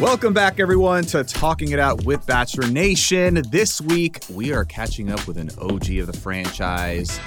Welcome 0.00 0.34
back, 0.34 0.58
everyone, 0.58 1.04
to 1.06 1.22
Talking 1.22 1.70
It 1.70 1.78
Out 1.78 2.04
with 2.04 2.26
Bachelor 2.26 2.68
Nation. 2.68 3.40
This 3.50 3.80
week, 3.80 4.24
we 4.28 4.52
are 4.52 4.64
catching 4.64 5.08
up 5.08 5.26
with 5.28 5.38
an 5.38 5.50
OG 5.60 5.88
of 5.98 6.08
the 6.08 6.12
franchise. 6.12 7.20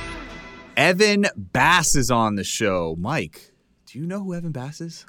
Evan 0.75 1.27
Bass 1.38 1.95
is 1.95 2.11
on 2.11 2.36
the 2.36 2.44
show. 2.44 2.95
Mike, 3.00 3.53
do 3.86 3.97
you 3.97 4.05
know 4.05 4.22
who 4.22 4.33
Evan 4.33 4.52
Bass 4.52 4.81
is? 4.81 5.05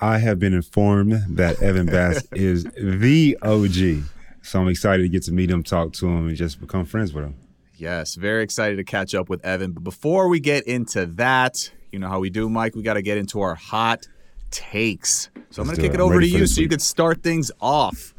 I 0.00 0.18
have 0.18 0.38
been 0.38 0.54
informed 0.54 1.20
that 1.30 1.60
Evan 1.60 1.86
Bass 1.86 2.24
is 2.32 2.64
the 2.76 3.36
OG. 3.42 4.04
So 4.42 4.60
I'm 4.60 4.68
excited 4.68 5.02
to 5.02 5.08
get 5.08 5.24
to 5.24 5.32
meet 5.32 5.50
him, 5.50 5.64
talk 5.64 5.94
to 5.94 6.06
him, 6.06 6.28
and 6.28 6.36
just 6.36 6.60
become 6.60 6.84
friends 6.84 7.12
with 7.12 7.24
him. 7.24 7.34
Yes, 7.76 8.14
very 8.14 8.44
excited 8.44 8.76
to 8.76 8.84
catch 8.84 9.16
up 9.16 9.28
with 9.28 9.44
Evan. 9.44 9.72
But 9.72 9.82
before 9.82 10.28
we 10.28 10.38
get 10.38 10.64
into 10.68 11.06
that, 11.06 11.72
you 11.90 11.98
know 11.98 12.08
how 12.08 12.20
we 12.20 12.30
do, 12.30 12.48
Mike. 12.48 12.76
We 12.76 12.82
got 12.82 12.94
to 12.94 13.02
get 13.02 13.18
into 13.18 13.40
our 13.40 13.56
hot 13.56 14.06
takes. 14.52 15.28
So 15.54 15.62
I'm 15.62 15.68
going 15.68 15.76
to 15.76 15.82
kick 15.82 15.92
it, 15.92 16.00
it 16.00 16.00
over 16.00 16.20
to 16.20 16.26
you 16.26 16.48
so 16.48 16.60
you 16.60 16.68
could 16.68 16.82
start 16.82 17.22
things 17.22 17.52
off. 17.60 18.12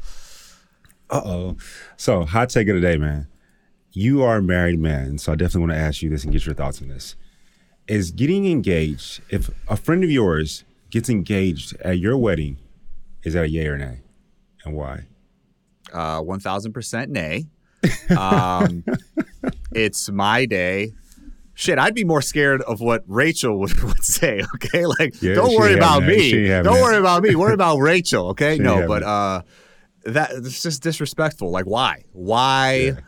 Uh 1.10 1.20
oh. 1.22 1.56
So, 1.98 2.24
hot 2.24 2.48
take 2.48 2.66
of 2.68 2.76
the 2.76 2.80
day, 2.80 2.96
man. 2.96 3.28
You 3.92 4.22
are 4.22 4.38
a 4.38 4.42
married 4.42 4.80
man, 4.80 5.18
so 5.18 5.32
I 5.32 5.36
definitely 5.36 5.60
want 5.68 5.72
to 5.72 5.78
ask 5.78 6.00
you 6.00 6.08
this 6.08 6.24
and 6.24 6.32
get 6.32 6.46
your 6.46 6.54
thoughts 6.54 6.80
on 6.80 6.88
this. 6.88 7.14
Is 7.88 8.10
getting 8.10 8.50
engaged, 8.50 9.20
if 9.28 9.50
a 9.68 9.76
friend 9.76 10.02
of 10.02 10.10
yours 10.10 10.64
gets 10.88 11.10
engaged 11.10 11.76
at 11.82 11.98
your 11.98 12.16
wedding, 12.16 12.56
is 13.22 13.34
that 13.34 13.44
a 13.44 13.48
yay 13.50 13.66
or 13.66 13.76
nay? 13.76 13.98
And 14.64 14.74
why? 14.74 15.04
Uh, 15.92 16.22
1000% 16.22 17.08
nay. 17.08 17.48
Um, 18.16 18.82
it's 19.72 20.08
my 20.08 20.46
day 20.46 20.94
shit, 21.56 21.78
I'd 21.78 21.94
be 21.94 22.04
more 22.04 22.22
scared 22.22 22.62
of 22.62 22.80
what 22.80 23.02
Rachel 23.08 23.58
would, 23.58 23.80
would 23.82 24.04
say. 24.04 24.42
Okay, 24.54 24.86
like 25.00 25.20
yeah, 25.20 25.34
don't 25.34 25.56
worry 25.56 25.74
about 25.74 26.04
me. 26.04 26.46
Don't 26.46 26.80
worry 26.80 26.98
about 26.98 27.24
me. 27.24 27.34
Worry 27.34 27.54
about 27.54 27.78
Rachel. 27.78 28.28
Okay, 28.28 28.56
she 28.56 28.62
no, 28.62 28.86
but 28.86 29.02
uh, 29.02 29.42
that 30.04 30.30
it's 30.32 30.62
just 30.62 30.82
disrespectful. 30.82 31.50
Like 31.50 31.64
why? 31.64 32.04
Why? 32.12 32.74
Yeah. 32.74 33.00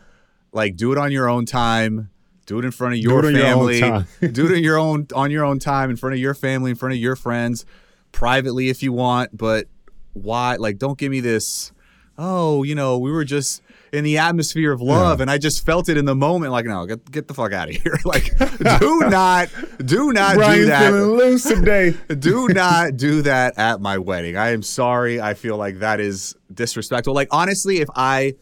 Like 0.50 0.74
do 0.74 0.90
it 0.90 0.98
on 0.98 1.12
your 1.12 1.28
own 1.28 1.46
time. 1.46 2.10
Do 2.46 2.58
it 2.58 2.64
in 2.64 2.70
front 2.70 2.94
of 2.94 3.00
your 3.00 3.22
do 3.22 3.32
family. 3.32 3.78
Your 3.78 4.06
do 4.32 4.46
it 4.46 4.52
in 4.52 4.64
your 4.64 4.78
own 4.78 5.06
on 5.14 5.30
your 5.30 5.44
own 5.44 5.58
time 5.58 5.90
in 5.90 5.96
front 5.96 6.14
of 6.14 6.18
your 6.18 6.34
family, 6.34 6.70
in 6.70 6.76
front 6.76 6.94
of 6.94 6.98
your 6.98 7.14
friends, 7.14 7.66
privately 8.10 8.70
if 8.70 8.82
you 8.82 8.92
want. 8.92 9.36
But 9.36 9.66
why? 10.14 10.56
Like, 10.56 10.78
don't 10.78 10.98
give 10.98 11.10
me 11.10 11.20
this. 11.20 11.72
Oh, 12.16 12.64
you 12.64 12.74
know, 12.74 12.98
we 12.98 13.12
were 13.12 13.24
just 13.24 13.62
in 13.92 14.04
the 14.04 14.18
atmosphere 14.18 14.72
of 14.72 14.80
love, 14.80 15.18
yeah. 15.18 15.22
and 15.22 15.30
I 15.30 15.38
just 15.38 15.64
felt 15.64 15.88
it 15.88 15.96
in 15.96 16.04
the 16.04 16.14
moment. 16.14 16.52
Like, 16.52 16.66
no, 16.66 16.86
get 16.86 17.10
get 17.10 17.28
the 17.28 17.34
fuck 17.34 17.52
out 17.52 17.68
of 17.68 17.76
here. 17.76 17.98
like, 18.04 18.36
do 18.80 19.00
not, 19.08 19.48
do 19.84 20.12
not 20.12 20.34
do 20.34 20.66
that. 20.66 20.90
Feeling 20.90 21.16
loose 21.16 21.44
today. 21.44 21.94
do 22.18 22.48
not 22.48 22.96
do 22.96 23.22
that 23.22 23.58
at 23.58 23.80
my 23.80 23.98
wedding. 23.98 24.36
I 24.36 24.50
am 24.50 24.62
sorry. 24.62 25.20
I 25.20 25.34
feel 25.34 25.56
like 25.56 25.78
that 25.80 26.00
is 26.00 26.36
disrespectful. 26.52 27.14
Like, 27.14 27.28
honestly, 27.30 27.78
if 27.78 27.88
I 27.94 28.34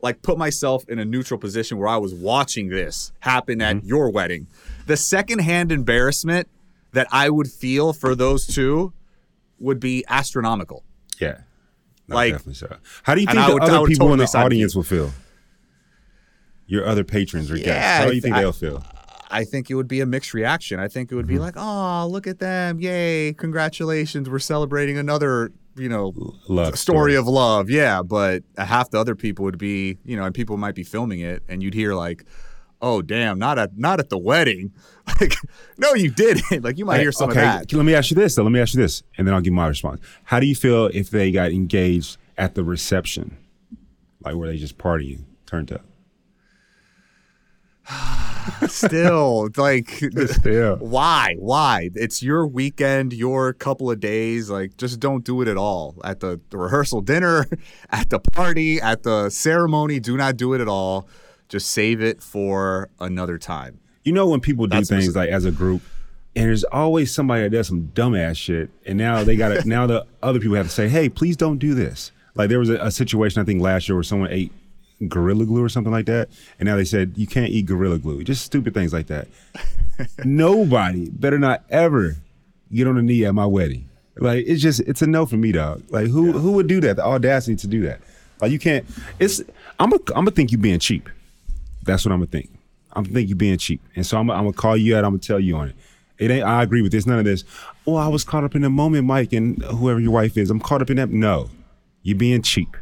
like 0.00 0.22
put 0.22 0.36
myself 0.36 0.84
in 0.88 0.98
a 0.98 1.04
neutral 1.04 1.40
position 1.40 1.78
where 1.78 1.88
I 1.88 1.96
was 1.96 2.14
watching 2.14 2.68
this 2.68 3.12
happen 3.20 3.62
at 3.62 3.76
mm-hmm. 3.76 3.86
your 3.86 4.10
wedding, 4.10 4.46
the 4.86 4.96
secondhand 4.96 5.72
embarrassment 5.72 6.48
that 6.92 7.08
I 7.10 7.30
would 7.30 7.48
feel 7.48 7.92
for 7.92 8.14
those 8.14 8.46
two 8.46 8.92
would 9.58 9.80
be 9.80 10.04
astronomical. 10.08 10.84
Yeah. 11.18 11.38
No, 12.08 12.16
like, 12.16 12.32
definitely 12.32 12.54
so. 12.54 12.76
How 13.02 13.14
do 13.14 13.20
you 13.20 13.26
think 13.26 13.46
the 13.46 13.54
would, 13.54 13.62
other 13.62 13.86
people 13.86 14.08
totally 14.08 14.24
in 14.24 14.30
the 14.30 14.38
audience 14.38 14.76
will 14.76 14.82
feel? 14.82 15.12
Your 16.66 16.86
other 16.86 17.04
patrons 17.04 17.50
or 17.50 17.56
yeah, 17.56 17.64
guests. 17.64 18.04
How 18.04 18.08
do 18.08 18.14
you 18.14 18.20
think 18.20 18.36
I, 18.36 18.40
they'll 18.40 18.52
feel? 18.52 18.84
I 19.30 19.44
think 19.44 19.70
it 19.70 19.74
would 19.74 19.88
be 19.88 20.00
a 20.00 20.06
mixed 20.06 20.32
reaction. 20.34 20.78
I 20.78 20.88
think 20.88 21.10
it 21.10 21.14
would 21.14 21.26
mm-hmm. 21.26 21.34
be 21.34 21.40
like, 21.40 21.54
"Oh, 21.56 22.06
look 22.08 22.26
at 22.26 22.38
them! 22.38 22.78
Yay! 22.80 23.32
Congratulations! 23.34 24.28
We're 24.30 24.38
celebrating 24.38 24.96
another, 24.98 25.50
you 25.76 25.88
know, 25.88 26.12
love 26.48 26.78
story, 26.78 27.12
story 27.12 27.14
of 27.16 27.26
love." 27.26 27.68
Yeah, 27.70 28.02
but 28.02 28.44
half 28.56 28.90
the 28.90 28.98
other 28.98 29.14
people 29.14 29.44
would 29.44 29.58
be, 29.58 29.98
you 30.04 30.16
know, 30.16 30.24
and 30.24 30.34
people 30.34 30.56
might 30.56 30.74
be 30.74 30.84
filming 30.84 31.20
it, 31.20 31.42
and 31.48 31.62
you'd 31.62 31.74
hear 31.74 31.94
like, 31.94 32.24
"Oh, 32.84 33.02
damn! 33.02 33.38
Not 33.38 33.58
at 33.58 33.78
not 33.78 34.00
at 34.00 34.10
the 34.10 34.18
wedding." 34.18 34.72
Like, 35.20 35.34
no, 35.76 35.92
you 35.92 36.10
didn't. 36.10 36.64
Like, 36.64 36.78
you 36.78 36.86
might 36.86 37.00
hear 37.00 37.12
some 37.12 37.28
okay. 37.28 37.40
of 37.40 37.68
that. 37.68 37.72
Let 37.74 37.84
me 37.84 37.94
ask 37.94 38.10
you 38.10 38.14
this, 38.14 38.34
though. 38.34 38.42
Let 38.42 38.52
me 38.52 38.58
ask 38.58 38.72
you 38.72 38.80
this, 38.80 39.02
and 39.18 39.26
then 39.26 39.34
I'll 39.34 39.42
give 39.42 39.52
my 39.52 39.66
response. 39.66 40.00
How 40.24 40.40
do 40.40 40.46
you 40.46 40.54
feel 40.54 40.86
if 40.86 41.10
they 41.10 41.30
got 41.30 41.50
engaged 41.50 42.16
at 42.38 42.54
the 42.54 42.64
reception, 42.64 43.36
like 44.22 44.34
where 44.34 44.48
they 44.48 44.56
just 44.56 44.78
partying, 44.78 45.24
turned 45.44 45.70
up? 45.72 45.84
Still, 48.68 49.48
like, 49.56 49.90
Still. 50.26 50.76
why? 50.76 51.36
Why? 51.38 51.90
It's 51.94 52.22
your 52.22 52.46
weekend, 52.46 53.12
your 53.12 53.52
couple 53.52 53.90
of 53.90 54.00
days. 54.00 54.50
Like, 54.50 54.76
just 54.76 55.00
don't 55.00 55.24
do 55.24 55.40
it 55.42 55.48
at 55.48 55.56
all. 55.56 55.96
At 56.04 56.20
the, 56.20 56.40
the 56.50 56.58
rehearsal 56.58 57.00
dinner, 57.00 57.46
at 57.90 58.10
the 58.10 58.18
party, 58.18 58.80
at 58.80 59.02
the 59.02 59.30
ceremony, 59.30 60.00
do 60.00 60.16
not 60.16 60.36
do 60.36 60.54
it 60.54 60.60
at 60.60 60.68
all. 60.68 61.08
Just 61.54 61.70
save 61.70 62.02
it 62.02 62.20
for 62.20 62.88
another 62.98 63.38
time. 63.38 63.78
You 64.02 64.12
know 64.12 64.26
when 64.26 64.40
people 64.40 64.66
do 64.66 64.76
That's 64.76 64.88
things 64.88 65.14
like 65.14 65.30
as 65.30 65.44
a 65.44 65.52
group, 65.52 65.82
and 66.34 66.46
there's 66.46 66.64
always 66.64 67.14
somebody 67.14 67.44
that 67.44 67.50
does 67.50 67.68
some 67.68 67.92
dumbass 67.94 68.36
shit, 68.36 68.70
and 68.84 68.98
now 68.98 69.22
they 69.22 69.36
got 69.36 69.50
to 69.50 69.64
now 69.68 69.86
the 69.86 70.04
other 70.20 70.40
people 70.40 70.56
have 70.56 70.66
to 70.66 70.72
say, 70.72 70.88
"Hey, 70.88 71.08
please 71.08 71.36
don't 71.36 71.58
do 71.58 71.72
this." 71.72 72.10
Like 72.34 72.48
there 72.48 72.58
was 72.58 72.70
a, 72.70 72.74
a, 72.78 72.90
situation 72.90 73.40
I 73.40 73.44
think 73.44 73.62
last 73.62 73.88
year 73.88 73.94
where 73.94 74.02
someone 74.02 74.32
ate 74.32 74.50
gorilla 75.06 75.46
glue 75.46 75.62
or 75.62 75.68
something 75.68 75.92
like 75.92 76.06
that, 76.06 76.28
and 76.58 76.66
now 76.66 76.74
they 76.74 76.84
said 76.84 77.12
you 77.14 77.28
can't 77.28 77.50
eat 77.50 77.66
gorilla 77.66 77.98
glue. 78.00 78.24
Just 78.24 78.44
stupid 78.44 78.74
things 78.74 78.92
like 78.92 79.06
that. 79.06 79.28
Nobody 80.24 81.08
better 81.08 81.38
not 81.38 81.62
ever 81.70 82.16
get 82.72 82.88
on 82.88 82.98
a 82.98 83.02
knee 83.02 83.24
at 83.24 83.32
my 83.32 83.46
wedding. 83.46 83.88
Like 84.16 84.44
it's 84.48 84.60
just 84.60 84.80
it's 84.80 85.02
a 85.02 85.06
no 85.06 85.24
for 85.24 85.36
me, 85.36 85.52
dog. 85.52 85.84
Like 85.90 86.08
who 86.08 86.26
yeah. 86.26 86.32
who 86.32 86.50
would 86.50 86.66
do 86.66 86.80
that? 86.80 86.96
The 86.96 87.04
audacity 87.04 87.54
to 87.54 87.68
do 87.68 87.82
that. 87.82 88.00
Like 88.40 88.50
you 88.50 88.58
can't. 88.58 88.84
It's 89.20 89.40
I'm 89.78 89.92
a, 89.92 89.96
I'm 90.08 90.24
gonna 90.24 90.32
think 90.32 90.50
you 90.50 90.58
being 90.58 90.80
cheap. 90.80 91.08
That's 91.84 92.04
what 92.04 92.12
I'm 92.12 92.18
gonna 92.18 92.30
think. 92.30 92.50
I'm 92.92 93.04
think 93.04 93.28
you 93.28 93.34
being 93.34 93.58
cheap, 93.58 93.82
and 93.96 94.06
so 94.06 94.18
I'm, 94.18 94.30
I'm 94.30 94.44
gonna 94.44 94.52
call 94.52 94.76
you 94.76 94.96
out. 94.96 95.04
I'm 95.04 95.12
gonna 95.12 95.18
tell 95.18 95.40
you 95.40 95.56
on 95.56 95.68
it. 95.68 95.76
It 96.18 96.30
ain't. 96.30 96.44
I 96.44 96.62
agree 96.62 96.82
with 96.82 96.92
this. 96.92 97.06
None 97.06 97.18
of 97.18 97.24
this. 97.24 97.44
Oh, 97.86 97.96
I 97.96 98.08
was 98.08 98.24
caught 98.24 98.44
up 98.44 98.54
in 98.54 98.62
the 98.62 98.70
moment, 98.70 99.06
Mike, 99.06 99.32
and 99.32 99.60
whoever 99.62 100.00
your 100.00 100.12
wife 100.12 100.38
is. 100.38 100.50
I'm 100.50 100.60
caught 100.60 100.80
up 100.80 100.90
in 100.90 100.96
that. 100.96 101.10
No, 101.10 101.50
you're 102.02 102.16
being 102.16 102.42
cheap. 102.42 102.76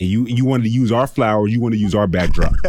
And 0.00 0.08
you 0.08 0.26
you 0.26 0.44
wanted 0.44 0.64
to 0.64 0.68
use 0.68 0.90
our 0.90 1.06
flowers, 1.06 1.52
you 1.52 1.60
want 1.60 1.74
to 1.74 1.78
use 1.78 1.94
our 1.94 2.06
backdrop. 2.06 2.54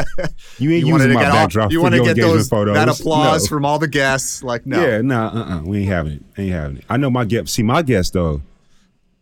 You 0.59 0.71
ain't 0.71 0.85
you 0.85 0.93
using 0.93 1.13
my 1.13 1.23
backdrop. 1.23 1.65
All, 1.65 1.71
you 1.71 1.81
want 1.81 1.95
to 1.95 2.03
get 2.03 2.15
those 2.15 2.47
photos. 2.47 2.75
that 2.75 2.87
applause 2.87 3.43
no. 3.43 3.47
from 3.47 3.65
all 3.65 3.79
the 3.79 3.87
guests. 3.87 4.43
Like 4.43 4.67
no, 4.67 4.85
yeah, 4.85 5.01
no, 5.01 5.15
nah, 5.15 5.27
uh, 5.27 5.59
uh 5.59 5.61
we 5.63 5.79
ain't 5.79 5.87
having 5.87 6.13
it. 6.13 6.23
Ain't 6.37 6.51
having 6.51 6.77
it. 6.77 6.85
I 6.89 6.97
know 6.97 7.09
my 7.09 7.25
guest. 7.25 7.53
See, 7.53 7.63
my 7.63 7.81
guest 7.81 8.13
though, 8.13 8.41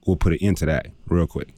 will 0.05 0.17
put 0.17 0.33
an 0.33 0.39
end 0.41 0.57
to 0.57 0.65
that 0.65 0.87
real 1.07 1.25
quick. 1.25 1.53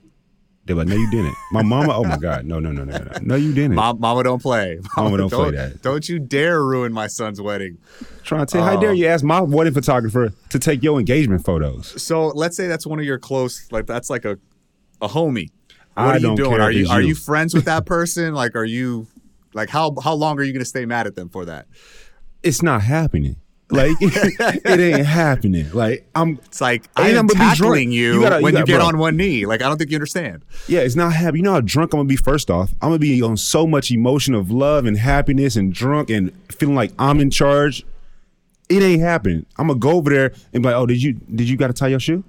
They're 0.65 0.77
like, 0.77 0.87
no, 0.87 0.95
you 0.95 1.11
didn't. 1.11 1.35
My 1.51 1.61
mama, 1.61 1.93
oh 1.93 2.05
my 2.05 2.15
God, 2.17 2.45
no, 2.45 2.59
no, 2.59 2.71
no, 2.71 2.85
no, 2.85 2.97
no, 2.97 3.11
no, 3.21 3.35
you 3.35 3.53
didn't. 3.53 3.75
Mom, 3.75 3.99
mama 3.99 4.23
don't 4.23 4.41
play. 4.41 4.79
Mama, 4.95 5.09
mama 5.09 5.17
don't, 5.17 5.29
don't, 5.29 5.51
play 5.51 5.57
that. 5.57 5.81
Don't 5.81 6.07
you 6.07 6.19
dare 6.19 6.63
ruin 6.63 6.93
my 6.93 7.07
son's 7.07 7.41
wedding. 7.41 7.79
trying 8.23 8.45
to 8.45 8.51
tell 8.51 8.61
you, 8.61 8.67
how 8.67 8.79
dare 8.79 8.91
uh, 8.91 8.93
you 8.93 9.07
ask 9.07 9.25
my 9.25 9.41
wedding 9.41 9.73
photographer 9.73 10.31
to 10.49 10.59
take 10.59 10.81
your 10.81 10.99
engagement 10.99 11.43
photos? 11.43 12.01
So 12.01 12.27
let's 12.27 12.55
say 12.55 12.67
that's 12.67 12.87
one 12.87 12.99
of 12.99 13.05
your 13.05 13.19
close, 13.19 13.69
like 13.73 13.87
that's 13.87 14.09
like 14.09 14.23
a, 14.23 14.37
a 15.01 15.09
homie. 15.09 15.49
What 15.95 16.03
I 16.03 16.09
are 16.11 16.19
you 16.19 16.35
doing? 16.37 16.61
Are 16.61 16.71
you, 16.71 16.85
you 16.85 16.89
are 16.89 17.01
you 17.01 17.15
friends 17.15 17.53
with 17.53 17.65
that 17.65 17.85
person? 17.85 18.33
like, 18.33 18.55
are 18.55 18.63
you 18.63 19.07
like 19.53 19.69
how 19.69 19.93
how 20.01 20.13
long 20.13 20.39
are 20.39 20.43
you 20.43 20.53
going 20.53 20.61
to 20.61 20.65
stay 20.65 20.85
mad 20.85 21.07
at 21.07 21.15
them 21.15 21.27
for 21.27 21.43
that? 21.45 21.67
It's 22.41 22.63
not 22.63 22.83
happening. 22.83 23.35
Like 23.73 23.97
it 24.01 24.79
ain't 24.79 25.05
happening. 25.05 25.71
Like 25.71 26.07
I'm. 26.15 26.39
It's 26.45 26.61
like 26.61 26.87
I 26.95 27.09
am 27.09 27.27
tackling 27.27 27.91
you, 27.91 28.15
you, 28.15 28.21
gotta, 28.21 28.41
when 28.41 28.53
you, 28.53 28.59
gotta, 28.59 28.71
you 28.71 28.77
get 28.77 28.79
bro. 28.79 28.87
on 28.87 28.97
one 28.97 29.17
knee. 29.17 29.45
Like 29.45 29.61
I 29.61 29.67
don't 29.67 29.77
think 29.77 29.89
you 29.89 29.97
understand. 29.97 30.45
Yeah, 30.67 30.81
it's 30.81 30.95
not 30.95 31.13
happy. 31.13 31.39
You 31.39 31.43
know 31.43 31.53
how 31.53 31.61
drunk 31.61 31.93
I'm 31.93 31.99
gonna 31.99 32.07
be. 32.07 32.15
First 32.15 32.51
off, 32.51 32.73
I'm 32.81 32.89
gonna 32.89 32.99
be 32.99 33.21
on 33.21 33.35
so 33.37 33.65
much 33.65 33.91
emotion 33.91 34.35
of 34.35 34.51
love 34.51 34.85
and 34.85 34.97
happiness 34.97 35.55
and 35.55 35.73
drunk 35.73 36.09
and 36.09 36.31
feeling 36.51 36.75
like 36.75 36.91
I'm 36.99 37.19
in 37.19 37.31
charge. 37.31 37.85
It 38.69 38.81
ain't 38.81 39.01
happening. 39.01 39.45
I'm 39.57 39.67
gonna 39.67 39.79
go 39.79 39.91
over 39.91 40.09
there 40.09 40.33
and 40.53 40.63
be 40.63 40.69
like, 40.69 40.75
"Oh, 40.75 40.85
did 40.85 41.01
you 41.01 41.13
did 41.13 41.49
you 41.49 41.57
got 41.57 41.67
to 41.67 41.73
tie 41.73 41.87
your 41.87 41.99
shoe?" 41.99 42.23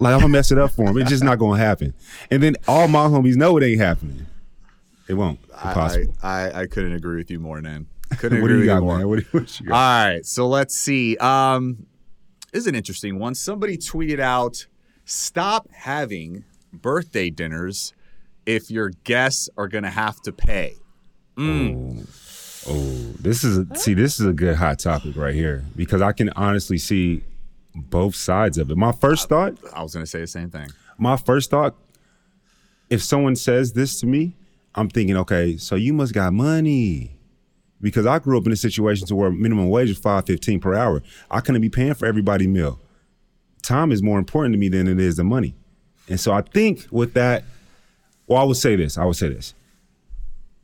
Like 0.00 0.14
I'm 0.14 0.20
gonna 0.20 0.32
mess 0.32 0.52
it 0.52 0.58
up 0.58 0.72
for 0.72 0.86
him. 0.86 0.98
It's 0.98 1.10
just 1.10 1.24
not 1.24 1.38
gonna 1.38 1.58
happen. 1.58 1.94
And 2.30 2.42
then 2.42 2.56
all 2.66 2.88
my 2.88 3.06
homies 3.06 3.36
know 3.36 3.56
it 3.56 3.64
ain't 3.64 3.80
happening. 3.80 4.26
It 5.08 5.14
won't. 5.14 5.40
Impossible. 5.50 6.14
I, 6.22 6.50
I, 6.50 6.60
I 6.60 6.66
couldn't 6.66 6.92
agree 6.92 7.16
with 7.16 7.30
you 7.30 7.40
more, 7.40 7.60
Nan. 7.60 7.86
Couldn't 8.16 8.40
what 8.40 8.50
agree 8.50 8.62
do 8.62 8.66
you 8.66 8.66
got, 8.66 8.82
more. 8.82 8.98
man? 8.98 9.08
What, 9.08 9.22
what 9.32 9.60
you 9.60 9.66
got? 9.66 9.74
All 9.74 10.14
right, 10.14 10.26
so 10.26 10.48
let's 10.48 10.74
see. 10.74 11.16
Um, 11.18 11.86
this 12.52 12.62
is 12.62 12.66
an 12.66 12.74
interesting 12.74 13.18
one. 13.18 13.34
Somebody 13.34 13.76
tweeted 13.76 14.18
out, 14.20 14.66
"Stop 15.04 15.68
having 15.72 16.44
birthday 16.72 17.30
dinners 17.30 17.92
if 18.46 18.70
your 18.70 18.90
guests 19.04 19.48
are 19.56 19.68
gonna 19.68 19.90
have 19.90 20.20
to 20.22 20.32
pay." 20.32 20.74
Mm. 21.36 22.06
Oh. 22.66 22.72
oh, 22.72 23.12
this 23.20 23.44
is 23.44 23.58
a, 23.58 23.66
see, 23.76 23.94
this 23.94 24.18
is 24.18 24.26
a 24.26 24.32
good 24.32 24.56
hot 24.56 24.78
topic 24.78 25.16
right 25.16 25.34
here 25.34 25.64
because 25.76 26.02
I 26.02 26.12
can 26.12 26.30
honestly 26.30 26.78
see 26.78 27.22
both 27.74 28.14
sides 28.14 28.58
of 28.58 28.70
it. 28.70 28.76
My 28.76 28.92
first 28.92 29.28
thought, 29.28 29.54
I 29.72 29.82
was 29.82 29.94
gonna 29.94 30.06
say 30.06 30.20
the 30.20 30.26
same 30.26 30.50
thing. 30.50 30.68
My 30.96 31.16
first 31.16 31.50
thought, 31.50 31.76
if 32.90 33.02
someone 33.02 33.36
says 33.36 33.72
this 33.72 34.00
to 34.00 34.06
me, 34.06 34.34
I'm 34.74 34.88
thinking, 34.88 35.16
okay, 35.18 35.56
so 35.56 35.74
you 35.74 35.92
must 35.92 36.12
got 36.12 36.32
money. 36.32 37.17
Because 37.80 38.06
I 38.06 38.18
grew 38.18 38.36
up 38.36 38.46
in 38.46 38.52
a 38.52 38.56
situation 38.56 39.06
to 39.06 39.14
where 39.14 39.30
minimum 39.30 39.70
wage 39.70 39.90
is 39.90 39.98
five 39.98 40.26
fifteen 40.26 40.58
per 40.58 40.74
hour. 40.74 41.02
I 41.30 41.40
couldn't 41.40 41.60
be 41.60 41.68
paying 41.68 41.94
for 41.94 42.06
everybody 42.06 42.46
meal. 42.46 42.80
Time 43.62 43.92
is 43.92 44.02
more 44.02 44.18
important 44.18 44.54
to 44.54 44.58
me 44.58 44.68
than 44.68 44.88
it 44.88 44.98
is 44.98 45.16
the 45.16 45.24
money. 45.24 45.54
And 46.08 46.18
so 46.18 46.32
I 46.32 46.40
think 46.40 46.86
with 46.90 47.14
that, 47.14 47.44
well, 48.26 48.40
I 48.40 48.44
would 48.44 48.56
say 48.56 48.76
this. 48.76 48.98
I 48.98 49.04
would 49.04 49.16
say 49.16 49.28
this. 49.28 49.54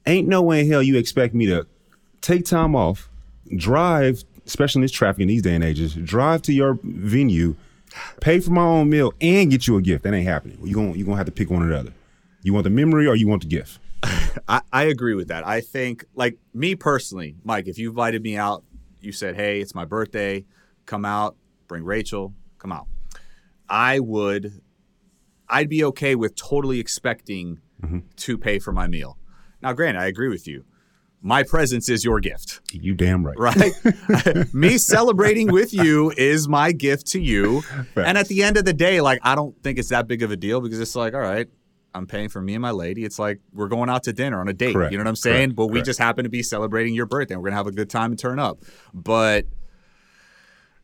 Ain't 0.06 0.26
no 0.28 0.42
way 0.42 0.60
in 0.60 0.68
hell 0.68 0.82
you 0.82 0.96
expect 0.96 1.34
me 1.34 1.46
to 1.46 1.66
take 2.20 2.44
time 2.44 2.74
off, 2.74 3.08
drive, 3.56 4.24
especially 4.46 4.80
in 4.80 4.82
this 4.82 4.92
traffic 4.92 5.22
in 5.22 5.28
these 5.28 5.42
day 5.42 5.54
and 5.54 5.64
ages, 5.64 5.94
drive 5.94 6.42
to 6.42 6.52
your 6.52 6.78
venue, 6.82 7.54
pay 8.20 8.40
for 8.40 8.50
my 8.50 8.62
own 8.62 8.90
meal, 8.90 9.12
and 9.20 9.50
get 9.50 9.66
you 9.66 9.76
a 9.76 9.82
gift. 9.82 10.04
That 10.04 10.14
ain't 10.14 10.26
happening. 10.26 10.58
You're 10.62 10.74
gonna, 10.74 10.96
you're 10.96 11.06
gonna 11.06 11.18
have 11.18 11.26
to 11.26 11.32
pick 11.32 11.50
one 11.50 11.62
or 11.62 11.68
the 11.68 11.78
other. 11.78 11.92
You 12.42 12.52
want 12.52 12.64
the 12.64 12.70
memory 12.70 13.06
or 13.06 13.14
you 13.14 13.28
want 13.28 13.42
the 13.42 13.48
gift? 13.48 13.78
I, 14.48 14.60
I 14.72 14.82
agree 14.84 15.14
with 15.14 15.28
that. 15.28 15.46
I 15.46 15.60
think, 15.60 16.04
like 16.14 16.38
me 16.52 16.74
personally, 16.74 17.36
Mike, 17.44 17.68
if 17.68 17.78
you 17.78 17.90
invited 17.90 18.22
me 18.22 18.36
out, 18.36 18.64
you 19.00 19.12
said, 19.12 19.36
"Hey, 19.36 19.60
it's 19.60 19.74
my 19.74 19.84
birthday, 19.84 20.44
come 20.86 21.04
out, 21.04 21.36
bring 21.68 21.84
Rachel, 21.84 22.34
come 22.58 22.72
out." 22.72 22.86
I 23.68 23.98
would, 24.00 24.60
I'd 25.48 25.68
be 25.68 25.84
okay 25.84 26.14
with 26.14 26.34
totally 26.36 26.80
expecting 26.80 27.60
mm-hmm. 27.82 28.00
to 28.16 28.38
pay 28.38 28.58
for 28.58 28.72
my 28.72 28.86
meal. 28.86 29.18
Now, 29.62 29.72
granted, 29.72 30.00
I 30.00 30.06
agree 30.06 30.28
with 30.28 30.46
you. 30.46 30.64
My 31.22 31.42
presence 31.42 31.88
is 31.88 32.04
your 32.04 32.20
gift. 32.20 32.60
You 32.70 32.94
damn 32.94 33.24
right. 33.24 33.38
Right? 33.38 33.72
Me 34.54 34.76
celebrating 34.76 35.50
with 35.50 35.72
you 35.72 36.12
is 36.18 36.48
my 36.48 36.72
gift 36.72 37.06
to 37.08 37.20
you. 37.20 37.62
And 37.96 38.18
at 38.18 38.28
the 38.28 38.42
end 38.42 38.58
of 38.58 38.66
the 38.66 38.74
day, 38.74 39.00
like, 39.00 39.20
I 39.22 39.34
don't 39.34 39.60
think 39.62 39.78
it's 39.78 39.88
that 39.88 40.06
big 40.06 40.22
of 40.22 40.30
a 40.30 40.36
deal 40.36 40.60
because 40.60 40.78
it's 40.78 40.94
like, 40.94 41.14
all 41.14 41.20
right, 41.20 41.48
I'm 41.94 42.06
paying 42.06 42.28
for 42.28 42.40
me 42.40 42.54
and 42.54 42.62
my 42.62 42.72
lady. 42.72 43.04
It's 43.04 43.18
like 43.18 43.40
we're 43.52 43.68
going 43.68 43.88
out 43.88 44.02
to 44.04 44.12
dinner 44.12 44.40
on 44.40 44.48
a 44.48 44.52
date. 44.52 44.74
Correct. 44.74 44.92
You 44.92 44.98
know 44.98 45.04
what 45.04 45.08
I'm 45.08 45.16
saying? 45.16 45.50
Correct. 45.50 45.56
But 45.56 45.66
we 45.66 45.74
Correct. 45.74 45.86
just 45.86 45.98
happen 45.98 46.24
to 46.24 46.30
be 46.30 46.42
celebrating 46.42 46.94
your 46.94 47.06
birthday. 47.06 47.36
We're 47.36 47.44
gonna 47.44 47.56
have 47.56 47.66
a 47.66 47.72
good 47.72 47.90
time 47.90 48.10
and 48.10 48.18
turn 48.18 48.38
up. 48.38 48.58
But 48.92 49.46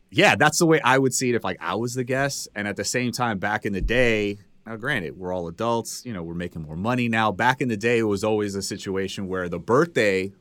yeah, 0.09 0.35
that's 0.35 0.59
the 0.59 0.65
way 0.65 0.79
I 0.81 0.97
would 0.97 1.13
see 1.13 1.29
it 1.29 1.35
if 1.35 1.43
like 1.43 1.57
I 1.59 1.75
was 1.75 1.93
the 1.93 2.03
guest. 2.03 2.47
And 2.55 2.67
at 2.67 2.75
the 2.75 2.83
same 2.83 3.11
time, 3.11 3.39
back 3.39 3.65
in 3.65 3.73
the 3.73 3.81
day, 3.81 4.39
now 4.65 4.75
granted, 4.75 5.17
we're 5.17 5.33
all 5.33 5.47
adults, 5.47 6.05
you 6.05 6.13
know, 6.13 6.23
we're 6.23 6.33
making 6.33 6.61
more 6.61 6.75
money 6.75 7.07
now. 7.07 7.31
Back 7.31 7.61
in 7.61 7.67
the 7.67 7.77
day, 7.77 7.99
it 7.99 8.03
was 8.03 8.23
always 8.23 8.55
a 8.55 8.61
situation 8.61 9.27
where 9.27 9.49
the 9.49 9.59
birthday 9.59 10.31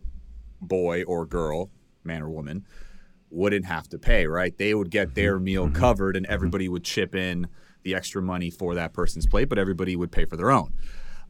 boy 0.60 1.04
or 1.04 1.24
girl, 1.24 1.70
man 2.04 2.22
or 2.22 2.28
woman, 2.28 2.66
wouldn't 3.30 3.64
have 3.66 3.88
to 3.88 3.98
pay, 3.98 4.26
right? 4.26 4.56
They 4.56 4.74
would 4.74 4.90
get 4.90 5.14
their 5.14 5.36
mm-hmm. 5.36 5.44
meal 5.44 5.66
mm-hmm. 5.66 5.76
covered 5.76 6.16
and 6.16 6.26
everybody 6.26 6.68
would 6.68 6.84
chip 6.84 7.14
in 7.14 7.48
the 7.82 7.94
extra 7.94 8.22
money 8.22 8.50
for 8.50 8.74
that 8.74 8.92
person's 8.92 9.26
plate, 9.26 9.48
but 9.48 9.58
everybody 9.58 9.96
would 9.96 10.12
pay 10.12 10.24
for 10.24 10.36
their 10.36 10.50
own. 10.50 10.72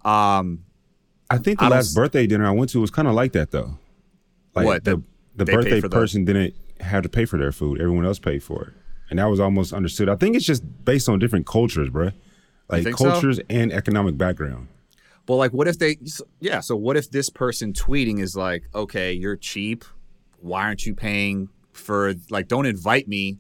Um, 0.05 0.65
I 1.31 1.39
think 1.39 1.59
the 1.59 1.67
I 1.67 1.69
last 1.69 1.95
birthday 1.95 2.27
dinner 2.27 2.47
I 2.47 2.51
went 2.51 2.71
to 2.71 2.81
was 2.81 2.91
kind 2.91 3.07
of 3.07 3.15
like 3.15 3.33
that 3.33 3.51
though. 3.51 3.79
Like 4.55 4.67
what 4.67 4.85
the 4.85 5.03
the 5.37 5.45
birthday 5.45 5.81
person 5.81 6.25
the... 6.25 6.33
didn't 6.33 6.55
have 6.81 7.03
to 7.05 7.09
pay 7.09 7.25
for 7.25 7.39
their 7.39 7.53
food; 7.53 7.81
everyone 7.81 8.05
else 8.05 8.19
paid 8.19 8.43
for 8.43 8.65
it, 8.65 8.73
and 9.11 9.19
that 9.19 9.27
was 9.27 9.39
almost 9.39 9.73
understood. 9.73 10.09
I 10.09 10.17
think 10.17 10.35
it's 10.35 10.45
just 10.45 10.65
based 10.85 11.09
on 11.09 11.19
different 11.19 11.47
cultures, 11.47 11.89
bro. 11.89 12.11
Like 12.69 12.91
cultures 12.95 13.37
so? 13.37 13.43
and 13.49 13.73
economic 13.73 14.17
background. 14.17 14.69
Well, 15.29 15.39
like, 15.39 15.53
what 15.53 15.69
if 15.69 15.79
they? 15.79 15.99
Yeah. 16.41 16.61
So, 16.61 16.77
what 16.77 16.97
if 16.97 17.11
this 17.11 17.31
person 17.31 17.73
tweeting 17.73 18.21
is 18.21 18.35
like, 18.35 18.65
"Okay, 18.75 19.13
you're 19.13 19.37
cheap. 19.37 19.85
Why 20.41 20.63
aren't 20.63 20.87
you 20.87 20.95
paying 20.95 21.51
for 21.73 22.15
like? 22.31 22.49
Don't 22.49 22.67
invite 22.67 23.07
me." 23.07 23.39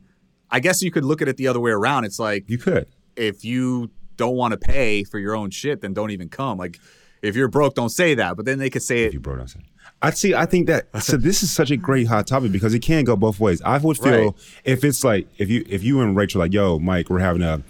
I 0.53 0.61
guess 0.61 0.83
you 0.83 0.91
could 0.91 1.05
look 1.05 1.23
at 1.23 1.29
it 1.29 1.37
the 1.37 1.49
other 1.49 1.61
way 1.61 1.71
around. 1.71 2.05
It's 2.05 2.19
like 2.19 2.45
you 2.49 2.59
could 2.59 2.87
if 3.17 3.45
you 3.45 3.91
don't 4.17 4.37
want 4.37 4.53
to 4.53 4.59
pay 4.59 5.05
for 5.05 5.19
your 5.19 5.35
own 5.35 5.51
shit, 5.51 5.81
then 5.81 5.95
don't 5.95 6.11
even 6.11 6.29
come. 6.29 6.59
Like, 6.59 6.79
if 7.23 7.37
you're 7.37 7.49
broke, 7.49 7.75
don't 7.75 7.91
say 7.91 8.15
that. 8.15 8.37
But 8.37 8.45
then 8.47 8.59
they 8.59 8.71
could 8.71 8.83
say 8.83 9.05
if 9.05 9.09
it. 9.09 9.15
You 9.15 9.21
broke, 9.21 9.39
don't 9.39 9.49
say. 9.49 9.61
I 10.03 10.11
see. 10.11 10.35
I 10.35 10.47
think 10.47 10.67
that 10.69 10.87
so. 11.03 11.17
This 11.17 11.43
is 11.43 11.51
such 11.51 11.71
a 11.71 11.77
great 11.77 12.07
hot 12.07 12.27
topic 12.27 12.53
because 12.53 12.73
it 12.73 12.81
can 12.81 13.05
go 13.05 13.17
both 13.17 13.39
ways. 13.39 13.61
I 13.63 13.77
would 13.79 13.99
feel 13.99 14.25
right. 14.25 14.35
if 14.65 14.83
it's 14.83 15.05
like 15.05 15.29
if 15.37 15.51
you 15.51 15.65
if 15.69 15.83
you 15.83 16.01
and 16.01 16.17
Rachel 16.17 16.39
like, 16.39 16.53
yo, 16.53 16.79
Mike, 16.79 17.11
we're 17.11 17.19
having 17.19 17.43
a 17.43 17.63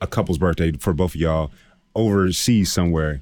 a 0.00 0.06
couple's 0.06 0.38
birthday 0.38 0.72
for 0.72 0.92
both 0.92 1.14
of 1.14 1.20
y'all 1.20 1.50
overseas 1.94 2.72
somewhere. 2.72 3.20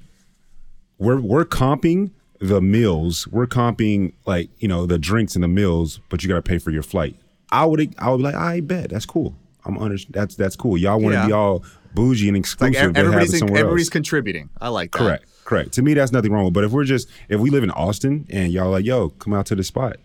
We're 0.98 1.20
we're 1.20 1.44
comping 1.44 2.12
the 2.38 2.60
meals. 2.60 3.26
We're 3.26 3.46
comping 3.46 4.12
like 4.26 4.50
you 4.58 4.68
know 4.68 4.86
the 4.86 4.98
drinks 4.98 5.34
and 5.34 5.42
the 5.42 5.48
meals, 5.48 6.00
but 6.08 6.22
you 6.22 6.28
got 6.28 6.36
to 6.36 6.42
pay 6.42 6.58
for 6.58 6.70
your 6.70 6.82
flight. 6.82 7.16
I 7.50 7.64
would 7.64 7.94
I 7.98 8.10
would 8.10 8.18
be 8.18 8.22
like, 8.24 8.34
I 8.34 8.60
bet 8.60 8.90
that's 8.90 9.06
cool. 9.06 9.34
I'm 9.64 9.78
under. 9.78 9.96
That's 10.10 10.36
that's 10.36 10.56
cool. 10.56 10.76
Y'all 10.76 11.00
want 11.00 11.14
to 11.14 11.20
yeah. 11.20 11.26
be 11.26 11.32
all 11.32 11.64
bougie 11.94 12.28
and 12.28 12.36
exclusive. 12.36 12.74
Like 12.74 12.96
everybody's 12.96 13.40
in, 13.40 13.50
everybody's 13.56 13.90
contributing. 13.90 14.50
I 14.60 14.68
like 14.68 14.92
that. 14.92 14.98
Correct. 14.98 15.24
Correct. 15.44 15.72
To 15.74 15.82
me, 15.82 15.94
that's 15.94 16.12
nothing 16.12 16.32
wrong 16.32 16.46
with. 16.46 16.54
But 16.54 16.64
if 16.64 16.72
we're 16.72 16.84
just 16.84 17.08
if 17.28 17.40
we 17.40 17.50
live 17.50 17.62
in 17.62 17.70
Austin 17.70 18.26
and 18.30 18.52
y'all 18.52 18.70
like, 18.70 18.84
yo, 18.84 19.10
come 19.10 19.32
out 19.32 19.46
to 19.46 19.54
the 19.54 19.64
spot, 19.64 19.96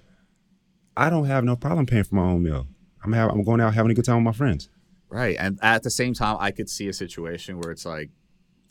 I 0.95 1.09
don't 1.09 1.25
have 1.25 1.44
no 1.44 1.56
problem 1.56 1.85
paying 1.85 2.03
for 2.03 2.15
my 2.15 2.23
own 2.23 2.44
meal. 2.44 2.67
I'm 3.03 3.13
have, 3.13 3.31
I'm 3.31 3.44
going 3.44 3.61
out 3.61 3.73
having 3.73 3.91
a 3.91 3.94
good 3.94 4.06
time 4.06 4.17
with 4.17 4.25
my 4.25 4.31
friends. 4.31 4.69
Right. 5.09 5.38
And 5.39 5.57
at 5.61 5.83
the 5.83 5.89
same 5.89 6.13
time, 6.13 6.38
I 6.39 6.51
could 6.51 6.69
see 6.69 6.88
a 6.89 6.94
situation 6.94 7.59
where 7.59 7.71
it's 7.71 7.85
like, 7.85 8.11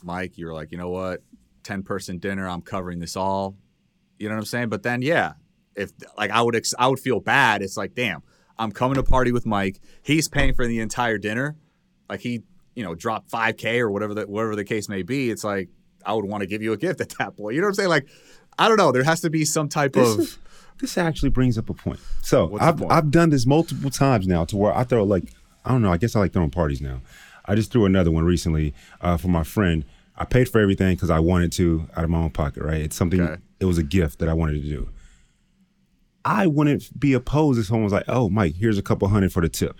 Mike, 0.04 0.38
you're 0.38 0.52
like, 0.52 0.70
you 0.70 0.78
know 0.78 0.90
what, 0.90 1.22
ten 1.64 1.82
person 1.82 2.18
dinner, 2.18 2.48
I'm 2.48 2.62
covering 2.62 3.00
this 3.00 3.16
all. 3.16 3.56
You 4.18 4.28
know 4.28 4.34
what 4.34 4.40
I'm 4.40 4.46
saying? 4.46 4.68
But 4.68 4.82
then, 4.82 5.02
yeah, 5.02 5.34
if 5.74 5.92
like 6.16 6.30
I 6.30 6.42
would 6.42 6.54
ex- 6.54 6.74
I 6.78 6.88
would 6.88 7.00
feel 7.00 7.20
bad. 7.20 7.62
It's 7.62 7.76
like, 7.76 7.94
damn 7.94 8.22
I'm 8.58 8.72
coming 8.72 8.96
to 8.96 9.02
party 9.02 9.32
with 9.32 9.46
Mike. 9.46 9.80
He's 10.02 10.28
paying 10.28 10.54
for 10.54 10.66
the 10.66 10.80
entire 10.80 11.18
dinner. 11.18 11.56
Like 12.08 12.20
he, 12.20 12.42
you 12.74 12.84
know, 12.84 12.94
dropped 12.94 13.30
5K 13.30 13.80
or 13.80 13.90
whatever 13.90 14.14
the 14.14 14.26
whatever 14.26 14.56
the 14.56 14.64
case 14.64 14.88
may 14.88 15.02
be. 15.02 15.30
It's 15.30 15.44
like 15.44 15.68
I 16.04 16.14
would 16.14 16.24
want 16.24 16.42
to 16.42 16.46
give 16.46 16.62
you 16.62 16.72
a 16.72 16.76
gift 16.76 17.00
at 17.00 17.10
that 17.18 17.36
point. 17.36 17.54
You 17.54 17.60
know 17.60 17.66
what 17.66 17.70
I'm 17.70 17.74
saying? 17.74 17.88
Like, 17.88 18.08
I 18.58 18.68
don't 18.68 18.76
know. 18.76 18.92
There 18.92 19.04
has 19.04 19.20
to 19.20 19.30
be 19.30 19.44
some 19.44 19.68
type 19.68 19.92
this 19.92 20.14
of. 20.14 20.20
Is, 20.20 20.38
this 20.80 20.98
actually 20.98 21.30
brings 21.30 21.58
up 21.58 21.68
a 21.68 21.74
point. 21.74 22.00
So 22.22 22.56
I've 22.60 22.82
I've 22.84 23.10
done 23.10 23.30
this 23.30 23.46
multiple 23.46 23.90
times 23.90 24.26
now 24.26 24.44
to 24.46 24.56
where 24.56 24.76
I 24.76 24.84
throw 24.84 25.04
like 25.04 25.24
I 25.64 25.70
don't 25.70 25.82
know. 25.82 25.92
I 25.92 25.96
guess 25.96 26.16
I 26.16 26.20
like 26.20 26.32
throwing 26.32 26.50
parties 26.50 26.80
now. 26.80 27.00
I 27.44 27.54
just 27.54 27.72
threw 27.72 27.84
another 27.84 28.10
one 28.10 28.24
recently 28.24 28.74
uh, 29.00 29.16
for 29.16 29.28
my 29.28 29.42
friend. 29.42 29.84
I 30.16 30.24
paid 30.24 30.48
for 30.48 30.60
everything 30.60 30.94
because 30.96 31.10
I 31.10 31.20
wanted 31.20 31.52
to 31.52 31.88
out 31.96 32.04
of 32.04 32.10
my 32.10 32.18
own 32.18 32.30
pocket. 32.30 32.62
Right? 32.62 32.80
It's 32.80 32.96
something. 32.96 33.20
Okay. 33.20 33.42
It 33.60 33.64
was 33.64 33.78
a 33.78 33.82
gift 33.82 34.20
that 34.20 34.28
I 34.28 34.34
wanted 34.34 34.62
to 34.62 34.68
do. 34.68 34.88
I 36.28 36.46
wouldn't 36.46 37.00
be 37.00 37.14
opposed 37.14 37.58
if 37.58 37.66
someone 37.66 37.84
was 37.84 37.92
like, 37.92 38.04
"Oh, 38.06 38.28
Mike, 38.28 38.56
here's 38.56 38.76
a 38.76 38.82
couple 38.82 39.08
hundred 39.08 39.32
for 39.32 39.40
the 39.40 39.48
tip." 39.48 39.78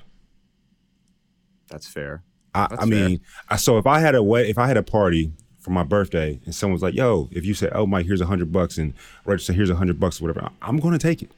That's 1.68 1.86
fair. 1.86 2.22
I, 2.54 2.68
That's 2.70 2.82
I 2.82 2.86
mean, 2.86 3.20
I, 3.50 3.56
so 3.56 3.76
if 3.76 3.86
I 3.86 4.00
had 4.00 4.14
a 4.14 4.22
way, 4.22 4.48
if 4.48 4.56
I 4.56 4.66
had 4.66 4.78
a 4.78 4.82
party 4.82 5.30
for 5.58 5.70
my 5.70 5.82
birthday 5.82 6.40
and 6.46 6.54
someone's 6.54 6.82
like, 6.82 6.94
"Yo," 6.94 7.28
if 7.32 7.44
you 7.44 7.52
say, 7.52 7.68
"Oh, 7.72 7.86
Mike, 7.86 8.06
here's 8.06 8.22
a 8.22 8.26
hundred 8.26 8.50
bucks," 8.50 8.78
and 8.78 8.94
Rachel 9.26 9.44
said, 9.44 9.56
"Here's 9.56 9.68
a 9.68 9.76
hundred 9.76 10.00
bucks," 10.00 10.20
or 10.20 10.24
whatever, 10.24 10.48
I'm 10.62 10.78
going 10.78 10.92
to 10.92 10.98
take 10.98 11.22
it. 11.22 11.30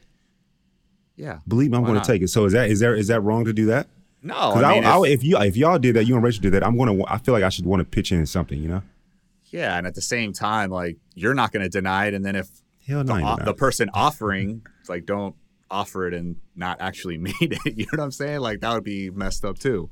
Yeah, 1.17 1.39
believe 1.45 1.71
me, 1.71 1.77
I'm 1.77 1.83
going 1.83 1.99
to 1.99 2.07
take 2.07 2.21
it. 2.21 2.29
So 2.29 2.45
is 2.45 2.53
that 2.53 2.69
is 2.69 2.79
there 2.79 2.95
is 2.95 3.07
that 3.07 3.19
wrong 3.19 3.43
to 3.43 3.53
do 3.53 3.65
that? 3.65 3.87
No, 4.23 4.35
I 4.35 4.75
mean, 4.75 4.85
I, 4.85 4.97
if, 4.99 5.19
if 5.19 5.23
you 5.23 5.37
if 5.39 5.57
y'all 5.57 5.77
did 5.77 5.97
that, 5.97 6.05
you 6.05 6.15
and 6.15 6.23
Rachel 6.23 6.41
did 6.41 6.53
that, 6.53 6.65
I'm 6.65 6.77
going 6.77 6.97
to. 6.97 7.05
I 7.11 7.17
feel 7.17 7.33
like 7.33 7.43
I 7.43 7.49
should 7.49 7.65
want 7.65 7.81
to 7.81 7.85
pitch 7.85 8.13
in 8.13 8.25
something, 8.25 8.61
you 8.61 8.69
know. 8.69 8.81
Yeah, 9.47 9.77
and 9.77 9.85
at 9.85 9.95
the 9.95 10.01
same 10.01 10.31
time, 10.31 10.69
like 10.69 10.97
you're 11.15 11.33
not 11.33 11.51
going 11.51 11.63
to 11.63 11.69
deny 11.69 12.05
it, 12.05 12.13
and 12.13 12.25
then 12.25 12.37
if 12.37 12.47
the, 12.87 13.13
o- 13.23 13.35
the 13.45 13.53
person 13.53 13.89
offering 13.93 14.65
like 14.89 15.05
don't 15.05 15.35
offer 15.69 16.07
it 16.07 16.13
and 16.13 16.35
not 16.55 16.77
actually 16.81 17.17
made 17.29 17.33
it. 17.39 17.77
You 17.77 17.85
know 17.85 17.89
what 17.99 18.03
I'm 18.03 18.11
saying? 18.11 18.39
Like 18.39 18.61
that 18.61 18.73
would 18.73 18.83
be 18.83 19.09
messed 19.09 19.45
up 19.45 19.59
too. 19.59 19.89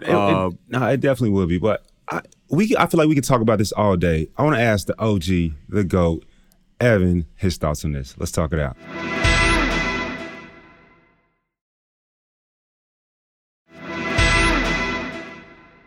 It, 0.00 0.08
it, 0.08 0.14
uh, 0.14 0.50
no, 0.68 0.86
it 0.88 1.00
definitely 1.00 1.30
would 1.30 1.48
be. 1.48 1.58
But 1.58 1.84
I, 2.08 2.22
we, 2.48 2.74
I 2.78 2.86
feel 2.86 2.98
like 2.98 3.08
we 3.08 3.14
could 3.14 3.24
talk 3.24 3.40
about 3.42 3.58
this 3.58 3.72
all 3.72 3.96
day. 3.96 4.28
I 4.38 4.42
want 4.42 4.56
to 4.56 4.62
ask 4.62 4.86
the 4.86 4.98
OG, 5.00 5.54
the 5.68 5.84
goat, 5.84 6.24
Evan, 6.80 7.26
his 7.36 7.58
thoughts 7.58 7.84
on 7.84 7.92
this. 7.92 8.14
Let's 8.18 8.32
talk 8.32 8.52
it 8.52 8.58
out. 8.58 8.76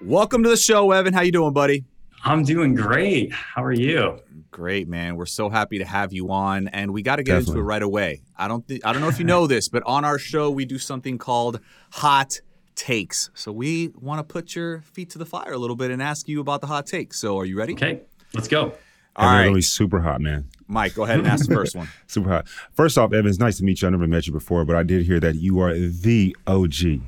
Welcome 0.01 0.43
to 0.43 0.50
the 0.50 0.57
show, 0.57 0.91
Evan. 0.91 1.13
How 1.13 1.21
you 1.21 1.31
doing, 1.31 1.53
buddy? 1.53 1.85
I'm 2.23 2.43
doing 2.43 2.73
great. 2.73 3.33
How 3.33 3.63
are 3.63 3.73
you? 3.73 4.19
Great, 4.51 4.87
man. 4.87 5.15
We're 5.15 5.25
so 5.25 5.49
happy 5.49 5.79
to 5.79 5.85
have 5.85 6.13
you 6.13 6.31
on, 6.31 6.67
and 6.69 6.93
we 6.93 7.01
got 7.01 7.17
to 7.17 7.23
get 7.23 7.33
Definitely. 7.33 7.51
into 7.53 7.61
it 7.61 7.63
right 7.65 7.81
away. 7.83 8.21
I 8.37 8.47
don't, 8.47 8.65
th- 8.67 8.81
I 8.85 8.93
don't 8.93 9.01
know 9.01 9.09
if 9.09 9.19
you 9.19 9.25
know 9.33 9.47
this, 9.47 9.67
but 9.67 9.83
on 9.85 10.05
our 10.05 10.17
show 10.17 10.49
we 10.49 10.63
do 10.65 10.77
something 10.77 11.17
called 11.17 11.59
hot 11.91 12.39
takes. 12.75 13.29
So 13.33 13.51
we 13.51 13.89
want 13.99 14.19
to 14.19 14.23
put 14.23 14.55
your 14.55 14.81
feet 14.81 15.09
to 15.11 15.17
the 15.17 15.25
fire 15.25 15.53
a 15.53 15.57
little 15.57 15.75
bit 15.75 15.91
and 15.91 16.01
ask 16.01 16.27
you 16.27 16.39
about 16.39 16.61
the 16.61 16.67
hot 16.67 16.85
takes. 16.85 17.19
So 17.19 17.37
are 17.39 17.45
you 17.45 17.57
ready? 17.57 17.73
Okay, 17.73 18.01
let's 18.33 18.47
go. 18.47 18.73
All 19.15 19.27
right. 19.31 19.45
Really 19.45 19.61
super 19.61 19.99
hot, 19.99 20.21
man. 20.21 20.45
Mike, 20.67 20.95
go 20.95 21.03
ahead 21.03 21.19
and 21.19 21.27
ask 21.27 21.47
the 21.47 21.53
first 21.53 21.75
one. 21.75 21.87
super 22.07 22.29
hot. 22.29 22.47
First 22.73 22.97
off, 22.97 23.13
Evan, 23.13 23.27
it's 23.29 23.39
nice 23.39 23.57
to 23.57 23.63
meet 23.63 23.81
you. 23.81 23.87
I 23.87 23.91
never 23.91 24.07
met 24.07 24.25
you 24.27 24.33
before, 24.33 24.65
but 24.65 24.75
I 24.75 24.83
did 24.83 25.05
hear 25.05 25.19
that 25.19 25.35
you 25.35 25.59
are 25.59 25.73
the 25.77 26.35
OG. 26.47 27.01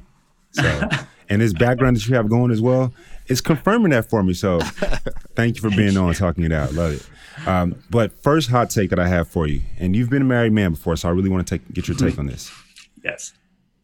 So, 0.51 0.89
and 1.29 1.41
this 1.41 1.53
background 1.53 1.95
that 1.95 2.07
you 2.07 2.15
have 2.15 2.29
going 2.29 2.51
as 2.51 2.61
well 2.61 2.93
is 3.27 3.41
confirming 3.41 3.91
that 3.91 4.09
for 4.09 4.23
me. 4.23 4.33
So, 4.33 4.59
thank 5.35 5.55
you 5.55 5.61
for 5.61 5.75
being 5.75 5.97
on, 5.97 6.13
talking 6.13 6.43
it 6.43 6.51
out. 6.51 6.73
Love 6.73 6.93
it. 6.93 7.47
Um, 7.47 7.75
but 7.89 8.21
first 8.23 8.49
hot 8.49 8.69
take 8.69 8.89
that 8.91 8.99
I 8.99 9.07
have 9.07 9.27
for 9.27 9.47
you, 9.47 9.61
and 9.77 9.95
you've 9.95 10.09
been 10.09 10.21
a 10.21 10.25
married 10.25 10.53
man 10.53 10.71
before, 10.71 10.95
so 10.95 11.09
I 11.09 11.11
really 11.11 11.29
want 11.29 11.45
to 11.45 11.57
take 11.57 11.73
get 11.73 11.87
your 11.87 11.97
take 11.97 12.17
on 12.17 12.27
this. 12.27 12.51
Yes. 13.03 13.33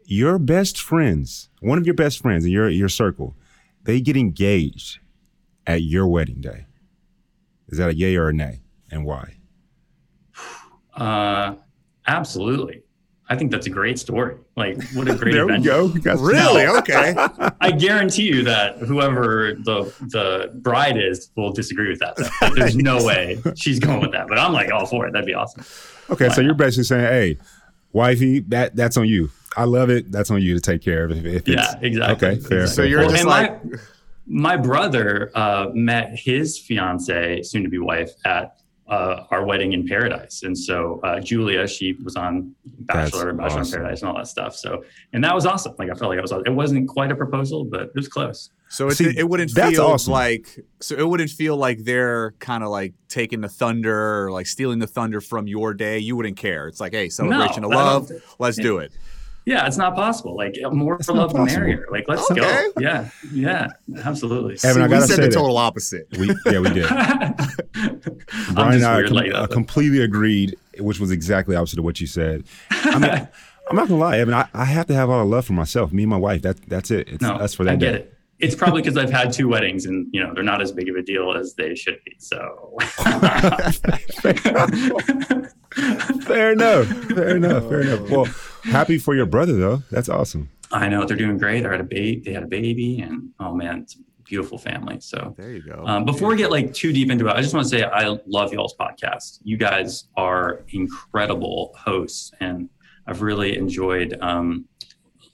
Your 0.06 0.40
best 0.40 0.82
friends, 0.82 1.50
one 1.60 1.78
of 1.78 1.86
your 1.86 1.94
best 1.94 2.24
friends 2.24 2.44
in 2.44 2.50
your 2.50 2.68
your 2.70 2.90
circle, 2.90 3.36
they 3.84 4.02
get 4.02 4.18
engaged 4.18 4.98
at 5.68 5.84
your 5.84 6.08
wedding 6.08 6.42
day. 6.42 6.66
Is 7.68 7.78
that 7.78 7.90
a 7.90 7.96
yay 7.96 8.16
or 8.16 8.30
a 8.30 8.34
nay, 8.34 8.62
and 8.90 9.06
why? 9.06 9.36
Uh, 10.96 11.56
absolutely. 12.08 12.84
I 13.32 13.38
think 13.38 13.50
that's 13.50 13.66
a 13.66 13.70
great 13.70 13.98
story. 13.98 14.36
Like, 14.58 14.84
what 14.92 15.08
a 15.08 15.16
great 15.16 15.32
there 15.36 15.46
event. 15.46 15.62
we 15.62 15.66
go. 15.66 15.86
We 15.86 16.02
really? 16.02 16.68
okay. 16.68 17.16
I 17.62 17.72
guarantee 17.72 18.24
you 18.24 18.44
that 18.44 18.78
whoever 18.80 19.54
the 19.54 19.86
the 20.02 20.52
bride 20.56 20.98
is 20.98 21.32
will 21.38 21.54
disagree 21.54 21.88
with 21.88 22.00
that. 22.00 22.20
Like, 22.42 22.56
there's 22.56 22.76
no 22.76 23.02
way 23.06 23.42
she's 23.56 23.80
going 23.80 24.02
with 24.02 24.12
that. 24.12 24.28
But 24.28 24.38
I'm 24.38 24.52
like 24.52 24.70
all 24.70 24.86
for 24.86 25.08
it. 25.08 25.14
That'd 25.14 25.26
be 25.26 25.34
awesome. 25.34 25.64
Okay, 26.10 26.28
Why 26.28 26.34
so 26.34 26.42
not? 26.42 26.46
you're 26.46 26.56
basically 26.56 26.84
saying, 26.84 27.06
hey, 27.06 27.38
wifey, 27.94 28.42
that 28.50 28.76
that's 28.76 28.98
on 28.98 29.08
you. 29.08 29.30
I 29.56 29.64
love 29.64 29.90
it. 29.90 30.12
That's 30.12 30.30
on 30.30 30.42
you 30.42 30.54
to 30.54 30.60
take 30.60 30.82
care 30.82 31.06
of. 31.06 31.12
If, 31.12 31.24
if 31.24 31.48
yeah, 31.48 31.76
exactly. 31.82 32.28
Okay, 32.28 32.42
fair. 32.42 32.68
So 32.68 32.84
you're 32.84 33.00
well, 33.00 33.12
just 33.12 33.24
like. 33.24 33.64
My, 33.64 33.80
my 34.28 34.56
brother 34.56 35.32
uh, 35.36 35.68
met 35.74 36.18
his 36.18 36.58
fiance, 36.58 37.42
soon 37.44 37.64
to 37.64 37.70
be 37.70 37.80
wife, 37.80 38.12
at 38.24 38.61
uh, 38.92 39.26
our 39.32 39.46
wedding 39.46 39.72
in 39.72 39.88
paradise. 39.88 40.44
And 40.44 40.56
so 40.56 41.00
uh, 41.04 41.22
Julia, 41.22 41.66
she 41.66 41.94
was 42.04 42.18
on 42.18 42.54
Bachelor 42.66 43.30
and 43.30 43.38
Bachelor 43.38 43.62
awesome. 43.62 43.80
in 43.80 43.80
Paradise 43.80 44.02
and 44.02 44.10
all 44.10 44.18
that 44.18 44.28
stuff. 44.28 44.56
So, 44.56 44.84
and 45.14 45.24
that 45.24 45.34
was 45.34 45.46
awesome. 45.46 45.74
Like 45.80 45.90
I 45.90 45.94
felt 45.94 46.10
like 46.10 46.18
it 46.18 46.22
was, 46.22 46.34
it 46.46 46.54
wasn't 46.54 46.90
quite 46.90 47.10
a 47.10 47.16
proposal, 47.16 47.64
but 47.64 47.82
it 47.84 47.96
was 47.96 48.10
close. 48.10 48.52
So 48.68 48.90
it, 48.90 48.96
See, 48.96 49.14
it 49.18 49.28
wouldn't 49.28 49.52
feel 49.52 49.82
awesome. 49.82 50.12
like, 50.12 50.60
so 50.82 50.96
it 50.96 51.08
wouldn't 51.08 51.30
feel 51.30 51.56
like 51.56 51.80
they're 51.80 52.32
kind 52.40 52.64
of 52.64 52.70
like 52.70 52.94
taking 53.08 53.40
the 53.42 53.50
thunder 53.50 54.26
or 54.26 54.32
like 54.32 54.46
stealing 54.46 54.80
the 54.80 54.88
thunder 54.88 55.22
from 55.22 55.48
your 55.48 55.74
day. 55.74 56.00
You 56.00 56.18
wouldn't 56.18 56.38
care. 56.38 56.68
It's 56.68 56.82
like, 56.82 56.94
hey, 56.94 57.10
celebration 57.10 57.64
no, 57.64 57.70
of 57.70 57.74
love. 57.74 58.12
Let's 58.40 58.58
do 58.58 58.80
it. 58.80 58.92
Yeah, 59.52 59.68
it's 59.68 59.76
not 59.76 59.96
possible. 59.96 60.38
Like 60.38 60.58
uh, 60.64 60.70
more 60.70 60.98
for 61.00 61.12
love, 61.12 61.34
the 61.34 61.44
merrier. 61.44 61.86
Like 61.92 62.08
let's 62.08 62.32
okay. 62.32 62.40
go. 62.40 62.72
Yeah, 62.80 63.10
yeah, 63.34 63.68
absolutely. 64.02 64.58
Evan, 64.64 64.90
See, 64.90 64.96
we 64.96 65.02
said 65.02 65.18
the 65.18 65.22
that. 65.24 65.34
total 65.34 65.58
opposite. 65.58 66.08
We, 66.18 66.34
yeah, 66.46 66.60
we 66.60 66.70
did. 66.70 66.88
Brian 68.54 68.76
and 68.76 68.86
I 68.86 69.04
com- 69.04 69.14
like 69.14 69.32
that, 69.32 69.36
uh, 69.36 69.48
completely 69.48 70.00
agreed, 70.04 70.56
which 70.80 71.02
was 71.02 71.12
exactly 71.12 71.58
opposite 71.58 71.80
of 71.80 71.84
what 71.84 72.00
you 72.00 72.08
said. 72.08 72.46
I 72.70 72.98
mean, 72.98 73.28
I'm 73.70 73.76
not 73.76 73.90
gonna 73.90 74.00
lie, 74.00 74.20
Evan. 74.20 74.34
I, 74.34 74.48
I, 74.54 74.64
have 74.64 74.88
to 74.88 74.94
have 74.94 75.10
all 75.10 75.20
the 75.20 75.26
love 75.26 75.46
for 75.46 75.54
myself. 75.54 75.92
Me 75.92 76.04
and 76.04 76.10
my 76.10 76.16
wife. 76.16 76.44
That 76.44 76.56
that's 76.70 76.90
it. 76.90 77.10
It's 77.10 77.22
no, 77.22 77.34
us 77.34 77.54
for 77.54 77.66
that 77.66 77.74
I 77.74 77.76
get 77.76 77.92
day. 77.92 77.98
it. 78.00 78.18
It's 78.42 78.56
probably 78.56 78.82
because 78.82 78.98
I've 78.98 79.12
had 79.12 79.32
two 79.32 79.48
weddings 79.48 79.86
and 79.86 80.08
you 80.12 80.22
know 80.22 80.34
they're 80.34 80.44
not 80.44 80.62
as 80.62 80.72
big 80.72 80.90
of 80.90 80.96
a 80.96 81.02
deal 81.02 81.34
as 81.34 81.54
they 81.54 81.76
should 81.76 82.00
be. 82.06 82.16
So 82.18 82.76
fair 86.24 86.52
enough. 86.52 86.88
Fair 86.88 87.36
enough. 87.36 87.70
Fair 87.70 87.82
enough. 87.82 88.10
Well, 88.10 88.26
happy 88.64 88.98
for 88.98 89.16
your 89.16 89.26
brother 89.26 89.54
though. 89.54 89.84
That's 89.92 90.10
awesome. 90.10 90.50
I 90.72 90.88
know 90.88 91.06
they're 91.06 91.18
doing 91.18 91.38
great. 91.38 91.62
They 91.62 91.70
had 91.70 91.82
a 91.82 91.84
baby. 91.84 92.22
They 92.24 92.34
had 92.34 92.44
a 92.44 92.48
baby, 92.48 93.02
and 93.02 93.30
oh 93.40 93.54
man, 93.54 93.80
it's 93.80 93.96
a 93.96 94.00
beautiful 94.24 94.58
family. 94.58 95.00
So 95.02 95.36
there 95.38 95.52
you 95.52 95.62
go. 95.62 95.84
Um, 95.86 96.06
before 96.06 96.30
we 96.30 96.38
get 96.38 96.52
like 96.52 96.74
too 96.74 96.94
deep 96.94 97.12
into 97.12 97.28
it, 97.28 97.32
I 97.36 97.42
just 97.42 97.54
want 97.54 97.66
to 97.66 97.70
say 97.70 97.84
I 97.84 98.18
love 98.26 98.54
y'all's 98.54 98.76
podcast. 98.76 99.40
You 99.44 99.58
guys 99.58 100.06
are 100.16 100.64
incredible 100.70 101.76
hosts, 101.78 102.32
and 102.40 102.70
I've 103.08 103.22
really 103.22 103.58
enjoyed 103.58 104.18
um, 104.22 104.66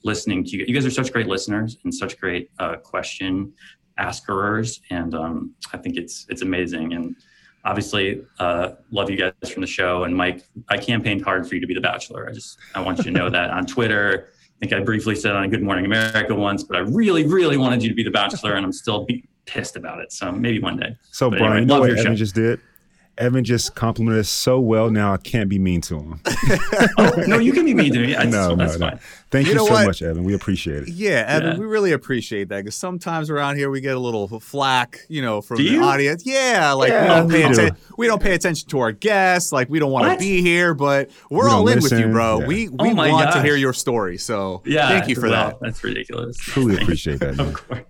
listening 0.03 0.43
to 0.45 0.57
you. 0.57 0.65
You 0.67 0.73
guys 0.73 0.85
are 0.85 0.91
such 0.91 1.11
great 1.11 1.27
listeners 1.27 1.77
and 1.83 1.93
such 1.93 2.17
great 2.19 2.49
uh, 2.59 2.77
question 2.77 3.53
askers, 3.97 4.81
and 4.89 5.15
um, 5.15 5.55
I 5.73 5.77
think 5.77 5.97
it's 5.97 6.25
it's 6.29 6.41
amazing. 6.41 6.93
And 6.93 7.15
obviously 7.65 8.23
uh, 8.39 8.71
love 8.91 9.09
you 9.09 9.17
guys 9.17 9.51
from 9.51 9.61
the 9.61 9.67
show. 9.67 10.03
And 10.05 10.15
mike 10.15 10.43
i 10.69 10.77
campaigned 10.77 11.23
hard 11.23 11.47
for 11.47 11.55
you 11.55 11.61
to 11.61 11.67
be 11.67 11.73
the 11.73 11.81
bachelor. 11.81 12.27
I 12.29 12.33
just 12.33 12.57
i 12.73 12.79
want 12.79 12.97
you 12.99 13.03
to 13.05 13.11
know 13.11 13.29
that 13.29 13.51
on 13.51 13.65
twitter. 13.65 14.29
I 14.41 14.59
think 14.59 14.73
i 14.73 14.79
briefly 14.79 15.15
said 15.15 15.35
on 15.35 15.49
good 15.51 15.61
morning 15.61 15.85
america 15.85 16.33
once 16.33 16.63
but 16.63 16.77
i 16.77 16.79
really 16.79 17.27
really 17.27 17.57
wanted 17.57 17.83
you 17.83 17.89
to 17.89 17.95
be 17.95 18.03
the 18.03 18.09
bachelor 18.09 18.53
and 18.53 18.65
i'm 18.65 18.71
still 18.71 19.05
pissed 19.45 19.75
about 19.75 19.99
it. 19.99 20.11
So 20.11 20.31
maybe 20.31 20.59
one 20.59 20.77
day. 20.77 20.95
So 21.11 21.29
but 21.29 21.39
brian 21.39 21.57
anyway, 21.57 21.61
you 21.61 21.67
know 21.67 21.79
what 21.79 21.99
evan 21.99 22.15
just 22.15 22.35
did 22.35 22.59
Evan 23.17 23.43
just 23.43 23.75
complimented 23.75 24.21
us 24.21 24.29
so 24.29 24.59
well. 24.59 24.89
Now 24.89 25.13
I 25.13 25.17
can't 25.17 25.49
be 25.49 25.57
mean 25.57 25.81
to 25.81 25.99
him. 25.99 26.19
oh, 26.97 27.23
no, 27.27 27.39
you 27.39 27.51
can 27.51 27.65
be 27.65 27.73
mean 27.73 27.93
to 27.93 27.99
me. 27.99 28.13
That's, 28.13 28.31
no, 28.31 28.55
that's 28.55 28.77
no, 28.77 28.89
fine. 28.89 28.99
Thank 29.29 29.47
you, 29.47 29.53
you 29.53 29.57
know 29.57 29.65
so 29.65 29.73
what? 29.73 29.87
much, 29.87 30.01
Evan. 30.01 30.23
We 30.23 30.33
appreciate 30.33 30.83
it. 30.83 30.89
Yeah, 30.89 31.25
Evan, 31.27 31.53
yeah. 31.53 31.59
we 31.59 31.65
really 31.65 31.91
appreciate 31.91 32.49
that 32.49 32.63
because 32.63 32.75
sometimes 32.75 33.29
around 33.29 33.57
here 33.57 33.69
we 33.69 33.81
get 33.81 33.95
a 33.95 33.99
little 33.99 34.27
flack, 34.39 35.01
you 35.09 35.21
know, 35.21 35.41
from 35.41 35.57
the 35.57 35.77
audience. 35.79 36.25
Yeah, 36.25 36.73
like 36.73 36.89
yeah, 36.89 37.01
we, 37.01 37.07
don't 37.07 37.29
pay 37.29 37.43
atten- 37.43 37.77
we 37.97 38.07
don't 38.07 38.21
pay 38.21 38.33
attention 38.35 38.69
to 38.69 38.79
our 38.79 38.91
guests. 38.91 39.51
Like 39.51 39.69
we 39.69 39.79
don't 39.79 39.91
want 39.91 40.11
to 40.13 40.19
be 40.19 40.41
here, 40.41 40.73
but 40.73 41.09
we're 41.29 41.45
we 41.45 41.51
all 41.51 41.67
in 41.67 41.79
listen. 41.79 41.97
with 41.97 42.07
you, 42.07 42.11
bro. 42.11 42.41
Yeah. 42.41 42.47
We 42.47 42.69
oh 42.69 42.71
we 42.79 42.91
oh 42.91 42.93
want 42.93 43.25
gosh. 43.25 43.33
to 43.33 43.41
hear 43.41 43.55
your 43.55 43.73
story. 43.73 44.17
So 44.17 44.61
yeah, 44.65 44.87
thank 44.89 45.07
you 45.07 45.15
for 45.15 45.29
well, 45.29 45.49
that. 45.49 45.59
That's 45.59 45.83
ridiculous. 45.83 46.37
Truly 46.37 46.75
appreciate 46.81 47.19
that. 47.19 47.39
of 47.39 47.53
course. 47.53 47.81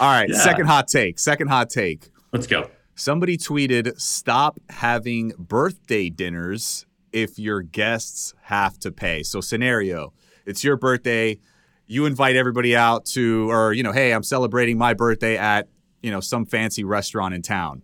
All 0.00 0.10
right, 0.10 0.32
second 0.32 0.66
hot 0.66 0.88
take. 0.88 1.18
Second 1.18 1.48
hot 1.48 1.70
take. 1.70 2.08
Let's 2.32 2.46
go. 2.46 2.70
Somebody 2.96 3.36
tweeted, 3.36 4.00
"Stop 4.00 4.58
having 4.70 5.32
birthday 5.38 6.08
dinners 6.08 6.86
if 7.12 7.38
your 7.38 7.60
guests 7.60 8.34
have 8.44 8.78
to 8.80 8.90
pay." 8.90 9.22
So 9.22 9.42
scenario, 9.42 10.14
it's 10.46 10.64
your 10.64 10.78
birthday, 10.78 11.38
you 11.86 12.06
invite 12.06 12.36
everybody 12.36 12.74
out 12.74 13.04
to 13.06 13.50
or 13.50 13.74
you 13.74 13.82
know, 13.82 13.92
"Hey, 13.92 14.12
I'm 14.12 14.22
celebrating 14.22 14.78
my 14.78 14.94
birthday 14.94 15.36
at, 15.36 15.68
you 16.02 16.10
know, 16.10 16.20
some 16.20 16.46
fancy 16.46 16.84
restaurant 16.84 17.34
in 17.34 17.42
town." 17.42 17.82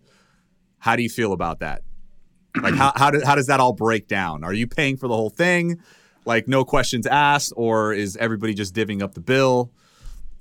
How 0.78 0.96
do 0.96 1.02
you 1.02 1.10
feel 1.10 1.34
about 1.34 1.60
that? 1.60 1.82
Like 2.60 2.74
how 2.74 2.92
how, 2.96 3.10
do, 3.10 3.20
how 3.24 3.34
does 3.34 3.46
that 3.48 3.60
all 3.60 3.74
break 3.74 4.08
down? 4.08 4.44
Are 4.44 4.52
you 4.52 4.66
paying 4.66 4.96
for 4.96 5.08
the 5.08 5.14
whole 5.14 5.30
thing? 5.30 5.78
Like 6.24 6.48
no 6.48 6.64
questions 6.64 7.06
asked 7.06 7.52
or 7.56 7.92
is 7.92 8.16
everybody 8.16 8.54
just 8.54 8.74
divvying 8.74 9.02
up 9.02 9.14
the 9.14 9.20
bill? 9.20 9.70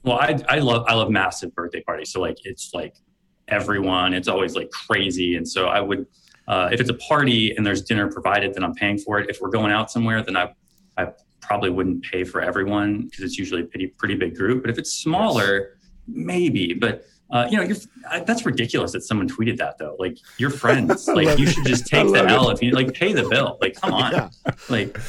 Well, 0.03 0.17
I 0.17 0.39
I 0.47 0.59
love 0.59 0.85
I 0.87 0.93
love 0.93 1.09
massive 1.09 1.53
birthday 1.53 1.81
parties. 1.81 2.11
So 2.11 2.21
like 2.21 2.37
it's 2.45 2.73
like 2.73 2.95
everyone. 3.51 4.13
It's 4.13 4.27
always 4.27 4.55
like 4.55 4.71
crazy. 4.71 5.35
And 5.35 5.47
so 5.47 5.67
I 5.67 5.81
would, 5.81 6.07
uh, 6.47 6.69
if 6.71 6.79
it's 6.79 6.89
a 6.89 6.95
party 6.95 7.55
and 7.55 7.65
there's 7.65 7.81
dinner 7.81 8.11
provided, 8.11 8.53
then 8.53 8.63
I'm 8.63 8.73
paying 8.73 8.97
for 8.97 9.19
it. 9.19 9.29
If 9.29 9.39
we're 9.41 9.49
going 9.49 9.71
out 9.71 9.91
somewhere, 9.91 10.23
then 10.23 10.35
I, 10.35 10.53
I 10.97 11.11
probably 11.41 11.69
wouldn't 11.69 12.03
pay 12.03 12.23
for 12.23 12.41
everyone 12.41 13.03
because 13.03 13.23
it's 13.23 13.37
usually 13.37 13.61
a 13.61 13.65
pretty, 13.65 13.87
pretty 13.87 14.15
big 14.15 14.35
group. 14.35 14.63
But 14.63 14.71
if 14.71 14.77
it's 14.77 14.93
smaller, 14.93 15.59
yes. 15.59 15.67
maybe. 16.07 16.73
But 16.73 17.05
uh, 17.31 17.47
you 17.49 17.57
know, 17.57 17.63
you're, 17.63 17.77
I, 18.09 18.19
that's 18.19 18.45
ridiculous 18.45 18.91
that 18.91 19.03
someone 19.03 19.29
tweeted 19.29 19.57
that 19.57 19.77
though. 19.77 19.95
Like 19.97 20.17
your 20.37 20.49
friends, 20.49 21.07
like 21.13 21.39
you 21.39 21.47
should 21.47 21.65
just 21.65 21.87
take 21.87 22.11
the 22.11 22.25
L 22.25 22.49
if 22.49 22.61
you 22.61 22.71
like 22.71 22.93
pay 22.93 23.13
the 23.13 23.27
bill. 23.29 23.57
Like, 23.61 23.79
come 23.79 23.93
on. 23.93 24.11
Yeah. 24.11 24.29
Like, 24.69 24.99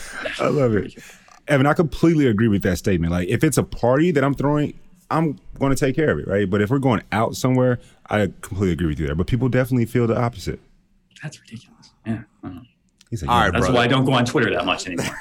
I 0.41 0.49
love 0.49 0.75
it. 0.75 0.95
Evan, 1.49 1.67
I 1.67 1.75
completely 1.75 2.29
agree 2.29 2.47
with 2.47 2.63
that 2.63 2.79
statement. 2.79 3.13
Like, 3.13 3.29
if 3.29 3.43
it's 3.43 3.59
a 3.59 3.65
party 3.65 4.13
that 4.13 4.23
I'm 4.23 4.35
throwing, 4.35 4.79
I'm 5.13 5.39
going 5.59 5.75
to 5.75 5.77
take 5.77 5.95
care 5.95 6.11
of 6.11 6.19
it, 6.19 6.27
right? 6.27 6.49
But 6.49 6.61
if 6.63 6.71
we're 6.71 6.79
going 6.79 7.03
out 7.13 7.37
somewhere, 7.37 7.79
I 8.09 8.33
completely 8.41 8.73
agree 8.73 8.87
with 8.89 8.99
you 9.01 9.07
there. 9.07 9.15
But 9.15 9.27
people 9.27 9.49
definitely 9.49 9.87
feel 9.87 10.07
the 10.07 10.19
opposite. 10.19 10.61
That's 11.23 11.41
ridiculous. 11.41 11.91
Yeah. 12.07 12.23
Like, 12.43 13.29
All 13.29 13.41
right, 13.41 13.53
That's 13.53 13.61
brother. 13.67 13.75
why 13.75 13.85
I 13.85 13.89
don't 13.89 14.05
go 14.07 14.13
on 14.13 14.25
Twitter 14.25 14.51
that 14.51 14.65
much 14.65 14.87
anymore. 14.87 15.15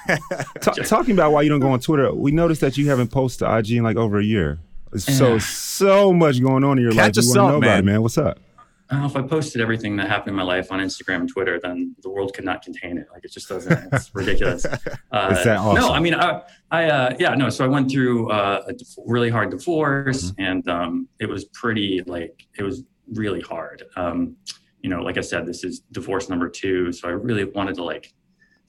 talking 0.85 1.13
about 1.13 1.33
why 1.33 1.41
you 1.41 1.49
don't 1.49 1.59
go 1.59 1.71
on 1.71 1.79
Twitter, 1.81 2.13
we 2.13 2.31
noticed 2.31 2.61
that 2.61 2.77
you 2.77 2.89
haven't 2.89 3.09
posted 3.09 3.47
IG 3.47 3.71
in 3.71 3.83
like 3.83 3.97
over 3.97 4.17
a 4.19 4.23
year. 4.23 4.59
So 4.97 5.37
so 5.39 6.11
much 6.11 6.41
going 6.41 6.63
on 6.63 6.77
in 6.77 6.83
your 6.83 6.93
Catch 6.93 7.17
life. 7.17 7.25
You 7.25 7.29
want 7.29 7.35
to 7.35 7.41
know 7.53 7.59
man. 7.59 7.69
about 7.69 7.79
it, 7.79 7.85
man. 7.85 8.01
What's 8.01 8.17
up? 8.17 8.39
Uh, 8.91 9.05
if 9.05 9.15
I 9.15 9.21
posted 9.21 9.61
everything 9.61 9.95
that 9.95 10.09
happened 10.09 10.31
in 10.31 10.35
my 10.35 10.43
life 10.43 10.71
on 10.71 10.79
Instagram 10.79 11.21
and 11.21 11.29
Twitter, 11.29 11.59
then 11.61 11.95
the 12.01 12.09
world 12.09 12.33
could 12.33 12.43
not 12.43 12.61
contain 12.61 12.97
it. 12.97 13.07
Like 13.11 13.23
it 13.23 13.31
just 13.31 13.47
doesn't. 13.47 13.93
It's 13.93 14.11
ridiculous. 14.15 14.65
Uh, 14.65 15.35
Is 15.37 15.43
that 15.45 15.59
awesome? 15.59 15.81
No, 15.81 15.93
I 15.93 15.99
mean, 15.99 16.13
I, 16.13 16.41
I 16.71 16.85
uh, 16.89 17.15
yeah, 17.17 17.33
no. 17.35 17.49
So 17.49 17.63
I 17.63 17.67
went 17.67 17.89
through 17.89 18.29
uh, 18.31 18.63
a 18.67 18.73
really 19.05 19.29
hard 19.29 19.51
divorce, 19.51 20.31
mm-hmm. 20.31 20.41
and 20.41 20.67
um, 20.67 21.07
it 21.19 21.29
was 21.29 21.45
pretty 21.45 22.01
like 22.05 22.47
it 22.57 22.63
was 22.63 22.83
really 23.13 23.41
hard. 23.41 23.83
Um, 23.95 24.35
you 24.81 24.89
know, 24.89 25.01
like 25.01 25.17
I 25.17 25.21
said, 25.21 25.45
this 25.45 25.63
is 25.63 25.81
divorce 25.91 26.27
number 26.27 26.49
two, 26.49 26.91
so 26.91 27.07
I 27.07 27.11
really 27.11 27.45
wanted 27.45 27.75
to 27.75 27.83
like 27.83 28.13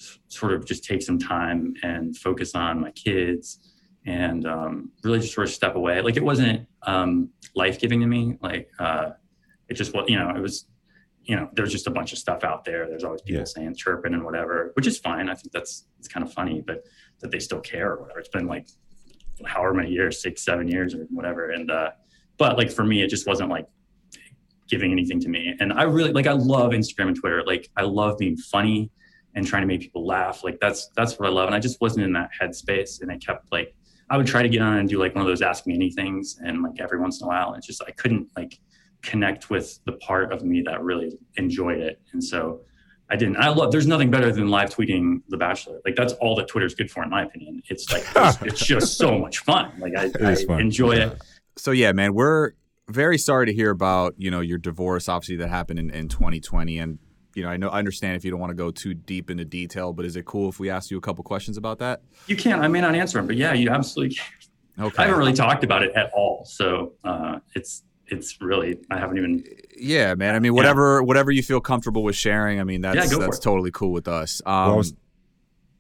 s- 0.01 0.19
sort 0.29 0.53
of 0.53 0.65
just 0.65 0.85
take 0.85 1.03
some 1.03 1.19
time 1.19 1.75
and 1.83 2.17
focus 2.17 2.55
on 2.55 2.81
my 2.81 2.93
kids 2.93 3.59
and 4.07 4.47
um, 4.47 4.91
really 5.05 5.21
just 5.21 5.35
sort 5.35 5.47
of 5.47 5.53
step 5.53 5.75
away. 5.75 6.01
Like 6.01 6.17
it 6.17 6.25
wasn't 6.25 6.67
um, 6.83 7.31
life 7.55 7.81
giving 7.81 8.01
to 8.01 8.07
me. 8.07 8.37
Like 8.43 8.69
uh, 8.79 9.11
it 9.73 9.77
just 9.77 9.95
was, 9.95 10.05
you 10.07 10.19
know, 10.19 10.29
it 10.31 10.41
was, 10.41 10.67
you 11.25 11.35
know, 11.35 11.49
there's 11.55 11.73
just 11.73 11.87
a 11.87 11.91
bunch 11.91 12.13
of 12.13 12.19
stuff 12.19 12.45
out 12.45 12.65
there. 12.65 12.87
There's 12.87 13.05
always 13.05 13.23
people 13.23 13.41
yeah. 13.41 13.47
saying 13.47 13.75
chirping 13.75 14.13
and 14.13 14.23
whatever, 14.23 14.73
which 14.75 14.87
is 14.87 14.99
fine. 14.99 15.31
I 15.31 15.35
think 15.35 15.51
that's 15.53 15.87
it's 15.99 16.09
kind 16.09 16.27
of 16.27 16.33
funny, 16.33 16.63
but 16.67 16.85
that 17.21 17.31
they 17.31 17.39
still 17.39 17.61
care 17.61 17.93
or 17.93 18.03
whatever. 18.03 18.21
It's 18.21 18.29
been 18.29 18.47
like 18.47 18.69
however 19.47 19.73
many 19.75 19.91
years, 19.91 20.21
six, 20.21 20.45
seven 20.45 20.69
years 20.69 20.95
or 20.95 21.07
whatever. 21.11 21.51
And 21.51 21.71
uh, 21.71 21.93
but 22.37 22.59
like 22.59 22.71
for 22.71 22.85
me, 22.85 23.03
it 23.03 23.09
just 23.09 23.27
wasn't 23.27 23.49
like 23.49 23.67
giving 24.69 24.93
anything 24.93 25.21
to 25.21 25.29
me. 25.29 25.55
And 25.59 25.73
I 25.73 25.85
really 25.85 26.13
like 26.13 26.27
I 26.27 26.33
love 26.33 26.73
Instagram 26.73 27.09
and 27.09 27.17
Twitter. 27.17 27.43
Like 27.47 27.71
I 27.77 27.83
love 27.83 28.19
being 28.19 28.37
funny 28.37 28.91
and 29.35 29.47
trying 29.47 29.63
to 29.63 29.67
make 29.67 29.81
people 29.81 30.07
laugh. 30.07 30.45
Like 30.45 30.59
that's 30.61 30.91
that's 30.97 31.19
what 31.19 31.29
I 31.29 31.33
love. 31.33 31.47
And 31.47 31.55
I 31.55 31.61
just 31.61 31.81
wasn't 31.81 32.05
in 32.05 32.13
that 32.13 32.31
headspace. 32.39 33.01
And 33.01 33.11
I 33.11 33.17
kept 33.17 33.51
like 33.51 33.75
I 34.11 34.19
would 34.19 34.27
try 34.27 34.43
to 34.43 34.49
get 34.49 34.61
on 34.61 34.77
and 34.77 34.89
do 34.89 34.99
like 34.99 35.15
one 35.15 35.23
of 35.23 35.29
those 35.29 35.41
ask 35.41 35.67
me 35.67 35.79
anythings 35.79 36.37
and 36.45 36.63
like 36.63 36.79
every 36.81 37.01
once 37.01 37.21
in 37.21 37.25
a 37.25 37.29
while. 37.29 37.55
It's 37.55 37.67
just 37.67 37.83
I 37.87 37.93
couldn't 37.93 38.29
like 38.37 38.59
connect 39.03 39.51
with 39.51 39.79
the 39.85 39.93
part 39.93 40.33
of 40.33 40.45
me 40.45 40.63
that 40.63 40.83
really 40.83 41.19
enjoyed 41.37 41.79
it. 41.79 42.01
And 42.13 42.23
so 42.23 42.63
I 43.11 43.17
didn't. 43.17 43.37
I 43.37 43.49
love. 43.49 43.73
There's 43.73 43.87
nothing 43.87 44.11
better 44.11 44.33
than 44.33 44.49
live 44.49 44.71
tweeting 44.71 45.21
The 45.29 45.37
Bachelor. 45.37 45.81
Like 45.85 45.97
that's 45.97 46.15
all 46.15 46.35
that 46.37 46.49
Twitter's 46.49 46.75
good 46.75 46.91
for, 46.91 47.03
in 47.03 47.11
my 47.11 47.25
opinion. 47.25 47.63
It's 47.69 47.93
like 47.93 48.05
it's, 48.17 48.43
it's 48.43 48.67
just 48.67 48.97
so 48.97 49.19
much 49.19 49.41
fun. 49.41 49.71
Like 49.79 49.93
I, 49.97 50.11
I 50.25 50.61
enjoy 50.61 50.97
yeah. 50.97 51.09
it. 51.09 51.23
So 51.57 51.73
yeah, 51.73 51.93
man, 51.93 52.15
we're 52.15 52.53
very 52.89 53.19
sorry 53.19 53.47
to 53.47 53.53
hear 53.53 53.71
about 53.71 54.15
you 54.17 54.31
know 54.31 54.41
your 54.41 54.57
divorce. 54.57 55.11
Obviously, 55.11 55.37
that 55.37 55.49
happened 55.49 55.79
in, 55.79 55.91
in 55.91 56.09
2020, 56.09 56.79
and 56.79 56.99
you 57.35 57.43
know, 57.43 57.51
I 57.51 57.59
know 57.59 57.69
I 57.69 57.79
understand 57.79 58.17
if 58.17 58.25
you 58.25 58.31
don't 58.31 58.41
want 58.41 58.51
to 58.51 58.55
go 58.55 58.71
too 58.71 58.95
deep 58.95 59.31
into 59.31 59.45
detail, 59.45 59.93
but 59.93 60.07
is 60.07 60.17
it 60.17 60.25
cool 60.25 60.49
if 60.49 60.59
we 60.59 60.71
ask 60.71 60.91
you 60.91 60.97
a 60.97 61.03
couple 61.03 61.23
questions 61.23 61.59
about 61.59 61.81
that? 61.81 62.01
You 62.29 62.37
can. 62.37 62.63
I 62.63 62.69
may 62.69 62.81
not 62.81 62.95
answer 62.95 63.19
them, 63.19 63.27
but 63.27 63.37
yeah, 63.37 63.53
you 63.53 63.69
absolutely 63.69 64.17
can. 64.17 64.87
Okay. 64.87 65.03
I 65.03 65.07
haven't 65.07 65.19
really 65.19 65.35
talked 65.35 65.65
about 65.65 65.83
it 65.83 65.93
at 65.95 66.11
all, 66.15 66.47
so 66.47 66.95
uh, 67.05 67.41
it's 67.55 67.83
it's 68.13 68.41
really 68.41 68.79
I 68.91 68.99
haven't 68.99 69.19
even. 69.19 69.45
Yeah, 69.77 70.15
man. 70.15 70.35
I 70.35 70.39
mean, 70.39 70.55
whatever 70.55 70.99
yeah. 70.99 71.07
whatever 71.07 71.31
you 71.31 71.43
feel 71.43 71.61
comfortable 71.61 72.03
with 72.03 72.15
sharing. 72.15 72.61
I 72.61 72.65
mean, 72.65 72.83
that's 72.83 73.11
yeah, 73.11 73.19
that's 73.19 73.39
totally 73.39 73.71
cool 73.71 73.91
with 73.91 74.07
us. 74.07 74.43
Um, 74.45 74.55
well, 74.55 74.73
I, 74.73 74.77
was, 74.77 74.95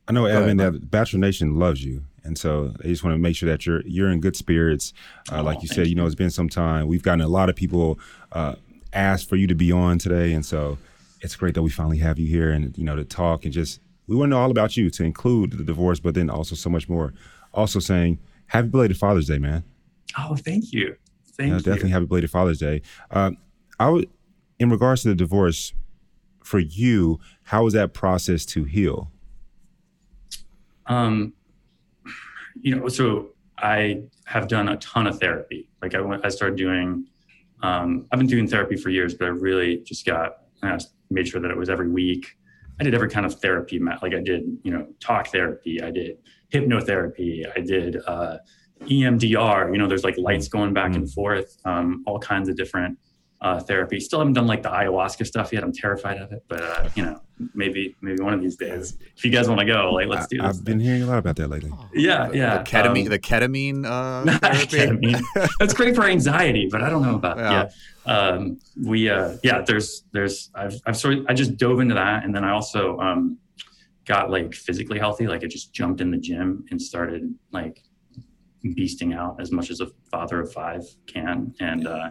I, 0.08 0.12
know 0.12 0.24
Evan 0.24 0.58
ahead, 0.58 0.74
that 0.74 0.90
Bachelor 0.90 1.20
Nation 1.20 1.58
loves 1.58 1.84
you, 1.84 2.04
and 2.24 2.36
so 2.36 2.68
they 2.80 2.88
just 2.88 3.04
want 3.04 3.14
to 3.14 3.18
make 3.18 3.36
sure 3.36 3.48
that 3.48 3.66
you're 3.66 3.82
you're 3.82 4.10
in 4.10 4.20
good 4.20 4.34
spirits. 4.34 4.92
Uh, 5.30 5.40
oh, 5.40 5.42
like 5.42 5.62
you 5.62 5.68
said, 5.68 5.86
you. 5.86 5.90
you 5.90 5.94
know, 5.94 6.06
it's 6.06 6.14
been 6.14 6.30
some 6.30 6.48
time. 6.48 6.88
We've 6.88 7.02
gotten 7.02 7.20
a 7.20 7.28
lot 7.28 7.48
of 7.48 7.56
people 7.56 7.98
uh, 8.32 8.54
ask 8.92 9.28
for 9.28 9.36
you 9.36 9.46
to 9.46 9.54
be 9.54 9.70
on 9.70 9.98
today, 9.98 10.32
and 10.32 10.44
so 10.44 10.78
it's 11.20 11.36
great 11.36 11.54
that 11.54 11.62
we 11.62 11.70
finally 11.70 11.98
have 11.98 12.18
you 12.18 12.26
here 12.26 12.50
and 12.50 12.76
you 12.76 12.84
know 12.84 12.96
to 12.96 13.04
talk 13.04 13.44
and 13.44 13.52
just 13.52 13.80
we 14.06 14.16
want 14.16 14.30
to 14.30 14.30
know 14.30 14.40
all 14.40 14.50
about 14.50 14.76
you 14.76 14.90
to 14.90 15.04
include 15.04 15.52
the 15.52 15.64
divorce, 15.64 16.00
but 16.00 16.14
then 16.14 16.28
also 16.30 16.54
so 16.54 16.70
much 16.70 16.88
more. 16.88 17.12
Also 17.54 17.78
saying 17.78 18.18
happy 18.46 18.68
belated 18.68 18.96
Father's 18.96 19.28
Day, 19.28 19.38
man. 19.38 19.62
Oh, 20.18 20.36
thank 20.36 20.72
you. 20.72 20.96
Thank 21.50 21.66
you. 21.66 21.72
Definitely 21.72 21.90
happy 21.90 22.06
belated 22.06 22.30
Father's 22.30 22.58
Day. 22.58 22.82
Uh, 23.10 23.32
I 23.78 23.88
would, 23.88 24.08
in 24.58 24.70
regards 24.70 25.02
to 25.02 25.08
the 25.08 25.14
divorce, 25.14 25.72
for 26.44 26.58
you, 26.58 27.20
how 27.44 27.64
was 27.64 27.74
that 27.74 27.92
process 27.92 28.44
to 28.46 28.64
heal? 28.64 29.10
Um, 30.86 31.32
you 32.60 32.74
know, 32.74 32.88
so 32.88 33.30
I 33.58 34.02
have 34.24 34.48
done 34.48 34.68
a 34.68 34.76
ton 34.78 35.06
of 35.06 35.18
therapy. 35.18 35.68
Like 35.80 35.94
I 35.94 36.00
went, 36.00 36.24
I 36.24 36.28
started 36.28 36.56
doing. 36.56 37.06
Um, 37.62 38.06
I've 38.10 38.18
been 38.18 38.26
doing 38.26 38.48
therapy 38.48 38.76
for 38.76 38.90
years, 38.90 39.14
but 39.14 39.26
I 39.26 39.28
really 39.28 39.78
just 39.78 40.04
got 40.04 40.38
I 40.62 40.78
made 41.10 41.28
sure 41.28 41.40
that 41.40 41.50
it 41.50 41.56
was 41.56 41.68
every 41.68 41.88
week. 41.88 42.36
I 42.80 42.84
did 42.84 42.94
every 42.94 43.08
kind 43.08 43.26
of 43.26 43.40
therapy, 43.40 43.78
like 43.78 44.14
I 44.14 44.20
did, 44.20 44.58
you 44.64 44.72
know, 44.72 44.88
talk 44.98 45.28
therapy, 45.28 45.82
I 45.82 45.90
did 45.90 46.18
hypnotherapy, 46.52 47.44
I 47.54 47.60
did 47.60 47.98
uh, 48.06 48.38
EMDR. 48.86 49.72
You 49.72 49.78
know, 49.78 49.88
there's 49.88 50.04
like 50.04 50.16
lights 50.18 50.48
going 50.48 50.72
back 50.72 50.94
and 50.94 51.04
mm. 51.04 51.14
forth, 51.14 51.56
um, 51.64 52.02
all 52.06 52.18
kinds 52.18 52.48
of 52.48 52.56
different 52.56 52.98
uh, 53.42 53.58
therapy. 53.58 53.98
Still 54.00 54.20
haven't 54.20 54.34
done 54.34 54.46
like 54.46 54.62
the 54.62 54.70
ayahuasca 54.70 55.26
stuff 55.26 55.52
yet. 55.52 55.64
I'm 55.64 55.72
terrified 55.72 56.18
of 56.18 56.32
it, 56.32 56.44
but 56.48 56.62
uh, 56.62 56.88
you 56.94 57.04
know, 57.04 57.20
maybe 57.54 57.96
maybe 58.00 58.22
one 58.22 58.32
of 58.32 58.40
these 58.40 58.56
days, 58.56 58.96
if 59.16 59.24
you 59.24 59.30
guys 59.30 59.48
want 59.48 59.60
to 59.60 59.66
go, 59.66 59.90
like 59.92 60.06
let's 60.06 60.28
do 60.28 60.38
this. 60.38 60.46
I've 60.46 60.54
thing. 60.56 60.64
been 60.64 60.80
hearing 60.80 61.02
a 61.02 61.06
lot 61.06 61.18
about 61.18 61.36
that 61.36 61.48
lately. 61.48 61.72
Yeah, 61.92 62.30
yeah. 62.32 62.58
The 62.58 62.64
ketamine, 62.64 63.04
um, 63.04 63.10
the 63.10 63.18
ketamine. 63.18 63.84
Uh, 63.84 64.24
ketamine. 64.40 65.48
That's 65.58 65.74
great 65.74 65.96
for 65.96 66.04
anxiety, 66.04 66.68
but 66.70 66.82
I 66.82 66.88
don't 66.88 67.02
know 67.02 67.16
about 67.16 67.38
yeah. 67.38 67.68
yeah. 68.06 68.12
Um, 68.12 68.60
we 68.80 69.10
uh, 69.10 69.36
yeah. 69.42 69.62
There's 69.62 70.04
there's 70.12 70.50
I've 70.54 70.80
I've 70.86 70.96
sort 70.96 71.18
of 71.18 71.26
I 71.28 71.34
just 71.34 71.56
dove 71.56 71.80
into 71.80 71.94
that, 71.94 72.24
and 72.24 72.34
then 72.34 72.44
I 72.44 72.52
also 72.52 72.96
um, 72.98 73.38
got 74.04 74.30
like 74.30 74.54
physically 74.54 75.00
healthy. 75.00 75.26
Like 75.26 75.42
I 75.42 75.48
just 75.48 75.72
jumped 75.72 76.00
in 76.00 76.12
the 76.12 76.18
gym 76.18 76.64
and 76.70 76.80
started 76.80 77.34
like 77.50 77.82
beasting 78.64 79.14
out 79.14 79.40
as 79.40 79.52
much 79.52 79.70
as 79.70 79.80
a 79.80 79.88
father 80.10 80.40
of 80.40 80.52
five 80.52 80.82
can, 81.06 81.54
and. 81.60 81.86
Uh, 81.86 82.10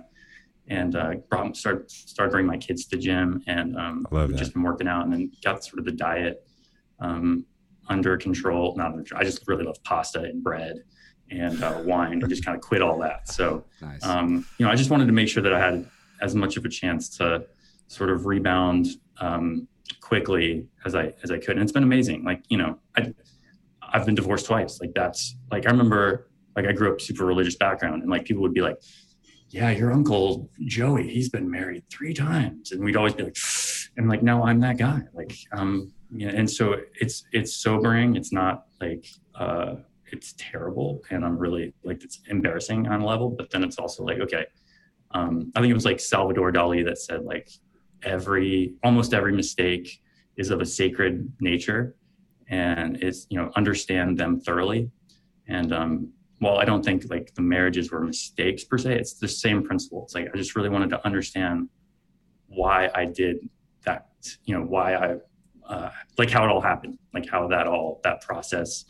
and 0.67 0.95
uh, 0.95 1.15
brought, 1.29 1.57
start 1.57 1.91
started 1.91 2.31
bringing 2.31 2.47
my 2.47 2.55
kids 2.55 2.85
to 2.85 2.95
the 2.95 3.01
gym 3.01 3.43
and 3.47 3.75
um, 3.77 4.05
just 4.37 4.53
been 4.53 4.61
working 4.61 4.87
out 4.87 5.03
and 5.03 5.11
then 5.11 5.31
got 5.43 5.65
sort 5.65 5.79
of 5.79 5.85
the 5.85 5.91
diet 5.91 6.47
um, 6.99 7.45
under 7.89 8.15
control. 8.15 8.75
Not 8.77 8.93
under, 8.93 9.17
I 9.17 9.23
just 9.23 9.45
really 9.47 9.65
love 9.65 9.83
pasta 9.83 10.21
and 10.21 10.41
bread 10.41 10.77
and 11.29 11.61
uh, 11.63 11.81
wine 11.83 12.13
and 12.13 12.29
just 12.29 12.45
kind 12.45 12.55
of 12.55 12.61
quit 12.61 12.81
all 12.81 12.97
that. 12.99 13.27
So, 13.27 13.65
nice. 13.81 14.05
um, 14.05 14.45
you 14.57 14.65
know, 14.65 14.71
I 14.71 14.75
just 14.75 14.89
wanted 14.89 15.07
to 15.07 15.11
make 15.11 15.27
sure 15.27 15.43
that 15.43 15.53
I 15.53 15.59
had 15.59 15.89
as 16.21 16.35
much 16.35 16.57
of 16.57 16.63
a 16.63 16.69
chance 16.69 17.09
to 17.17 17.45
sort 17.87 18.09
of 18.09 18.25
rebound 18.25 18.87
um, 19.19 19.67
quickly 19.99 20.67
as 20.85 20.95
I 20.95 21.13
as 21.23 21.31
I 21.31 21.37
could. 21.37 21.51
And 21.51 21.61
it's 21.61 21.71
been 21.71 21.83
amazing. 21.83 22.23
Like, 22.23 22.43
you 22.49 22.57
know, 22.57 22.79
I 22.95 23.13
I've 23.81 24.05
been 24.05 24.15
divorced 24.15 24.45
twice. 24.45 24.79
Like 24.79 24.93
that's 24.93 25.35
like 25.51 25.65
I 25.65 25.71
remember 25.71 26.30
like 26.55 26.65
I 26.65 26.71
grew 26.71 26.91
up 26.91 27.01
super 27.01 27.25
religious 27.25 27.55
background 27.55 28.01
and 28.01 28.11
like 28.11 28.25
people 28.25 28.41
would 28.43 28.53
be 28.53 28.61
like, 28.61 28.77
yeah, 29.51 29.69
your 29.69 29.91
uncle 29.91 30.49
Joey, 30.65 31.09
he's 31.09 31.29
been 31.29 31.49
married 31.49 31.83
three 31.89 32.13
times. 32.13 32.71
And 32.71 32.83
we'd 32.83 32.95
always 32.95 33.13
be 33.13 33.23
like, 33.23 33.37
and 33.97 34.07
like, 34.07 34.23
no, 34.23 34.43
I'm 34.43 34.61
that 34.61 34.77
guy. 34.77 35.01
Like, 35.13 35.35
um, 35.51 35.93
yeah. 36.09 36.29
And 36.29 36.49
so 36.49 36.77
it's, 36.95 37.25
it's 37.33 37.53
sobering. 37.55 38.15
It's 38.15 38.31
not 38.31 38.65
like, 38.79 39.05
uh, 39.35 39.75
it's 40.05 40.33
terrible. 40.37 41.01
And 41.09 41.25
I'm 41.25 41.37
really 41.37 41.73
like, 41.83 42.03
it's 42.03 42.21
embarrassing 42.27 42.87
on 42.87 43.01
a 43.01 43.05
level, 43.05 43.29
but 43.29 43.49
then 43.49 43.63
it's 43.63 43.77
also 43.77 44.03
like, 44.03 44.19
okay. 44.19 44.45
Um, 45.13 45.51
I 45.55 45.59
think 45.59 45.71
it 45.71 45.75
was 45.75 45.85
like 45.85 45.99
Salvador 45.99 46.53
Dali 46.53 46.85
that 46.85 46.97
said 46.97 47.23
like 47.23 47.49
every, 48.03 48.75
almost 48.83 49.13
every 49.13 49.33
mistake 49.33 50.01
is 50.37 50.49
of 50.49 50.61
a 50.61 50.65
sacred 50.65 51.29
nature 51.41 51.95
and 52.47 53.03
it's, 53.03 53.27
you 53.29 53.37
know, 53.37 53.51
understand 53.57 54.17
them 54.17 54.39
thoroughly. 54.39 54.89
And, 55.47 55.73
um, 55.73 56.13
well, 56.41 56.57
I 56.57 56.65
don't 56.65 56.83
think 56.83 57.05
like 57.09 57.33
the 57.35 57.41
marriages 57.43 57.91
were 57.91 58.01
mistakes 58.01 58.63
per 58.63 58.77
se. 58.77 58.95
It's 58.95 59.13
the 59.13 59.27
same 59.27 59.63
principle. 59.63 60.03
It's 60.03 60.15
like 60.15 60.27
I 60.33 60.37
just 60.37 60.55
really 60.55 60.69
wanted 60.69 60.89
to 60.89 61.05
understand 61.05 61.69
why 62.47 62.89
I 62.93 63.05
did 63.05 63.37
that. 63.85 64.07
You 64.45 64.55
know, 64.57 64.65
why 64.65 64.95
I 64.95 65.15
uh, 65.67 65.91
like 66.17 66.31
how 66.31 66.43
it 66.43 66.49
all 66.49 66.61
happened, 66.61 66.97
like 67.13 67.29
how 67.29 67.47
that 67.47 67.67
all 67.67 68.01
that 68.03 68.21
process 68.21 68.85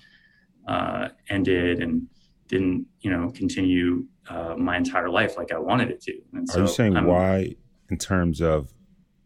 uh, 0.68 1.10
ended 1.30 1.82
and 1.82 2.08
didn't 2.48 2.86
you 3.02 3.12
know 3.12 3.30
continue 3.32 4.06
uh, 4.30 4.56
my 4.58 4.78
entire 4.78 5.10
life 5.10 5.38
like 5.38 5.52
I 5.52 5.60
wanted 5.60 5.92
it 5.92 6.02
to. 6.04 6.14
And 6.34 6.50
so 6.50 6.60
Are 6.60 6.62
you 6.64 6.68
saying 6.70 6.96
I'm, 6.96 7.06
why 7.06 7.56
in 7.90 7.98
terms 7.98 8.42
of 8.42 8.74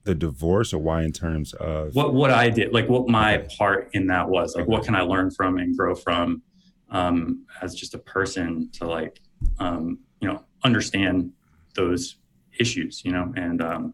the 0.04 0.16
divorce, 0.16 0.74
or 0.74 0.80
why 0.80 1.04
in 1.04 1.12
terms 1.12 1.54
of 1.54 1.94
what 1.94 2.16
what 2.16 2.32
I 2.32 2.50
did, 2.50 2.74
like 2.74 2.90
what 2.90 3.08
my 3.08 3.38
okay. 3.38 3.56
part 3.56 3.90
in 3.94 4.08
that 4.08 4.28
was, 4.28 4.56
like 4.56 4.64
okay. 4.64 4.72
what 4.72 4.84
can 4.84 4.96
I 4.96 5.02
learn 5.02 5.30
from 5.30 5.58
and 5.60 5.78
grow 5.78 5.94
from? 5.94 6.42
Um, 6.90 7.46
as 7.62 7.76
just 7.76 7.94
a 7.94 8.00
person 8.00 8.70
to 8.74 8.88
like 8.88 9.22
um, 9.60 10.00
you 10.22 10.28
know 10.28 10.44
understand 10.64 11.32
those 11.76 12.18
issues 12.60 13.04
you 13.04 13.12
know 13.12 13.34
and 13.36 13.62
um, 13.62 13.94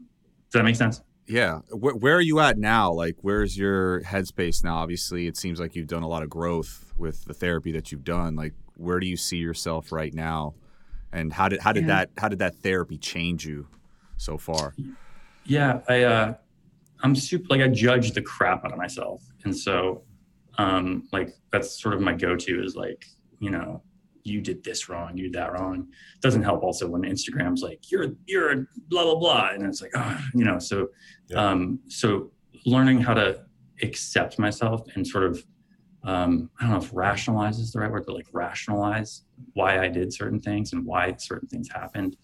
does 0.51 0.59
that 0.59 0.63
make 0.65 0.75
sense? 0.75 1.01
Yeah. 1.27 1.59
Where, 1.69 1.95
where 1.95 2.15
are 2.15 2.21
you 2.21 2.41
at 2.41 2.57
now? 2.57 2.91
Like 2.91 3.15
where's 3.21 3.57
your 3.57 4.01
headspace 4.01 4.65
now? 4.65 4.75
Obviously 4.75 5.27
it 5.27 5.37
seems 5.37 5.61
like 5.61 5.75
you've 5.75 5.87
done 5.87 6.03
a 6.03 6.07
lot 6.07 6.23
of 6.23 6.29
growth 6.29 6.93
with 6.97 7.23
the 7.23 7.33
therapy 7.33 7.71
that 7.71 7.91
you've 7.91 8.03
done. 8.03 8.35
Like 8.35 8.53
where 8.75 8.99
do 8.99 9.07
you 9.07 9.15
see 9.15 9.37
yourself 9.37 9.93
right 9.93 10.13
now? 10.13 10.55
And 11.13 11.31
how 11.31 11.47
did 11.47 11.61
how 11.61 11.71
did 11.71 11.83
yeah. 11.83 11.87
that 11.87 12.09
how 12.17 12.27
did 12.27 12.39
that 12.39 12.55
therapy 12.55 12.97
change 12.97 13.45
you 13.45 13.67
so 14.17 14.37
far? 14.37 14.73
Yeah 15.45 15.79
i 15.87 16.03
uh 16.03 16.33
i'm 17.01 17.15
super 17.15 17.45
like 17.49 17.61
i 17.61 17.67
judge 17.67 18.11
the 18.11 18.21
crap 18.21 18.65
out 18.65 18.73
of 18.73 18.77
myself. 18.77 19.23
And 19.45 19.55
so 19.55 20.03
um, 20.61 21.07
like 21.11 21.33
that's 21.51 21.81
sort 21.81 21.93
of 21.95 22.01
my 22.01 22.13
go-to 22.13 22.63
is 22.63 22.75
like 22.75 23.05
you 23.39 23.49
know 23.49 23.81
you 24.23 24.39
did 24.39 24.63
this 24.63 24.87
wrong 24.87 25.17
you 25.17 25.23
did 25.23 25.33
that 25.33 25.51
wrong 25.53 25.87
it 26.15 26.21
doesn't 26.21 26.43
help 26.43 26.61
also 26.61 26.87
when 26.87 27.01
instagram's 27.01 27.63
like 27.63 27.89
you're 27.91 28.09
you're 28.27 28.67
blah 28.87 29.03
blah 29.03 29.15
blah 29.15 29.49
and 29.49 29.65
it's 29.65 29.81
like 29.81 29.91
oh, 29.95 30.19
you 30.35 30.45
know 30.45 30.59
so 30.59 30.87
yeah. 31.29 31.49
um 31.49 31.79
so 31.87 32.31
learning 32.65 33.01
how 33.01 33.15
to 33.15 33.43
accept 33.81 34.37
myself 34.37 34.83
and 34.93 35.07
sort 35.07 35.23
of 35.23 35.43
um, 36.03 36.49
I 36.59 36.63
don't 36.63 36.71
know 36.71 36.79
if 36.79 36.89
rationalize 36.93 37.59
is 37.59 37.71
the 37.71 37.79
right 37.79 37.91
word, 37.91 38.05
but 38.07 38.15
like 38.15 38.25
rationalize 38.33 39.21
why 39.53 39.83
I 39.83 39.87
did 39.87 40.11
certain 40.11 40.39
things 40.39 40.73
and 40.73 40.83
why 40.83 41.15
certain 41.17 41.47
things 41.47 41.69
happened. 41.69 42.17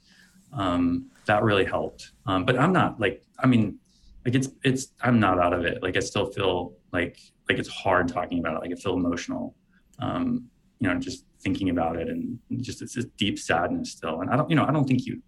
Um, 0.51 1.11
that 1.25 1.43
really 1.43 1.65
helped. 1.65 2.13
Um, 2.25 2.43
but 2.43 2.57
I'm 2.57 2.73
not 2.73 2.99
like, 2.99 3.23
I 3.37 3.45
mean, 3.45 3.77
like 4.25 4.33
it's, 4.33 4.49
it's, 4.63 4.93
I'm 5.01 5.19
not 5.19 5.39
out 5.39 5.53
of 5.53 5.63
it. 5.63 5.83
Like 5.83 5.95
I 5.95 5.99
still 5.99 6.25
feel 6.25 6.73
like 6.91 7.19
like 7.49 7.57
it's 7.59 7.69
hard 7.69 8.07
talking 8.07 8.39
about 8.39 8.55
it. 8.55 8.61
Like 8.61 8.71
I 8.71 8.75
feel 8.75 8.95
emotional, 8.95 9.55
um, 9.99 10.45
you 10.79 10.87
know, 10.87 10.99
just 10.99 11.25
thinking 11.41 11.69
about 11.69 11.95
it 11.97 12.09
and 12.09 12.39
just 12.57 12.81
it's 12.81 12.95
this 12.95 13.05
deep 13.17 13.39
sadness 13.39 13.91
still. 13.91 14.21
And 14.21 14.29
I 14.29 14.35
don't, 14.35 14.49
you 14.49 14.55
know, 14.55 14.65
I 14.65 14.71
don't 14.71 14.85
think 14.87 15.05
you, 15.05 15.21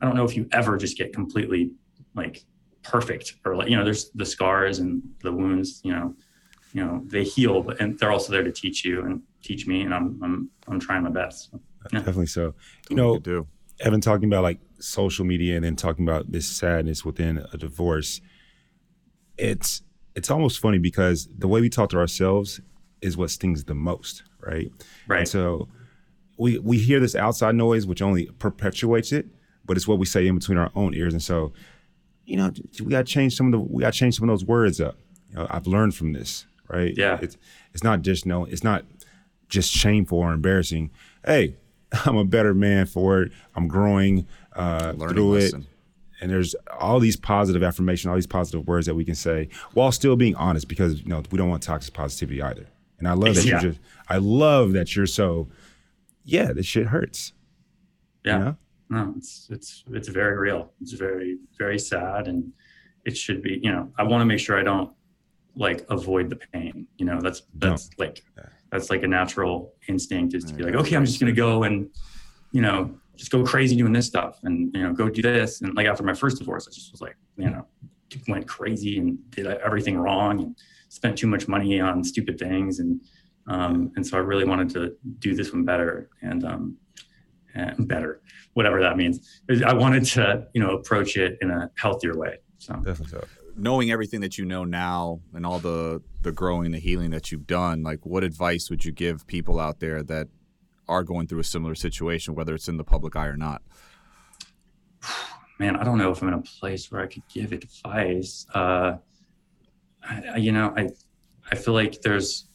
I 0.00 0.06
don't 0.06 0.16
know 0.16 0.24
if 0.24 0.36
you 0.36 0.48
ever 0.52 0.76
just 0.76 0.96
get 0.96 1.12
completely 1.12 1.72
like 2.14 2.44
perfect 2.82 3.34
or 3.44 3.56
like, 3.56 3.68
you 3.68 3.76
know, 3.76 3.84
there's 3.84 4.10
the 4.14 4.24
scars 4.24 4.78
and 4.78 5.02
the 5.22 5.32
wounds, 5.32 5.80
you 5.84 5.92
know, 5.92 6.14
you 6.72 6.84
know, 6.84 7.02
they 7.06 7.24
heal, 7.24 7.62
but 7.62 7.80
and 7.80 7.98
they're 7.98 8.12
also 8.12 8.32
there 8.32 8.42
to 8.42 8.52
teach 8.52 8.84
you 8.84 9.04
and 9.04 9.22
teach 9.42 9.66
me. 9.66 9.82
And 9.82 9.94
I'm, 9.94 10.20
I'm, 10.22 10.50
I'm 10.68 10.80
trying 10.80 11.02
my 11.02 11.10
best. 11.10 11.50
So, 11.50 11.60
yeah. 11.92 11.98
Definitely 12.00 12.26
so. 12.26 12.54
You 12.88 12.96
know, 12.96 13.18
do. 13.18 13.46
Evan 13.80 14.00
talking 14.00 14.28
about 14.28 14.42
like 14.42 14.60
social 14.78 15.24
media 15.24 15.56
and 15.56 15.64
then 15.64 15.76
talking 15.76 16.06
about 16.06 16.30
this 16.30 16.46
sadness 16.46 17.04
within 17.04 17.44
a 17.52 17.56
divorce. 17.56 18.20
It's, 19.38 19.82
it's 20.14 20.30
almost 20.30 20.58
funny 20.60 20.78
because 20.78 21.28
the 21.38 21.48
way 21.48 21.60
we 21.60 21.68
talk 21.68 21.90
to 21.90 21.98
ourselves 21.98 22.60
is 23.00 23.16
what 23.16 23.30
stings 23.30 23.64
the 23.64 23.74
most, 23.74 24.22
right? 24.40 24.70
Right. 25.06 25.20
And 25.20 25.28
so 25.28 25.68
we 26.38 26.58
we 26.58 26.78
hear 26.78 27.00
this 27.00 27.14
outside 27.14 27.54
noise, 27.54 27.86
which 27.86 28.02
only 28.02 28.26
perpetuates 28.38 29.12
it, 29.12 29.26
but 29.64 29.76
it's 29.76 29.86
what 29.86 29.98
we 29.98 30.06
say 30.06 30.26
in 30.26 30.34
between 30.34 30.58
our 30.58 30.70
own 30.74 30.94
ears. 30.94 31.12
And 31.12 31.22
so, 31.22 31.52
you 32.24 32.36
know, 32.36 32.52
we 32.82 32.90
got 32.90 33.06
to 33.06 33.12
change 33.12 33.36
some 33.36 33.46
of 33.46 33.52
the 33.52 33.58
we 33.58 33.82
got 33.82 33.92
to 33.92 33.98
change 33.98 34.16
some 34.16 34.28
of 34.28 34.32
those 34.32 34.44
words 34.44 34.80
up. 34.80 34.96
You 35.30 35.36
know, 35.36 35.46
I've 35.50 35.66
learned 35.66 35.94
from 35.94 36.12
this, 36.12 36.46
right? 36.68 36.94
Yeah. 36.96 37.18
It's 37.22 37.36
it's 37.72 37.84
not 37.84 38.02
just 38.02 38.26
no, 38.26 38.44
it's 38.44 38.64
not 38.64 38.84
just 39.48 39.70
shameful 39.72 40.18
or 40.18 40.32
embarrassing. 40.32 40.90
Hey, 41.24 41.56
I'm 42.04 42.16
a 42.16 42.24
better 42.24 42.54
man 42.54 42.86
for 42.86 43.22
it. 43.22 43.32
I'm 43.54 43.68
growing 43.68 44.26
uh, 44.54 44.92
through 44.94 45.34
lesson. 45.34 45.62
it. 45.62 45.66
And 46.20 46.30
there's 46.30 46.54
all 46.78 47.00
these 47.00 47.16
positive 47.16 47.62
affirmation, 47.62 48.10
all 48.10 48.16
these 48.16 48.26
positive 48.26 48.66
words 48.66 48.86
that 48.86 48.94
we 48.94 49.04
can 49.04 49.14
say 49.14 49.48
while 49.72 49.92
still 49.92 50.16
being 50.16 50.34
honest, 50.36 50.68
because 50.68 51.00
you 51.00 51.08
know 51.08 51.22
we 51.30 51.38
don't 51.38 51.48
want 51.48 51.62
toxic 51.62 51.94
positivity 51.94 52.42
either. 52.42 52.66
And 52.98 53.08
I 53.08 53.12
love 53.12 53.34
that 53.36 53.44
yeah. 53.44 53.52
you're 53.52 53.72
just 53.72 53.80
I 54.08 54.18
love 54.18 54.72
that 54.72 54.94
you're 54.94 55.06
so 55.06 55.48
yeah, 56.24 56.52
this 56.52 56.66
shit 56.66 56.86
hurts. 56.86 57.32
Yeah. 58.24 58.38
You 58.38 58.44
know? 58.44 58.56
No, 58.90 59.14
it's 59.16 59.48
it's 59.50 59.84
it's 59.92 60.08
very 60.08 60.36
real. 60.36 60.72
It's 60.80 60.92
very, 60.92 61.38
very 61.58 61.78
sad 61.78 62.26
and 62.26 62.52
it 63.04 63.16
should 63.16 63.42
be, 63.42 63.60
you 63.62 63.70
know, 63.70 63.90
I 63.98 64.02
want 64.02 64.20
to 64.20 64.26
make 64.26 64.40
sure 64.40 64.58
I 64.58 64.62
don't 64.62 64.90
like 65.54 65.86
avoid 65.90 66.28
the 66.28 66.36
pain. 66.36 66.86
You 66.98 67.06
know, 67.06 67.20
that's 67.20 67.42
that's 67.54 67.90
no. 67.90 68.04
like 68.04 68.24
that's 68.70 68.90
like 68.90 69.02
a 69.04 69.08
natural 69.08 69.74
instinct 69.88 70.34
is 70.34 70.44
to 70.44 70.54
be 70.54 70.64
like, 70.64 70.74
okay, 70.74 70.96
I'm 70.96 71.04
just 71.04 71.20
gonna 71.20 71.32
go 71.32 71.62
and, 71.62 71.88
you 72.52 72.62
know, 72.62 72.94
just 73.20 73.30
go 73.30 73.44
crazy 73.44 73.76
doing 73.76 73.92
this 73.92 74.06
stuff 74.06 74.38
and 74.44 74.74
you 74.74 74.82
know, 74.82 74.94
go 74.94 75.10
do 75.10 75.20
this. 75.20 75.60
And 75.60 75.74
like 75.76 75.86
after 75.86 76.02
my 76.02 76.14
first 76.14 76.38
divorce, 76.38 76.66
I 76.66 76.72
just 76.72 76.90
was 76.90 77.02
like, 77.02 77.16
you 77.36 77.50
know, 77.50 77.66
went 78.26 78.48
crazy 78.48 78.98
and 78.98 79.18
did 79.30 79.46
everything 79.46 79.98
wrong 79.98 80.40
and 80.40 80.56
spent 80.88 81.18
too 81.18 81.26
much 81.26 81.46
money 81.46 81.78
on 81.80 82.02
stupid 82.02 82.38
things. 82.38 82.78
And 82.78 83.02
um, 83.46 83.92
and 83.94 84.06
so 84.06 84.16
I 84.16 84.20
really 84.20 84.46
wanted 84.46 84.70
to 84.70 84.96
do 85.18 85.34
this 85.34 85.52
one 85.52 85.66
better 85.66 86.08
and 86.22 86.44
um, 86.46 86.78
and 87.54 87.86
better 87.86 88.22
whatever 88.54 88.80
that 88.80 88.96
means. 88.96 89.42
I 89.66 89.74
wanted 89.74 90.06
to 90.06 90.46
you 90.54 90.62
know 90.62 90.70
approach 90.76 91.18
it 91.18 91.36
in 91.42 91.50
a 91.50 91.70
healthier 91.76 92.16
way 92.16 92.38
so. 92.56 92.74
Definitely. 92.74 93.18
So 93.20 93.26
knowing 93.56 93.90
everything 93.90 94.20
that 94.20 94.38
you 94.38 94.44
know 94.44 94.64
now 94.64 95.20
and 95.34 95.44
all 95.44 95.58
the 95.58 96.00
the 96.22 96.32
growing 96.32 96.70
the 96.70 96.78
healing 96.78 97.10
that 97.10 97.32
you've 97.32 97.46
done 97.46 97.82
like 97.82 98.04
what 98.04 98.22
advice 98.22 98.70
would 98.70 98.84
you 98.84 98.92
give 98.92 99.26
people 99.26 99.58
out 99.58 99.80
there 99.80 100.02
that 100.02 100.28
are 100.90 101.04
going 101.04 101.26
through 101.26 101.40
a 101.40 101.44
similar 101.44 101.74
situation 101.74 102.34
whether 102.34 102.54
it's 102.54 102.68
in 102.68 102.76
the 102.76 102.84
public 102.84 103.16
eye 103.16 103.26
or 103.26 103.36
not 103.36 103.62
man 105.58 105.76
i 105.76 105.84
don't 105.84 105.98
know 105.98 106.10
if 106.10 106.20
i'm 106.20 106.28
in 106.28 106.34
a 106.34 106.42
place 106.42 106.90
where 106.90 107.00
i 107.00 107.06
could 107.06 107.22
give 107.32 107.52
advice 107.52 108.46
uh, 108.54 108.96
I, 110.02 110.36
you 110.36 110.52
know, 110.52 110.72
I 110.76 110.90
I 111.50 111.56
feel 111.56 111.74
like 111.74 112.00
there's 112.02 112.48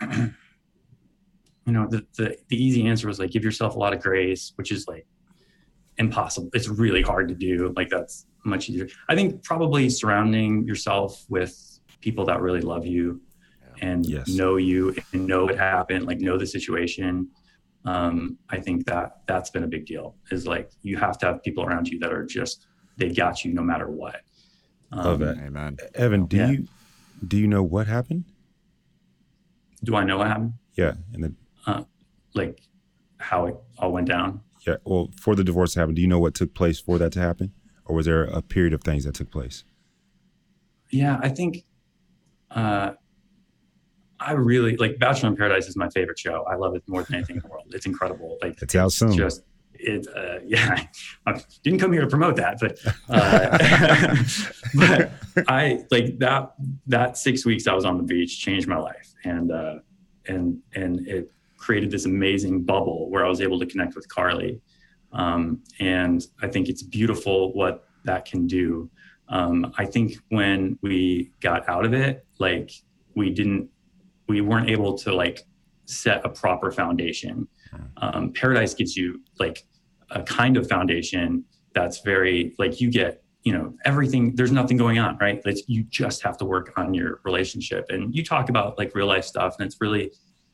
you 0.00 0.32
know, 1.66 1.86
the, 1.88 2.06
the 2.16 2.36
the 2.48 2.62
easy 2.62 2.86
answer 2.86 3.06
was 3.06 3.18
like 3.18 3.30
give 3.30 3.44
yourself 3.44 3.76
a 3.76 3.78
lot 3.78 3.92
of 3.92 4.02
grace, 4.02 4.52
which 4.56 4.72
is 4.72 4.86
like 4.88 5.06
impossible. 5.98 6.50
It's 6.52 6.68
really 6.68 7.02
hard 7.02 7.28
to 7.28 7.34
do. 7.34 7.72
Like 7.76 7.88
that's 7.88 8.26
much 8.44 8.68
easier. 8.68 8.88
I 9.08 9.14
think 9.14 9.42
probably 9.42 9.88
surrounding 9.88 10.66
yourself 10.66 11.24
with 11.28 11.80
people 12.00 12.24
that 12.26 12.40
really 12.40 12.60
love 12.60 12.86
you 12.86 13.20
and 13.80 14.06
yes. 14.06 14.28
know 14.28 14.56
you 14.56 14.94
and 15.12 15.26
know 15.26 15.44
what 15.44 15.56
happened, 15.56 16.06
like 16.06 16.20
know 16.20 16.38
the 16.38 16.46
situation. 16.46 17.28
Um, 17.84 18.38
I 18.50 18.58
think 18.58 18.86
that 18.86 19.18
that's 19.26 19.50
been 19.50 19.62
a 19.64 19.68
big 19.68 19.86
deal. 19.86 20.16
Is 20.30 20.46
like 20.46 20.70
you 20.82 20.96
have 20.96 21.18
to 21.18 21.26
have 21.26 21.42
people 21.42 21.64
around 21.64 21.88
you 21.88 21.98
that 22.00 22.12
are 22.12 22.24
just 22.24 22.66
they 22.96 23.10
got 23.10 23.44
you 23.44 23.52
no 23.52 23.62
matter 23.62 23.88
what. 23.88 24.22
Um, 24.92 25.04
Love 25.04 25.22
it. 25.22 25.38
Amen. 25.38 25.76
Evan, 25.94 26.26
do 26.26 26.36
yeah. 26.36 26.50
you 26.50 26.66
do 27.26 27.36
you 27.36 27.46
know 27.46 27.62
what 27.62 27.86
happened? 27.86 28.24
Do 29.84 29.94
I 29.96 30.04
know 30.04 30.18
what 30.18 30.28
happened? 30.28 30.54
Yeah, 30.74 30.94
and 31.12 31.22
then 31.22 31.36
uh, 31.66 31.84
like 32.34 32.60
how 33.18 33.46
it 33.46 33.56
all 33.78 33.92
went 33.92 34.08
down. 34.08 34.40
Yeah. 34.66 34.76
Well, 34.84 35.10
for 35.20 35.34
the 35.34 35.44
divorce 35.44 35.74
to 35.74 35.80
happen, 35.80 35.94
do 35.94 36.02
you 36.02 36.08
know 36.08 36.18
what 36.18 36.34
took 36.34 36.54
place 36.54 36.80
for 36.80 36.98
that 36.98 37.12
to 37.12 37.20
happen, 37.20 37.52
or 37.84 37.94
was 37.94 38.06
there 38.06 38.24
a 38.24 38.42
period 38.42 38.72
of 38.72 38.82
things 38.82 39.04
that 39.04 39.14
took 39.14 39.30
place? 39.30 39.64
Yeah, 40.90 41.18
I 41.22 41.28
think. 41.28 41.64
Uh, 42.50 42.92
I 44.18 44.32
really 44.32 44.76
like 44.76 44.98
Bachelor 44.98 45.30
in 45.30 45.36
Paradise 45.36 45.68
is 45.68 45.76
my 45.76 45.88
favorite 45.90 46.18
show. 46.18 46.44
I 46.50 46.56
love 46.56 46.74
it 46.74 46.82
more 46.86 47.02
than 47.02 47.16
anything 47.16 47.36
in 47.36 47.42
the 47.42 47.48
world. 47.48 47.66
It's 47.70 47.86
incredible. 47.86 48.38
Like 48.42 48.60
it's 48.62 48.74
out 48.74 48.92
soon. 48.92 49.12
Just 49.12 49.42
it 49.78 50.06
uh, 50.14 50.38
yeah 50.46 50.84
i 51.26 51.42
didn't 51.62 51.78
come 51.78 51.92
here 51.92 52.02
to 52.02 52.06
promote 52.06 52.36
that 52.36 52.58
but 52.60 52.78
uh, 53.08 54.16
but 54.74 55.48
i 55.48 55.84
like 55.90 56.18
that 56.18 56.54
that 56.86 57.16
six 57.16 57.44
weeks 57.44 57.66
i 57.66 57.74
was 57.74 57.84
on 57.84 57.96
the 57.96 58.02
beach 58.02 58.40
changed 58.40 58.68
my 58.68 58.78
life 58.78 59.14
and 59.24 59.52
uh, 59.52 59.76
and 60.26 60.58
and 60.74 61.06
it 61.06 61.30
created 61.56 61.90
this 61.90 62.04
amazing 62.04 62.62
bubble 62.62 63.10
where 63.10 63.24
i 63.24 63.28
was 63.28 63.40
able 63.40 63.58
to 63.58 63.66
connect 63.66 63.94
with 63.94 64.08
carly 64.08 64.60
um, 65.12 65.62
and 65.80 66.26
i 66.42 66.48
think 66.48 66.68
it's 66.68 66.82
beautiful 66.82 67.52
what 67.54 67.88
that 68.04 68.24
can 68.24 68.46
do 68.46 68.90
um, 69.28 69.72
i 69.78 69.84
think 69.84 70.18
when 70.28 70.78
we 70.82 71.30
got 71.40 71.68
out 71.68 71.84
of 71.84 71.92
it 71.92 72.26
like 72.38 72.70
we 73.14 73.30
didn't 73.30 73.68
we 74.28 74.40
weren't 74.40 74.70
able 74.70 74.96
to 74.98 75.14
like 75.14 75.46
set 75.86 76.24
a 76.24 76.28
proper 76.28 76.70
foundation. 76.70 77.48
Um, 77.98 78.32
paradise 78.32 78.74
gives 78.74 78.96
you 78.96 79.20
like 79.38 79.64
a 80.10 80.22
kind 80.22 80.56
of 80.56 80.68
foundation 80.68 81.44
that's 81.74 82.00
very 82.00 82.54
like 82.58 82.80
you 82.80 82.90
get 82.90 83.22
you 83.42 83.52
know 83.52 83.74
everything 83.84 84.34
there's 84.34 84.52
nothing 84.52 84.76
going 84.76 84.98
on 84.98 85.18
right? 85.20 85.44
Like 85.44 85.58
you 85.66 85.84
just 85.84 86.22
have 86.22 86.36
to 86.38 86.44
work 86.44 86.72
on 86.76 86.94
your 86.94 87.20
relationship. 87.24 87.86
And 87.90 88.14
you 88.14 88.24
talk 88.24 88.48
about 88.48 88.78
like 88.78 88.94
real 88.94 89.06
life 89.06 89.24
stuff 89.24 89.56
and 89.58 89.66
it's 89.66 89.80
really 89.80 90.12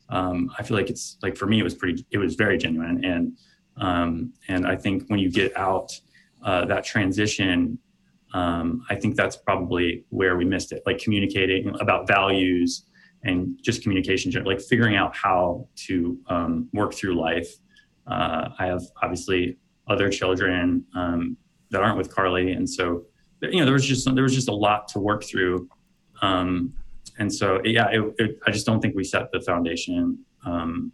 um, 0.08 0.50
i 0.58 0.62
feel 0.62 0.76
like 0.76 0.90
it's 0.90 1.16
like 1.22 1.36
for 1.36 1.46
me 1.46 1.58
it 1.58 1.62
was 1.62 1.74
pretty 1.74 2.04
it 2.10 2.18
was 2.18 2.34
very 2.34 2.58
genuine. 2.58 3.04
And 3.04 3.38
um, 3.76 4.32
and 4.48 4.66
i 4.66 4.76
think 4.76 5.04
when 5.08 5.18
you 5.18 5.30
get 5.30 5.56
out 5.56 5.98
uh, 6.44 6.64
that 6.66 6.84
transition 6.84 7.78
um, 8.34 8.84
i 8.90 8.94
think 8.94 9.16
that's 9.16 9.36
probably 9.36 10.04
where 10.10 10.36
we 10.36 10.44
missed 10.44 10.72
it. 10.72 10.82
Like 10.86 10.98
communicating 10.98 11.74
about 11.80 12.08
values 12.08 12.84
and 13.24 13.58
just 13.62 13.82
communication 13.82 14.32
like 14.44 14.60
figuring 14.60 14.96
out 14.96 15.14
how 15.14 15.68
to 15.76 16.18
um, 16.28 16.68
work 16.72 16.94
through 16.94 17.14
life 17.14 17.56
uh, 18.06 18.48
I 18.58 18.66
have 18.66 18.82
obviously 19.02 19.58
other 19.88 20.10
children 20.10 20.84
um, 20.94 21.36
that 21.70 21.82
aren't 21.82 21.98
with 21.98 22.14
Carly, 22.14 22.52
and 22.52 22.68
so 22.68 23.04
you 23.40 23.58
know 23.58 23.64
there 23.64 23.74
was 23.74 23.86
just 23.86 24.12
there 24.14 24.22
was 24.22 24.34
just 24.34 24.48
a 24.48 24.54
lot 24.54 24.88
to 24.88 24.98
work 24.98 25.24
through, 25.24 25.68
um, 26.20 26.72
and 27.18 27.32
so 27.32 27.60
yeah, 27.64 27.88
it, 27.90 28.14
it, 28.18 28.38
I 28.46 28.50
just 28.50 28.66
don't 28.66 28.80
think 28.80 28.94
we 28.94 29.04
set 29.04 29.30
the 29.32 29.40
foundation 29.40 30.18
um, 30.44 30.92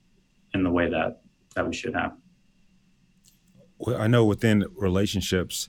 in 0.55 0.63
the 0.63 0.71
way 0.71 0.89
that 0.89 1.23
that 1.55 1.67
we 1.67 1.75
should 1.75 1.95
have. 1.95 2.13
Well, 3.79 4.01
I 4.01 4.07
know 4.07 4.25
within 4.25 4.67
relationships, 4.77 5.69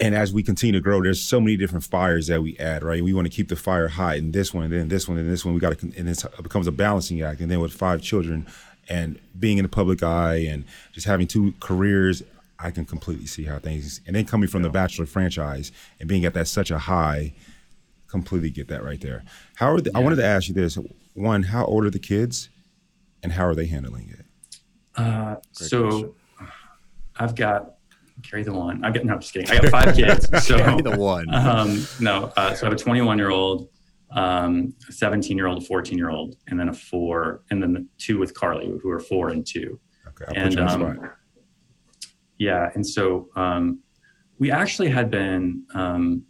and 0.00 0.14
as 0.14 0.32
we 0.32 0.42
continue 0.42 0.72
to 0.72 0.80
grow, 0.80 1.02
there's 1.02 1.22
so 1.22 1.40
many 1.40 1.56
different 1.56 1.84
fires 1.84 2.26
that 2.26 2.42
we 2.42 2.56
add, 2.58 2.82
right? 2.82 3.02
We 3.02 3.12
want 3.12 3.26
to 3.26 3.30
keep 3.30 3.48
the 3.48 3.56
fire 3.56 3.88
hot 3.88 4.16
in 4.16 4.32
this 4.32 4.52
one, 4.52 4.64
and 4.64 4.72
then 4.72 4.88
this 4.88 5.08
one, 5.08 5.18
and 5.18 5.30
this 5.30 5.44
one. 5.44 5.54
We 5.54 5.60
got 5.60 5.78
to, 5.78 5.92
and 5.96 6.08
it 6.08 6.24
becomes 6.42 6.66
a 6.66 6.72
balancing 6.72 7.22
act. 7.22 7.40
And 7.40 7.50
then 7.50 7.60
with 7.60 7.72
five 7.72 8.02
children, 8.02 8.46
and 8.88 9.18
being 9.38 9.58
in 9.58 9.62
the 9.62 9.68
public 9.68 10.02
eye 10.02 10.46
and 10.48 10.64
just 10.92 11.06
having 11.06 11.26
two 11.26 11.54
careers, 11.60 12.22
I 12.58 12.70
can 12.70 12.84
completely 12.84 13.26
see 13.26 13.44
how 13.44 13.58
things. 13.58 14.00
And 14.06 14.16
then 14.16 14.24
coming 14.24 14.48
from 14.48 14.62
the 14.62 14.70
Bachelor 14.70 15.06
franchise 15.06 15.72
and 16.00 16.08
being 16.08 16.24
at 16.24 16.34
that 16.34 16.48
such 16.48 16.70
a 16.70 16.78
high, 16.78 17.34
completely 18.08 18.50
get 18.50 18.68
that 18.68 18.84
right 18.84 19.00
there. 19.00 19.24
How 19.56 19.72
are 19.72 19.80
the, 19.80 19.90
yeah. 19.90 19.98
I 19.98 20.02
wanted 20.02 20.16
to 20.16 20.24
ask 20.24 20.48
you 20.48 20.54
this: 20.54 20.76
one, 21.14 21.44
how 21.44 21.64
old 21.64 21.84
are 21.84 21.90
the 21.90 21.98
kids, 21.98 22.48
and 23.22 23.32
how 23.32 23.46
are 23.46 23.54
they 23.54 23.66
handling 23.66 24.10
it? 24.18 24.26
Uh, 24.96 25.36
so, 25.52 25.88
question. 25.88 26.14
I've 27.16 27.34
got 27.34 27.73
carry 28.22 28.42
the 28.42 28.52
one. 28.52 28.84
I 28.84 28.90
got 28.90 29.04
no, 29.04 29.14
I'm 29.14 29.20
just 29.20 29.32
kidding. 29.32 29.50
I 29.50 29.60
got 29.60 29.70
five 29.70 29.96
kids. 29.96 30.28
So 30.42 30.58
carry 30.58 30.82
the 30.82 30.96
one. 30.96 31.32
Um, 31.34 31.86
no, 32.00 32.32
uh, 32.36 32.54
so 32.54 32.66
I 32.66 32.70
have 32.70 32.78
a 32.78 32.82
21 32.82 33.18
year 33.18 33.30
old, 33.30 33.68
um, 34.12 34.74
a 34.88 34.92
17 34.92 35.36
year 35.36 35.46
old, 35.46 35.62
a 35.62 35.66
14 35.66 35.98
year 35.98 36.10
old, 36.10 36.36
and 36.48 36.58
then 36.58 36.68
a 36.68 36.72
four, 36.72 37.42
and 37.50 37.62
then 37.62 37.72
the 37.72 37.86
two 37.98 38.18
with 38.18 38.34
Carly, 38.34 38.72
who 38.82 38.90
are 38.90 39.00
four 39.00 39.30
and 39.30 39.46
two. 39.46 39.80
Okay, 40.08 40.24
I'll 40.28 40.46
and, 40.46 40.60
um, 40.60 41.10
Yeah, 42.38 42.70
and 42.74 42.86
so 42.86 43.28
um, 43.36 43.80
we 44.38 44.50
actually 44.50 44.90
had 44.90 45.10
been 45.10 45.64
um, 45.74 46.24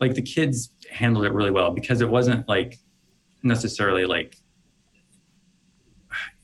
like 0.00 0.14
the 0.14 0.22
kids 0.22 0.72
handled 0.90 1.24
it 1.24 1.32
really 1.32 1.50
well 1.50 1.70
because 1.72 2.00
it 2.00 2.08
wasn't 2.08 2.48
like 2.48 2.78
necessarily 3.42 4.04
like 4.04 4.36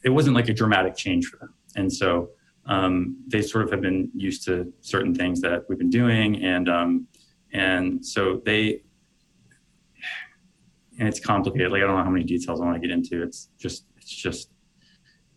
it 0.04 0.11
wasn't 0.11 0.37
like 0.37 0.48
a 0.48 0.54
dramatic 0.54 0.96
change 0.96 1.26
for 1.26 1.38
them. 1.38 1.54
And 1.76 1.92
so 1.92 2.30
um, 2.66 3.16
they 3.27 3.42
sort 3.42 3.64
of 3.64 3.70
have 3.70 3.81
been 3.81 4.11
used 4.14 4.44
to 4.46 4.72
certain 4.81 5.14
things 5.14 5.40
that 5.42 5.64
we've 5.68 5.79
been 5.79 5.90
doing, 5.90 6.42
and 6.44 6.68
um, 6.68 7.07
and 7.53 8.05
so 8.05 8.42
they 8.44 8.83
and 10.98 11.09
it's 11.09 11.20
complicated. 11.20 11.72
Like 11.72 11.83
I 11.83 11.87
don't 11.87 11.96
know 11.96 12.05
how 12.05 12.11
many 12.11 12.24
details 12.24 12.61
I 12.61 12.64
want 12.64 12.81
to 12.81 12.87
get 12.87 12.92
into. 12.94 13.22
It's 13.22 13.48
just 13.59 13.87
it's 13.96 14.11
just 14.11 14.50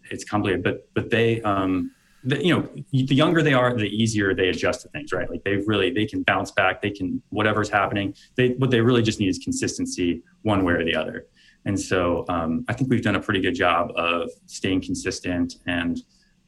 it's 0.10 0.24
complicated. 0.24 0.64
But 0.64 0.88
but 0.94 1.10
they 1.10 1.42
um 1.42 1.92
the, 2.24 2.44
you 2.44 2.56
know 2.56 2.70
the 2.92 3.16
younger 3.16 3.42
they 3.42 3.54
are, 3.54 3.76
the 3.76 3.86
easier 3.86 4.34
they 4.34 4.50
adjust 4.50 4.82
to 4.82 4.90
things. 4.90 5.12
Right? 5.12 5.30
Like 5.30 5.44
they 5.44 5.58
really 5.58 5.92
they 5.92 6.06
can 6.06 6.24
bounce 6.24 6.52
back. 6.52 6.82
They 6.82 6.92
can 6.92 7.22
whatever's 7.30 7.70
happening. 7.70 8.14
They 8.36 8.50
what 8.50 8.72
they 8.72 8.82
really 8.82 9.02
just 9.02 9.20
need 9.20 9.30
is 9.30 9.40
consistency, 9.40 10.24
one 10.44 10.64
way 10.64 10.74
or 10.74 10.84
the 10.84 10.96
other. 10.96 11.28
And 11.66 11.80
so 11.80 12.24
um, 12.30 12.64
I 12.70 12.74
think 12.74 12.90
we've 12.90 13.02
done 13.02 13.16
a 13.16 13.20
pretty 13.20 13.42
good 13.42 13.56
job 13.56 13.92
of 13.98 14.30
staying 14.46 14.82
consistent 14.82 15.56
and 15.66 16.02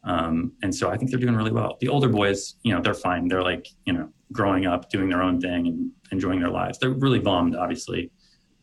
um, 0.03 0.53
and 0.61 0.73
so 0.73 0.89
I 0.89 0.97
think 0.97 1.11
they're 1.11 1.19
doing 1.19 1.35
really 1.35 1.51
well. 1.51 1.77
The 1.79 1.89
older 1.89 2.09
boys, 2.09 2.55
you 2.63 2.73
know, 2.73 2.81
they're 2.81 2.93
fine. 2.93 3.27
They're 3.27 3.43
like, 3.43 3.67
you 3.85 3.93
know, 3.93 4.09
growing 4.31 4.65
up, 4.65 4.89
doing 4.89 5.09
their 5.09 5.21
own 5.21 5.41
thing 5.41 5.67
and 5.67 5.91
enjoying 6.11 6.39
their 6.39 6.49
lives. 6.49 6.77
They're 6.79 6.91
really 6.91 7.19
bummed, 7.19 7.55
obviously, 7.55 8.11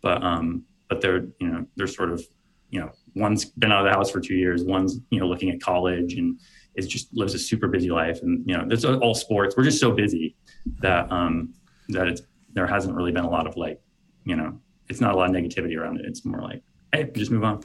but 0.03 0.22
um, 0.22 0.64
but 0.88 1.01
they're 1.01 1.27
you 1.40 1.49
know 1.49 1.66
they're 1.77 1.87
sort 1.87 2.11
of 2.11 2.22
you 2.70 2.81
know 2.81 2.90
one's 3.14 3.44
been 3.44 3.72
out 3.72 3.87
of 3.87 3.92
the 3.92 3.96
house 3.96 4.11
for 4.11 4.20
two 4.20 4.35
years, 4.35 4.64
one's 4.64 5.01
you 5.11 5.20
know 5.20 5.27
looking 5.27 5.51
at 5.51 5.61
college 5.61 6.14
and 6.14 6.38
is 6.75 6.87
just 6.87 7.14
lives 7.14 7.35
a 7.35 7.38
super 7.38 7.68
busy 7.68 7.90
life, 7.90 8.20
and 8.22 8.44
you 8.46 8.57
know 8.57 8.66
it's 8.70 8.85
all 8.85 9.14
sports. 9.14 9.57
We're 9.57 9.64
just 9.64 9.81
so 9.81 9.92
busy 9.92 10.37
that 10.81 11.11
um, 11.12 11.55
that 11.88 12.09
it's 12.09 12.22
there 12.53 12.66
hasn't 12.66 12.94
really 12.94 13.12
been 13.12 13.25
a 13.25 13.31
lot 13.31 13.46
of 13.46 13.57
like 13.57 13.81
you 14.25 14.37
know 14.37 14.59
it's 14.88 15.01
not 15.01 15.14
a 15.14 15.16
lot 15.16 15.29
of 15.29 15.37
negativity 15.37 15.77
around 15.77 15.99
it. 16.01 16.07
It's 16.07 16.25
more 16.25 16.40
like 16.40 16.62
hey, 16.92 17.11
just 17.14 17.31
move 17.31 17.44
on. 17.44 17.62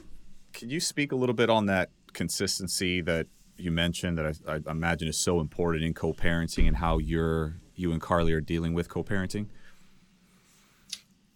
Can 0.52 0.68
you 0.68 0.80
speak 0.80 1.12
a 1.12 1.16
little 1.16 1.34
bit 1.34 1.48
on 1.48 1.66
that 1.66 1.88
consistency 2.12 3.00
that 3.00 3.26
you 3.62 3.70
mentioned 3.70 4.18
that 4.18 4.36
I, 4.46 4.54
I 4.54 4.70
imagine 4.70 5.08
is 5.08 5.16
so 5.16 5.40
important 5.40 5.84
in 5.84 5.94
co-parenting 5.94 6.66
and 6.66 6.76
how 6.76 6.98
you're 6.98 7.56
you 7.74 7.92
and 7.92 8.00
Carly 8.00 8.32
are 8.32 8.40
dealing 8.40 8.74
with 8.74 8.88
co-parenting? 8.88 9.46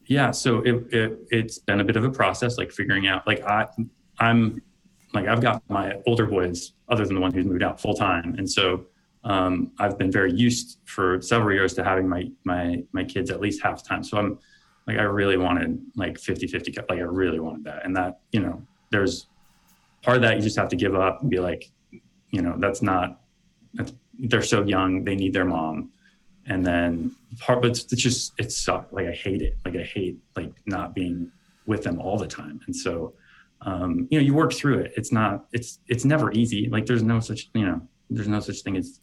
Yeah, 0.06 0.30
so 0.30 0.60
it, 0.62 0.92
it 0.92 1.18
it's 1.30 1.58
been 1.58 1.80
a 1.80 1.84
bit 1.84 1.96
of 1.96 2.04
a 2.04 2.10
process, 2.10 2.58
like 2.58 2.70
figuring 2.70 3.06
out 3.08 3.26
like 3.26 3.42
I 3.44 3.66
I'm 4.18 4.62
like 5.12 5.26
I've 5.26 5.40
got 5.40 5.62
my 5.68 5.94
older 6.06 6.26
boys, 6.26 6.72
other 6.88 7.04
than 7.04 7.14
the 7.14 7.20
one 7.20 7.32
who's 7.32 7.46
moved 7.46 7.62
out 7.62 7.80
full 7.80 7.94
time, 7.94 8.34
and 8.38 8.48
so 8.48 8.86
um, 9.24 9.72
I've 9.80 9.98
been 9.98 10.12
very 10.12 10.32
used 10.32 10.78
for 10.84 11.20
several 11.20 11.54
years 11.54 11.74
to 11.74 11.84
having 11.84 12.08
my 12.08 12.30
my 12.44 12.84
my 12.92 13.02
kids 13.02 13.30
at 13.30 13.40
least 13.40 13.62
half 13.62 13.82
time. 13.82 14.04
So 14.04 14.16
I'm 14.16 14.38
like 14.86 14.98
I 14.98 15.02
really 15.02 15.36
wanted 15.36 15.80
like 15.96 16.18
50 16.18 16.46
50 16.46 16.72
like 16.88 16.98
I 16.98 17.02
really 17.02 17.40
wanted 17.40 17.64
that, 17.64 17.84
and 17.84 17.96
that 17.96 18.20
you 18.30 18.40
know 18.40 18.62
there's 18.90 19.26
part 20.02 20.18
of 20.18 20.22
that 20.22 20.36
you 20.36 20.42
just 20.42 20.56
have 20.56 20.68
to 20.68 20.76
give 20.76 20.94
up 20.94 21.22
and 21.22 21.30
be 21.30 21.40
like 21.40 21.68
you 22.30 22.42
know 22.42 22.54
that's 22.58 22.82
not 22.82 23.20
that's, 23.74 23.92
they're 24.18 24.42
so 24.42 24.62
young 24.64 25.04
they 25.04 25.14
need 25.14 25.32
their 25.32 25.44
mom. 25.44 25.90
And 26.48 26.64
then 26.64 27.14
part 27.40 27.60
but 27.60 27.72
it's, 27.72 27.92
it's 27.92 28.02
just 28.02 28.32
it 28.38 28.52
sucked. 28.52 28.92
Like 28.92 29.06
i 29.06 29.12
hate 29.12 29.42
it. 29.42 29.56
Like 29.64 29.76
i 29.76 29.82
hate 29.82 30.18
like 30.36 30.52
not 30.66 30.94
being 30.94 31.30
with 31.66 31.82
them 31.82 32.00
all 32.00 32.18
the 32.18 32.26
time. 32.26 32.60
And 32.66 32.74
so 32.74 33.14
um, 33.62 34.06
you 34.10 34.18
know 34.18 34.24
you 34.24 34.34
work 34.34 34.52
through 34.52 34.78
it. 34.78 34.92
It's 34.96 35.12
not 35.12 35.46
it's 35.52 35.80
it's 35.88 36.04
never 36.04 36.32
easy. 36.32 36.68
Like 36.68 36.86
there's 36.86 37.02
no 37.02 37.20
such 37.20 37.50
you 37.54 37.66
know 37.66 37.80
there's 38.10 38.28
no 38.28 38.40
such 38.40 38.60
thing 38.60 38.76
as 38.76 39.00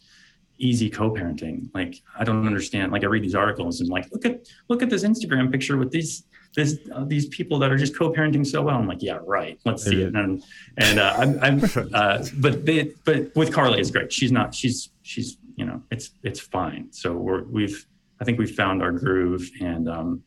easy 0.58 0.88
co-parenting. 0.88 1.68
Like 1.74 1.96
i 2.18 2.24
don't 2.24 2.46
understand. 2.46 2.92
Like 2.92 3.04
i 3.04 3.06
read 3.06 3.22
these 3.22 3.34
articles 3.34 3.80
and 3.80 3.88
like 3.88 4.10
look 4.12 4.24
at 4.24 4.46
look 4.68 4.82
at 4.82 4.90
this 4.90 5.04
instagram 5.04 5.50
picture 5.50 5.76
with 5.76 5.90
these 5.90 6.24
this 6.54 6.78
uh, 6.92 7.04
these 7.04 7.26
people 7.28 7.58
that 7.58 7.70
are 7.72 7.76
just 7.76 7.96
co-parenting 7.96 8.46
so 8.46 8.62
well. 8.62 8.76
I'm 8.76 8.86
like, 8.86 9.02
yeah, 9.02 9.18
right. 9.24 9.58
Let's 9.64 9.84
see 9.84 10.02
it. 10.02 10.14
And 10.14 10.42
and 10.76 10.98
uh, 10.98 11.14
I'm, 11.16 11.38
I'm 11.42 11.70
uh, 11.92 12.24
but 12.38 12.64
they, 12.64 12.92
but 13.04 13.34
with 13.34 13.52
Carly, 13.52 13.80
it's 13.80 13.90
great. 13.90 14.12
She's 14.12 14.32
not. 14.32 14.54
She's 14.54 14.90
she's 15.02 15.36
you 15.56 15.64
know, 15.64 15.82
it's 15.90 16.10
it's 16.22 16.40
fine. 16.40 16.88
So 16.92 17.12
we're 17.12 17.44
we've 17.44 17.86
I 18.20 18.24
think 18.24 18.38
we've 18.38 18.54
found 18.54 18.82
our 18.82 18.92
groove 18.92 19.48
and 19.60 19.88
um 19.88 20.22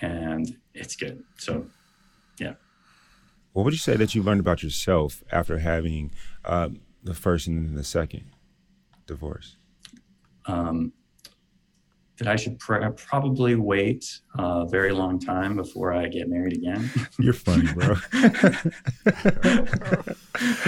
and 0.00 0.56
it's 0.74 0.96
good. 0.96 1.22
So 1.36 1.66
yeah. 2.38 2.54
What 3.52 3.64
would 3.64 3.74
you 3.74 3.78
say 3.78 3.96
that 3.96 4.14
you 4.14 4.22
learned 4.22 4.40
about 4.40 4.62
yourself 4.62 5.22
after 5.32 5.58
having 5.58 6.12
um, 6.44 6.80
the 7.02 7.14
first 7.14 7.46
and 7.46 7.76
the 7.76 7.84
second 7.84 8.30
divorce? 9.06 9.56
Um, 10.46 10.92
that 12.18 12.26
I 12.26 12.36
should 12.36 12.58
pr- 12.58 12.88
probably 12.88 13.54
wait 13.54 14.20
a 14.36 14.66
very 14.66 14.92
long 14.92 15.18
time 15.18 15.56
before 15.56 15.92
I 15.92 16.08
get 16.08 16.28
married 16.28 16.52
again. 16.52 16.90
You're 17.18 17.32
funny, 17.32 17.72
bro. 17.72 17.94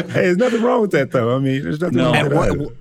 hey, 0.06 0.12
there's 0.12 0.36
nothing 0.36 0.62
wrong 0.62 0.80
with 0.80 0.92
that, 0.92 1.10
though. 1.10 1.34
I 1.34 1.40
mean, 1.40 1.62
there's 1.62 1.80
nothing 1.80 1.98
no, 1.98 2.12
wrong 2.12 2.58
with 2.58 2.76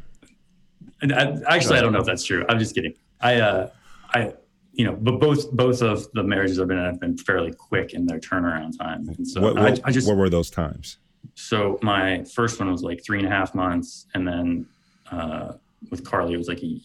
that. 1.01 1.43
I, 1.47 1.55
actually, 1.55 1.79
I 1.79 1.81
don't 1.81 1.93
know 1.93 1.99
if 1.99 2.05
that's 2.05 2.23
true. 2.23 2.45
I'm 2.47 2.59
just 2.59 2.75
kidding. 2.75 2.93
I, 3.21 3.35
uh, 3.35 3.69
I, 4.13 4.33
you 4.73 4.85
know, 4.85 4.93
but 4.93 5.19
both 5.19 5.51
both 5.51 5.81
of 5.81 6.07
the 6.13 6.23
marriages 6.23 6.59
I've 6.59 6.67
been 6.67 6.77
in 6.77 6.85
have 6.85 6.99
been 6.99 7.17
fairly 7.17 7.51
quick 7.51 7.93
in 7.93 8.05
their 8.05 8.19
turnaround 8.19 8.77
time. 8.77 9.09
And 9.09 9.27
so 9.27 9.41
what, 9.41 9.55
what, 9.55 9.79
I, 9.79 9.89
I 9.89 9.91
just 9.91 10.07
what 10.07 10.17
were 10.17 10.29
those 10.29 10.49
times? 10.49 10.99
So 11.33 11.79
my 11.81 12.23
first 12.23 12.59
one 12.59 12.71
was 12.71 12.83
like 12.83 13.03
three 13.03 13.17
and 13.17 13.27
a 13.27 13.31
half 13.31 13.55
months, 13.55 14.07
and 14.13 14.27
then 14.27 14.67
uh, 15.11 15.53
with 15.89 16.03
Carly, 16.05 16.33
it 16.33 16.37
was 16.37 16.47
like 16.47 16.61
a, 16.61 16.79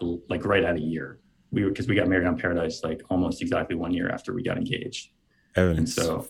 a 0.00 0.18
like 0.28 0.44
right 0.44 0.64
at 0.64 0.76
a 0.76 0.80
year 0.80 1.18
we 1.50 1.64
were 1.64 1.70
because 1.70 1.88
we 1.88 1.94
got 1.94 2.08
married 2.08 2.26
on 2.26 2.36
Paradise 2.36 2.82
like 2.82 3.02
almost 3.10 3.42
exactly 3.42 3.76
one 3.76 3.92
year 3.92 4.08
after 4.08 4.32
we 4.32 4.42
got 4.42 4.56
engaged. 4.56 5.10
Evidence. 5.54 5.94
so 5.94 6.28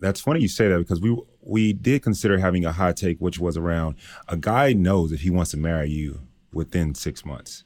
that's 0.00 0.20
funny 0.20 0.40
you 0.40 0.48
say 0.48 0.68
that 0.68 0.78
because 0.78 1.00
we 1.00 1.20
we 1.40 1.72
did 1.72 2.02
consider 2.02 2.38
having 2.38 2.64
a 2.64 2.72
hot 2.72 2.96
take, 2.96 3.18
which 3.18 3.38
was 3.38 3.56
around 3.56 3.96
a 4.28 4.36
guy 4.36 4.72
knows 4.72 5.12
if 5.12 5.22
he 5.22 5.30
wants 5.30 5.50
to 5.52 5.56
marry 5.56 5.90
you 5.90 6.20
within 6.52 6.94
six 6.94 7.24
months. 7.24 7.64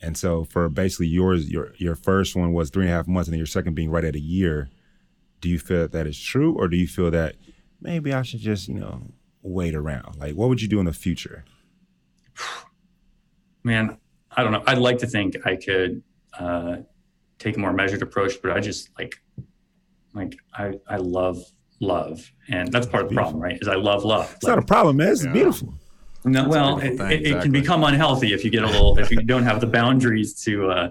And 0.00 0.16
so 0.16 0.44
for 0.44 0.68
basically 0.68 1.06
yours, 1.06 1.48
your 1.48 1.72
your 1.76 1.94
first 1.94 2.34
one 2.34 2.52
was 2.52 2.70
three 2.70 2.84
and 2.84 2.92
a 2.92 2.96
half 2.96 3.06
months, 3.06 3.28
and 3.28 3.34
then 3.34 3.38
your 3.38 3.46
second 3.46 3.74
being 3.74 3.90
right 3.90 4.04
at 4.04 4.16
a 4.16 4.20
year. 4.20 4.68
Do 5.40 5.48
you 5.48 5.58
feel 5.58 5.78
that 5.78 5.92
that 5.92 6.06
is 6.06 6.20
true, 6.20 6.54
or 6.54 6.68
do 6.68 6.76
you 6.76 6.86
feel 6.86 7.10
that 7.10 7.36
maybe 7.80 8.12
I 8.12 8.22
should 8.22 8.40
just 8.40 8.68
you 8.68 8.74
know 8.74 9.02
wait 9.42 9.74
around? 9.74 10.16
Like, 10.18 10.34
what 10.34 10.48
would 10.48 10.60
you 10.60 10.68
do 10.68 10.80
in 10.80 10.86
the 10.86 10.92
future? 10.92 11.44
Man, 13.64 13.96
I 14.36 14.42
don't 14.42 14.52
know. 14.52 14.62
I'd 14.66 14.78
like 14.78 14.98
to 14.98 15.06
think 15.06 15.36
I 15.46 15.56
could 15.56 16.02
uh, 16.38 16.76
take 17.38 17.56
a 17.56 17.60
more 17.60 17.72
measured 17.72 18.02
approach, 18.02 18.40
but 18.42 18.52
I 18.52 18.60
just 18.60 18.90
like, 18.98 19.16
like 20.14 20.36
I, 20.54 20.74
I 20.88 20.96
love 20.96 21.42
love, 21.80 22.30
and 22.48 22.72
that's 22.72 22.86
part 22.86 23.04
of 23.04 23.10
the 23.10 23.14
problem, 23.14 23.42
right? 23.42 23.58
Is 23.60 23.68
I 23.68 23.74
love 23.74 24.04
love. 24.04 24.32
It's 24.34 24.44
like, 24.44 24.56
not 24.56 24.62
a 24.62 24.66
problem, 24.66 24.96
man. 24.98 25.08
It's 25.08 25.24
yeah. 25.24 25.32
beautiful. 25.32 25.74
No, 26.24 26.48
well, 26.48 26.78
it, 26.78 26.84
it, 26.84 26.92
exactly. 26.92 27.30
it, 27.30 27.42
can 27.42 27.52
become 27.52 27.82
unhealthy 27.84 28.32
if 28.32 28.44
you 28.44 28.50
get 28.50 28.62
a 28.62 28.66
little 28.66 28.98
if 28.98 29.10
you 29.10 29.22
don't 29.22 29.42
have 29.42 29.60
the 29.60 29.66
boundaries 29.66 30.40
to 30.44 30.70
uh, 30.70 30.90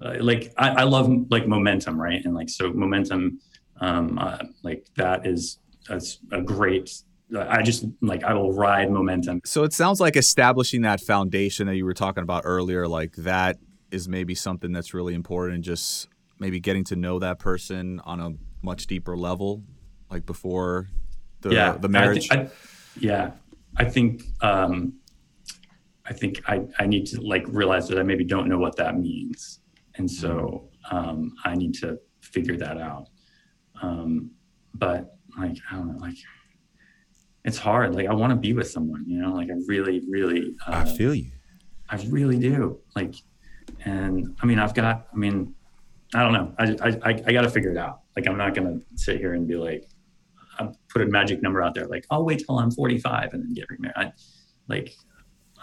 uh, 0.00 0.16
like. 0.20 0.52
I, 0.56 0.70
I, 0.70 0.82
love 0.84 1.10
like 1.30 1.46
momentum, 1.46 2.00
right? 2.00 2.24
And 2.24 2.34
like 2.34 2.48
so, 2.48 2.72
momentum, 2.72 3.40
um, 3.80 4.18
uh, 4.18 4.38
like 4.62 4.86
that 4.96 5.26
is 5.26 5.58
that's 5.86 6.18
a 6.32 6.40
great 6.40 7.02
I 7.38 7.62
just 7.62 7.86
like 8.00 8.24
I 8.24 8.34
will 8.34 8.52
ride 8.52 8.90
momentum. 8.90 9.40
So 9.44 9.62
it 9.64 9.72
sounds 9.72 10.00
like 10.00 10.16
establishing 10.16 10.82
that 10.82 11.00
foundation 11.00 11.66
that 11.66 11.76
you 11.76 11.84
were 11.84 11.94
talking 11.94 12.22
about 12.22 12.42
earlier, 12.44 12.88
like 12.88 13.14
that 13.16 13.58
is 13.90 14.08
maybe 14.08 14.34
something 14.34 14.72
that's 14.72 14.94
really 14.94 15.14
important. 15.14 15.64
Just 15.64 16.08
maybe 16.38 16.60
getting 16.60 16.84
to 16.84 16.96
know 16.96 17.18
that 17.18 17.38
person 17.38 18.00
on 18.00 18.20
a 18.20 18.32
much 18.62 18.86
deeper 18.86 19.16
level, 19.16 19.62
like 20.10 20.26
before 20.26 20.88
the 21.40 21.50
yeah, 21.50 21.72
the 21.72 21.88
marriage. 21.88 22.30
I 22.30 22.36
I, 22.36 22.48
yeah, 22.98 23.32
I 23.76 23.84
think 23.84 24.24
um, 24.40 24.94
I 26.06 26.12
think 26.12 26.42
I 26.48 26.62
I 26.78 26.86
need 26.86 27.06
to 27.06 27.20
like 27.20 27.44
realize 27.46 27.88
that 27.88 27.98
I 27.98 28.02
maybe 28.02 28.24
don't 28.24 28.48
know 28.48 28.58
what 28.58 28.76
that 28.76 28.98
means, 28.98 29.60
and 29.96 30.10
so 30.10 30.68
um, 30.90 31.34
I 31.44 31.54
need 31.54 31.74
to 31.74 31.98
figure 32.20 32.56
that 32.56 32.78
out. 32.78 33.08
Um, 33.82 34.32
but 34.74 35.16
like 35.38 35.56
I 35.70 35.76
don't 35.76 35.92
know, 35.92 35.98
like 35.98 36.16
it's 37.44 37.58
hard. 37.58 37.94
Like 37.94 38.06
I 38.06 38.14
want 38.14 38.30
to 38.30 38.36
be 38.36 38.52
with 38.52 38.70
someone, 38.70 39.04
you 39.06 39.20
know, 39.20 39.32
like 39.32 39.48
I 39.50 39.54
really, 39.66 40.02
really, 40.08 40.54
uh, 40.66 40.84
I 40.86 40.96
feel 40.96 41.14
you. 41.14 41.30
I 41.88 41.96
really 42.08 42.38
do. 42.38 42.80
Like, 42.94 43.14
and 43.84 44.36
I 44.42 44.46
mean, 44.46 44.58
I've 44.58 44.74
got, 44.74 45.08
I 45.12 45.16
mean, 45.16 45.54
I 46.14 46.22
don't 46.22 46.32
know. 46.32 46.54
I, 46.58 46.98
I, 47.02 47.22
I 47.26 47.32
got 47.32 47.42
to 47.42 47.50
figure 47.50 47.70
it 47.70 47.76
out. 47.76 48.00
Like, 48.16 48.26
I'm 48.26 48.36
not 48.36 48.54
going 48.54 48.80
to 48.80 48.86
sit 48.96 49.18
here 49.18 49.34
and 49.34 49.46
be 49.46 49.56
like, 49.56 49.88
I 50.58 50.68
put 50.88 51.02
a 51.02 51.06
magic 51.06 51.42
number 51.42 51.62
out 51.62 51.74
there. 51.74 51.86
Like, 51.86 52.06
I'll 52.10 52.24
wait 52.24 52.44
till 52.44 52.58
I'm 52.58 52.70
45 52.70 53.32
and 53.32 53.44
then 53.44 53.54
get 53.54 53.70
remarried. 53.70 53.96
I, 53.96 54.12
like, 54.68 54.94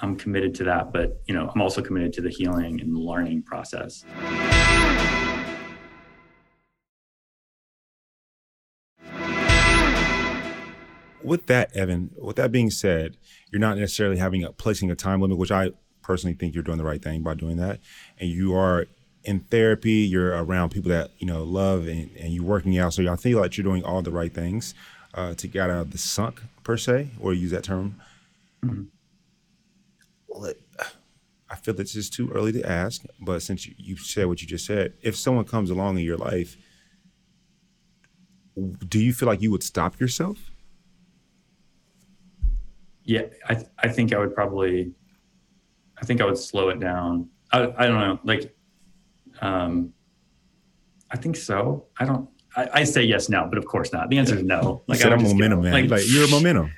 I'm 0.02 0.16
committed 0.16 0.54
to 0.56 0.64
that, 0.66 0.94
but 0.94 1.22
you 1.28 1.34
know, 1.34 1.52
I'm 1.54 1.62
also 1.62 1.82
committed 1.82 2.14
to 2.14 2.22
the 2.22 2.30
healing 2.30 2.82
and 2.82 2.96
the 2.96 3.00
learning 3.00 3.44
process. 3.44 4.06
With 11.28 11.46
that, 11.48 11.76
Evan, 11.76 12.12
with 12.18 12.38
that 12.38 12.52
being 12.52 12.72
said, 12.72 13.18
you're 13.52 13.60
not 13.60 13.78
necessarily 13.78 14.18
having 14.18 14.44
a 14.44 14.52
placing 14.52 14.90
a 14.90 14.96
time 14.96 15.22
limit, 15.22 15.38
which 15.38 15.52
I 15.52 15.72
personally 16.02 16.34
think 16.34 16.54
you're 16.54 16.64
doing 16.64 16.78
the 16.78 16.84
right 16.84 17.02
thing 17.02 17.22
by 17.22 17.34
doing 17.34 17.58
that. 17.58 17.80
And 18.20 18.30
you 18.30 18.56
are 18.56 18.88
in 19.24 19.42
therapy, 19.42 19.92
you're 19.92 20.32
around 20.32 20.70
people 20.70 20.90
that, 20.90 21.12
you 21.20 21.28
know, 21.28 21.44
love 21.44 21.88
and, 21.88 22.10
and 22.18 22.34
you're 22.34 22.46
working 22.46 22.78
out. 22.78 22.94
So 22.94 23.12
I 23.12 23.16
feel 23.18 23.40
like 23.40 23.58
you're 23.58 23.64
doing 23.64 23.84
all 23.84 24.02
the 24.02 24.12
right 24.12 24.34
things 24.34 24.74
uh, 25.14 25.34
to 25.36 25.48
get 25.48 25.70
out 25.70 25.82
of 25.82 25.92
the 25.92 25.98
sunk 25.98 26.42
per 26.64 26.78
se, 26.78 27.10
or 27.20 27.34
use 27.34 27.52
that 27.52 27.64
term. 27.64 28.00
Mm-hmm. 28.64 28.84
I 31.50 31.56
feel 31.56 31.80
it's 31.80 31.94
just 31.94 32.14
too 32.14 32.30
early 32.30 32.52
to 32.52 32.70
ask, 32.70 33.04
but 33.20 33.42
since 33.42 33.66
you, 33.66 33.74
you 33.78 33.98
said 33.98 34.28
what 34.28 34.42
you 34.42 34.48
just 34.48 34.66
said, 34.66 34.94
if 35.02 35.16
someone 35.16 35.46
comes 35.46 35.70
along 35.70 35.98
in 35.98 36.04
your 36.04 36.18
life, 36.18 36.58
do 38.88 39.00
you 39.00 39.14
feel 39.14 39.28
like 39.28 39.42
you 39.42 39.52
would 39.52 39.64
stop 39.64 40.00
yourself? 40.00 40.52
Yeah, 43.08 43.24
I 43.48 43.56
th- 43.56 43.68
I 43.80 43.88
think 43.88 44.14
I 44.14 44.20
would 44.20 44.36
probably, 44.36 44.92
I 46.00 46.06
think 46.06 46.20
I 46.22 46.26
would 46.26 46.38
slow 46.38 46.68
it 46.70 46.80
down. 46.80 47.30
I 47.54 47.74
I 47.78 47.88
don't 47.88 48.00
know, 48.00 48.20
like, 48.26 48.54
um, 49.42 49.94
I 51.10 51.16
think 51.16 51.38
so. 51.38 51.86
I 52.00 52.06
don't. 52.06 52.30
I, 52.56 52.70
I 52.74 52.84
say 52.84 53.04
yes 53.04 53.30
now, 53.30 53.48
but 53.48 53.58
of 53.58 53.66
course 53.66 53.94
not. 53.94 54.10
The 54.10 54.18
answer 54.18 54.36
is 54.36 54.44
no. 54.44 54.84
Like 54.88 55.04
I'm 55.06 55.24
momentum, 55.24 55.62
man. 55.62 55.72
Like, 55.72 55.90
like 55.90 56.04
you're 56.06 56.26
a 56.26 56.28
momentum. 56.28 56.70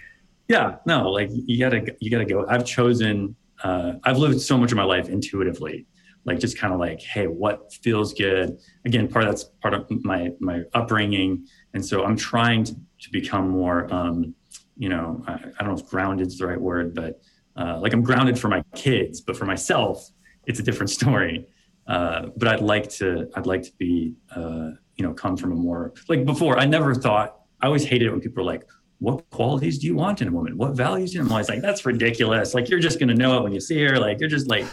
Yeah, 0.48 0.76
no, 0.86 1.10
like 1.10 1.30
you 1.32 1.58
gotta 1.60 1.96
you 2.00 2.12
gotta 2.12 2.26
go. 2.26 2.46
I've 2.48 2.66
chosen. 2.66 3.36
Uh, 3.64 3.94
I've 4.04 4.18
lived 4.18 4.40
so 4.40 4.56
much 4.56 4.72
of 4.72 4.78
my 4.78 4.84
life 4.84 5.10
intuitively, 5.10 5.88
like 6.26 6.40
just 6.40 6.60
kind 6.60 6.74
of 6.74 6.80
like, 6.80 7.02
hey, 7.02 7.26
what 7.26 7.74
feels 7.74 8.14
good? 8.14 8.58
Again, 8.86 9.08
part 9.08 9.26
of 9.26 9.32
that's 9.32 9.46
part 9.64 9.74
of 9.74 9.90
my 10.06 10.30
my 10.40 10.62
upbringing, 10.76 11.48
and 11.74 11.84
so 11.84 12.06
I'm 12.06 12.16
trying 12.16 12.66
to, 12.66 12.74
to 12.76 13.12
become 13.12 13.50
more. 13.50 13.92
Um, 13.92 14.36
you 14.80 14.88
know, 14.88 15.24
I, 15.28 15.34
I, 15.34 15.64
don't 15.64 15.76
know 15.76 15.84
if 15.84 15.86
grounded 15.88 16.28
is 16.28 16.38
the 16.38 16.48
right 16.48 16.60
word, 16.60 16.96
but 16.96 17.22
uh, 17.58 17.78
like 17.80 17.92
I'm 17.92 18.02
grounded 18.02 18.40
for 18.40 18.48
my 18.48 18.64
kids, 18.74 19.20
but 19.20 19.36
for 19.36 19.46
myself, 19.46 20.10
it's 20.48 20.60
a 20.60 20.64
different 20.64 20.90
story. 21.00 21.46
Uh, 21.86 22.28
but 22.38 22.48
I'd 22.48 22.62
like 22.62 22.90
to, 22.92 23.30
I'd 23.36 23.46
like 23.46 23.64
to 23.64 23.72
be, 23.78 24.16
uh, 24.36 24.72
you 24.96 25.06
know, 25.06 25.14
come 25.14 25.36
from 25.36 25.52
a 25.52 25.56
more 25.56 25.94
like 26.08 26.26
before. 26.26 26.58
I 26.58 26.66
never 26.66 26.96
thought. 26.96 27.42
I 27.62 27.66
always 27.66 27.84
hated 27.84 28.08
it 28.08 28.12
when 28.12 28.22
people 28.22 28.42
were 28.44 28.50
like, 28.50 28.64
"What 29.00 29.30
qualities 29.32 29.80
do 29.80 29.88
you 29.88 29.96
want 29.96 30.22
in 30.22 30.30
a 30.30 30.32
woman? 30.32 30.58
What 30.58 30.78
values 30.78 31.12
do 31.12 31.18
you?" 31.18 31.24
I'm 31.24 31.32
always 31.32 31.50
like, 31.50 31.62
"That's 31.62 31.86
ridiculous. 31.86 32.54
Like 32.54 32.70
you're 32.70 32.80
just 32.80 33.00
gonna 33.00 33.16
know 33.16 33.38
it 33.38 33.44
when 33.44 33.52
you 33.52 33.60
see 33.60 33.84
her. 33.84 34.00
Like 34.00 34.20
you're 34.20 34.30
just 34.30 34.48
like." 34.48 34.66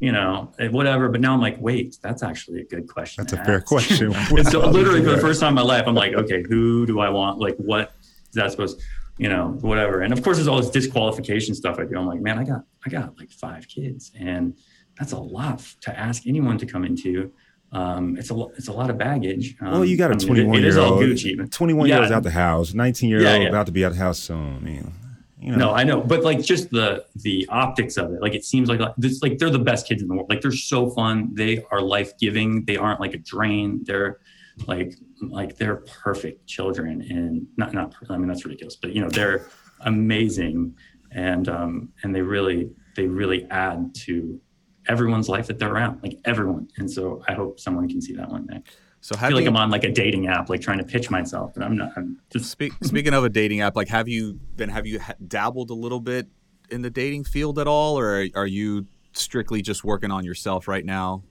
you 0.00 0.10
know, 0.10 0.52
whatever. 0.70 1.08
But 1.08 1.20
now 1.20 1.32
I'm 1.32 1.40
like, 1.40 1.56
wait, 1.60 1.98
that's 2.02 2.22
actually 2.22 2.60
a 2.60 2.64
good 2.64 2.88
question. 2.88 3.24
That's 3.24 3.40
a 3.40 3.44
fair 3.44 3.60
question. 3.60 4.12
and 4.30 4.46
so 4.46 4.68
literally 4.68 5.02
for 5.02 5.12
the 5.12 5.18
first 5.18 5.40
time 5.40 5.50
in 5.50 5.54
my 5.54 5.62
life, 5.62 5.84
I'm 5.86 5.94
like, 5.94 6.14
okay, 6.14 6.42
who 6.48 6.84
do 6.84 6.98
I 6.98 7.08
want? 7.08 7.38
Like, 7.38 7.56
what 7.56 7.92
is 8.02 8.34
that 8.34 8.50
supposed? 8.50 8.82
You 9.18 9.28
know, 9.28 9.56
whatever. 9.60 10.02
And 10.02 10.12
of 10.12 10.22
course, 10.22 10.36
there's 10.36 10.48
all 10.48 10.60
this 10.60 10.70
disqualification 10.70 11.54
stuff 11.54 11.78
I 11.78 11.84
do. 11.84 11.98
I'm 11.98 12.06
like, 12.06 12.20
man, 12.20 12.38
I 12.38 12.44
got, 12.44 12.62
I 12.84 12.90
got 12.90 13.16
like 13.18 13.30
five 13.30 13.68
kids, 13.68 14.10
and 14.18 14.56
that's 14.98 15.12
a 15.12 15.18
lot 15.18 15.60
to 15.82 15.98
ask 15.98 16.26
anyone 16.26 16.58
to 16.58 16.66
come 16.66 16.84
into. 16.84 17.32
Um, 17.72 18.16
it's 18.16 18.30
a 18.30 18.46
it's 18.56 18.68
a 18.68 18.72
lot 18.72 18.90
of 18.90 18.98
baggage. 18.98 19.56
Um, 19.60 19.72
well, 19.72 19.84
you 19.84 19.96
got 19.96 20.10
a 20.10 20.26
21 20.26 20.62
year 20.62 20.78
old, 20.78 21.50
21 21.50 21.88
yeah. 21.88 21.94
year 21.94 22.04
old 22.04 22.12
out 22.12 22.22
the 22.22 22.30
house, 22.30 22.72
19 22.72 23.08
year 23.08 23.18
old 23.18 23.42
yeah, 23.42 23.48
about 23.48 23.66
to 23.66 23.72
be 23.72 23.84
out 23.84 23.92
the 23.92 23.98
house 23.98 24.18
soon. 24.18 24.64
You 24.66 24.80
know, 24.80 24.92
you 25.40 25.50
know. 25.52 25.56
No, 25.56 25.74
I 25.74 25.82
know, 25.82 26.00
but 26.00 26.22
like 26.22 26.40
just 26.42 26.70
the 26.70 27.04
the 27.16 27.46
optics 27.48 27.96
of 27.96 28.12
it, 28.12 28.22
like 28.22 28.34
it 28.34 28.44
seems 28.44 28.68
like 28.68 28.80
this, 28.96 29.22
like 29.22 29.38
they're 29.38 29.50
the 29.50 29.58
best 29.58 29.88
kids 29.88 30.02
in 30.02 30.08
the 30.08 30.14
world. 30.14 30.30
Like 30.30 30.40
they're 30.40 30.52
so 30.52 30.90
fun. 30.90 31.30
They 31.34 31.64
are 31.72 31.80
life 31.80 32.16
giving. 32.18 32.64
They 32.64 32.76
aren't 32.76 33.00
like 33.00 33.14
a 33.14 33.18
drain. 33.18 33.80
They're 33.84 34.20
like 34.66 34.94
like 35.20 35.56
they're 35.56 35.76
perfect 36.02 36.46
children 36.46 37.02
and 37.10 37.46
not 37.56 37.72
not 37.72 37.94
i 38.10 38.16
mean 38.16 38.28
that's 38.28 38.44
ridiculous 38.44 38.76
but 38.76 38.94
you 38.94 39.00
know 39.00 39.08
they're 39.08 39.46
amazing 39.80 40.74
and 41.10 41.48
um 41.48 41.88
and 42.02 42.14
they 42.14 42.22
really 42.22 42.70
they 42.96 43.06
really 43.06 43.46
add 43.50 43.94
to 43.94 44.40
everyone's 44.86 45.28
life 45.28 45.46
that 45.46 45.58
they're 45.58 45.72
around 45.72 46.00
like 46.02 46.18
everyone 46.24 46.68
and 46.76 46.90
so 46.90 47.22
i 47.28 47.32
hope 47.34 47.58
someone 47.58 47.88
can 47.88 48.00
see 48.00 48.14
that 48.14 48.28
one 48.28 48.46
day 48.46 48.60
so 49.00 49.14
I 49.18 49.28
feel 49.28 49.36
like 49.36 49.42
you, 49.42 49.50
I'm 49.50 49.56
on 49.58 49.68
like 49.68 49.84
a 49.84 49.92
dating 49.92 50.28
app, 50.28 50.48
like 50.48 50.62
trying 50.62 50.78
to 50.78 50.84
pitch 50.84 51.10
myself, 51.10 51.52
but 51.52 51.62
I'm 51.62 51.76
not. 51.76 51.92
I'm 51.94 52.22
just 52.30 52.50
speak, 52.50 52.72
speaking 52.82 53.12
of 53.12 53.22
a 53.22 53.28
dating 53.28 53.60
app. 53.60 53.76
Like, 53.76 53.88
have 53.88 54.08
you 54.08 54.40
been? 54.56 54.70
Have 54.70 54.86
you 54.86 54.98
dabbled 55.28 55.68
a 55.68 55.74
little 55.74 56.00
bit 56.00 56.26
in 56.70 56.80
the 56.80 56.88
dating 56.88 57.24
field 57.24 57.58
at 57.58 57.66
all, 57.66 57.98
or 57.98 58.24
are 58.34 58.46
you 58.46 58.86
strictly 59.12 59.60
just 59.60 59.84
working 59.84 60.10
on 60.10 60.24
yourself 60.24 60.68
right 60.68 60.86
now? 60.86 61.22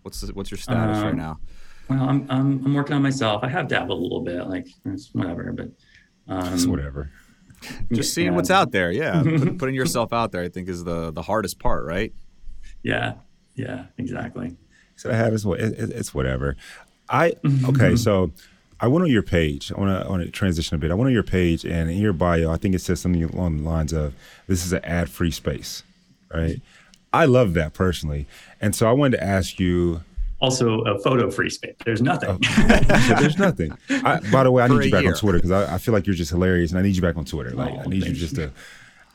What's 0.00 0.22
the, 0.22 0.32
what's 0.32 0.50
your 0.50 0.56
status 0.56 0.96
um, 0.96 1.04
right 1.04 1.14
now? 1.14 1.38
Well, 1.88 2.08
I'm, 2.08 2.26
I'm, 2.28 2.64
I'm 2.64 2.74
working 2.74 2.94
on 2.94 3.02
myself. 3.02 3.42
I 3.42 3.48
have 3.48 3.68
dabbled 3.68 3.98
a 3.98 4.02
little 4.02 4.20
bit, 4.20 4.46
like 4.46 4.66
it's 4.84 5.10
whatever, 5.12 5.52
but 5.52 5.70
um, 6.28 6.54
it's 6.54 6.66
whatever. 6.66 7.10
Just 7.92 8.14
seeing 8.14 8.28
yeah. 8.28 8.34
what's 8.34 8.50
out 8.50 8.70
there, 8.70 8.92
yeah. 8.92 9.22
Put, 9.24 9.58
putting 9.58 9.74
yourself 9.74 10.12
out 10.12 10.32
there, 10.32 10.42
I 10.42 10.48
think, 10.48 10.68
is 10.68 10.84
the 10.84 11.10
the 11.10 11.22
hardest 11.22 11.58
part, 11.58 11.84
right? 11.84 12.12
Yeah, 12.82 13.14
yeah, 13.54 13.86
exactly. 13.96 14.56
So 14.96 15.10
I 15.10 15.14
have 15.14 15.32
is 15.32 15.46
what 15.46 15.60
it's 15.60 16.14
whatever. 16.14 16.56
I 17.08 17.34
okay, 17.68 17.96
so 17.96 18.32
I 18.80 18.88
went 18.88 19.04
on 19.04 19.10
your 19.10 19.22
page. 19.22 19.72
I 19.72 19.80
want 19.80 20.00
to 20.00 20.06
I 20.06 20.10
want 20.10 20.22
to 20.22 20.30
transition 20.30 20.74
a 20.76 20.78
bit. 20.78 20.90
I 20.90 20.94
went 20.94 21.06
on 21.06 21.12
your 21.12 21.22
page, 21.22 21.64
and 21.64 21.90
in 21.90 21.98
your 21.98 22.12
bio, 22.12 22.50
I 22.50 22.56
think 22.56 22.74
it 22.74 22.80
says 22.80 23.00
something 23.00 23.22
along 23.24 23.58
the 23.58 23.62
lines 23.68 23.92
of, 23.92 24.14
"This 24.46 24.64
is 24.64 24.72
an 24.72 24.84
ad 24.84 25.08
free 25.08 25.30
space," 25.30 25.82
right? 26.32 26.60
I 27.12 27.24
love 27.24 27.54
that 27.54 27.72
personally, 27.72 28.26
and 28.60 28.76
so 28.76 28.88
I 28.88 28.92
wanted 28.92 29.16
to 29.16 29.24
ask 29.24 29.58
you 29.58 30.02
also 30.40 30.80
a 30.82 30.98
photo 30.98 31.30
free 31.30 31.50
space. 31.50 31.74
There's 31.84 32.02
nothing. 32.02 32.30
Oh, 32.30 32.80
there's 33.20 33.38
nothing. 33.38 33.76
I, 33.90 34.20
by 34.32 34.44
the 34.44 34.50
way, 34.50 34.62
I 34.62 34.68
need 34.68 34.84
you 34.84 34.90
back 34.90 35.02
year. 35.02 35.12
on 35.12 35.18
Twitter 35.18 35.38
because 35.38 35.50
I, 35.50 35.74
I, 35.74 35.78
feel 35.78 35.92
like 35.92 36.06
you're 36.06 36.16
just 36.16 36.30
hilarious, 36.30 36.70
and 36.70 36.78
I 36.78 36.82
need 36.82 36.94
you 36.96 37.02
back 37.02 37.16
on 37.16 37.24
Twitter. 37.24 37.50
Like 37.50 37.74
oh, 37.74 37.80
I 37.80 37.86
need 37.86 38.06
you 38.06 38.12
just 38.12 38.36
to. 38.36 38.52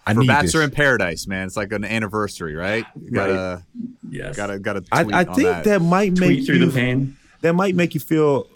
I 0.06 0.14
For 0.14 0.20
need 0.20 0.28
Bachelor 0.28 0.64
in 0.64 0.72
Paradise, 0.72 1.28
man. 1.28 1.48
It's 1.48 1.56
like 1.56 1.72
an 1.72 1.86
anniversary, 1.86 2.56
right? 2.56 2.86
You 3.02 3.12
gotta, 3.12 3.64
right. 3.74 3.90
yes. 4.10 4.36
Gotta, 4.36 4.60
gotta. 4.60 4.84
I, 4.92 5.02
I 5.02 5.24
think 5.24 5.48
that. 5.48 5.64
that. 5.64 5.82
might 5.82 6.16
tweet 6.16 6.40
make 6.40 6.46
through 6.46 6.58
you, 6.58 6.66
the 6.66 6.74
pain. 6.74 7.18
That 7.40 7.54
might 7.54 7.76
make 7.76 7.94
you 7.94 8.02
feel 8.02 8.48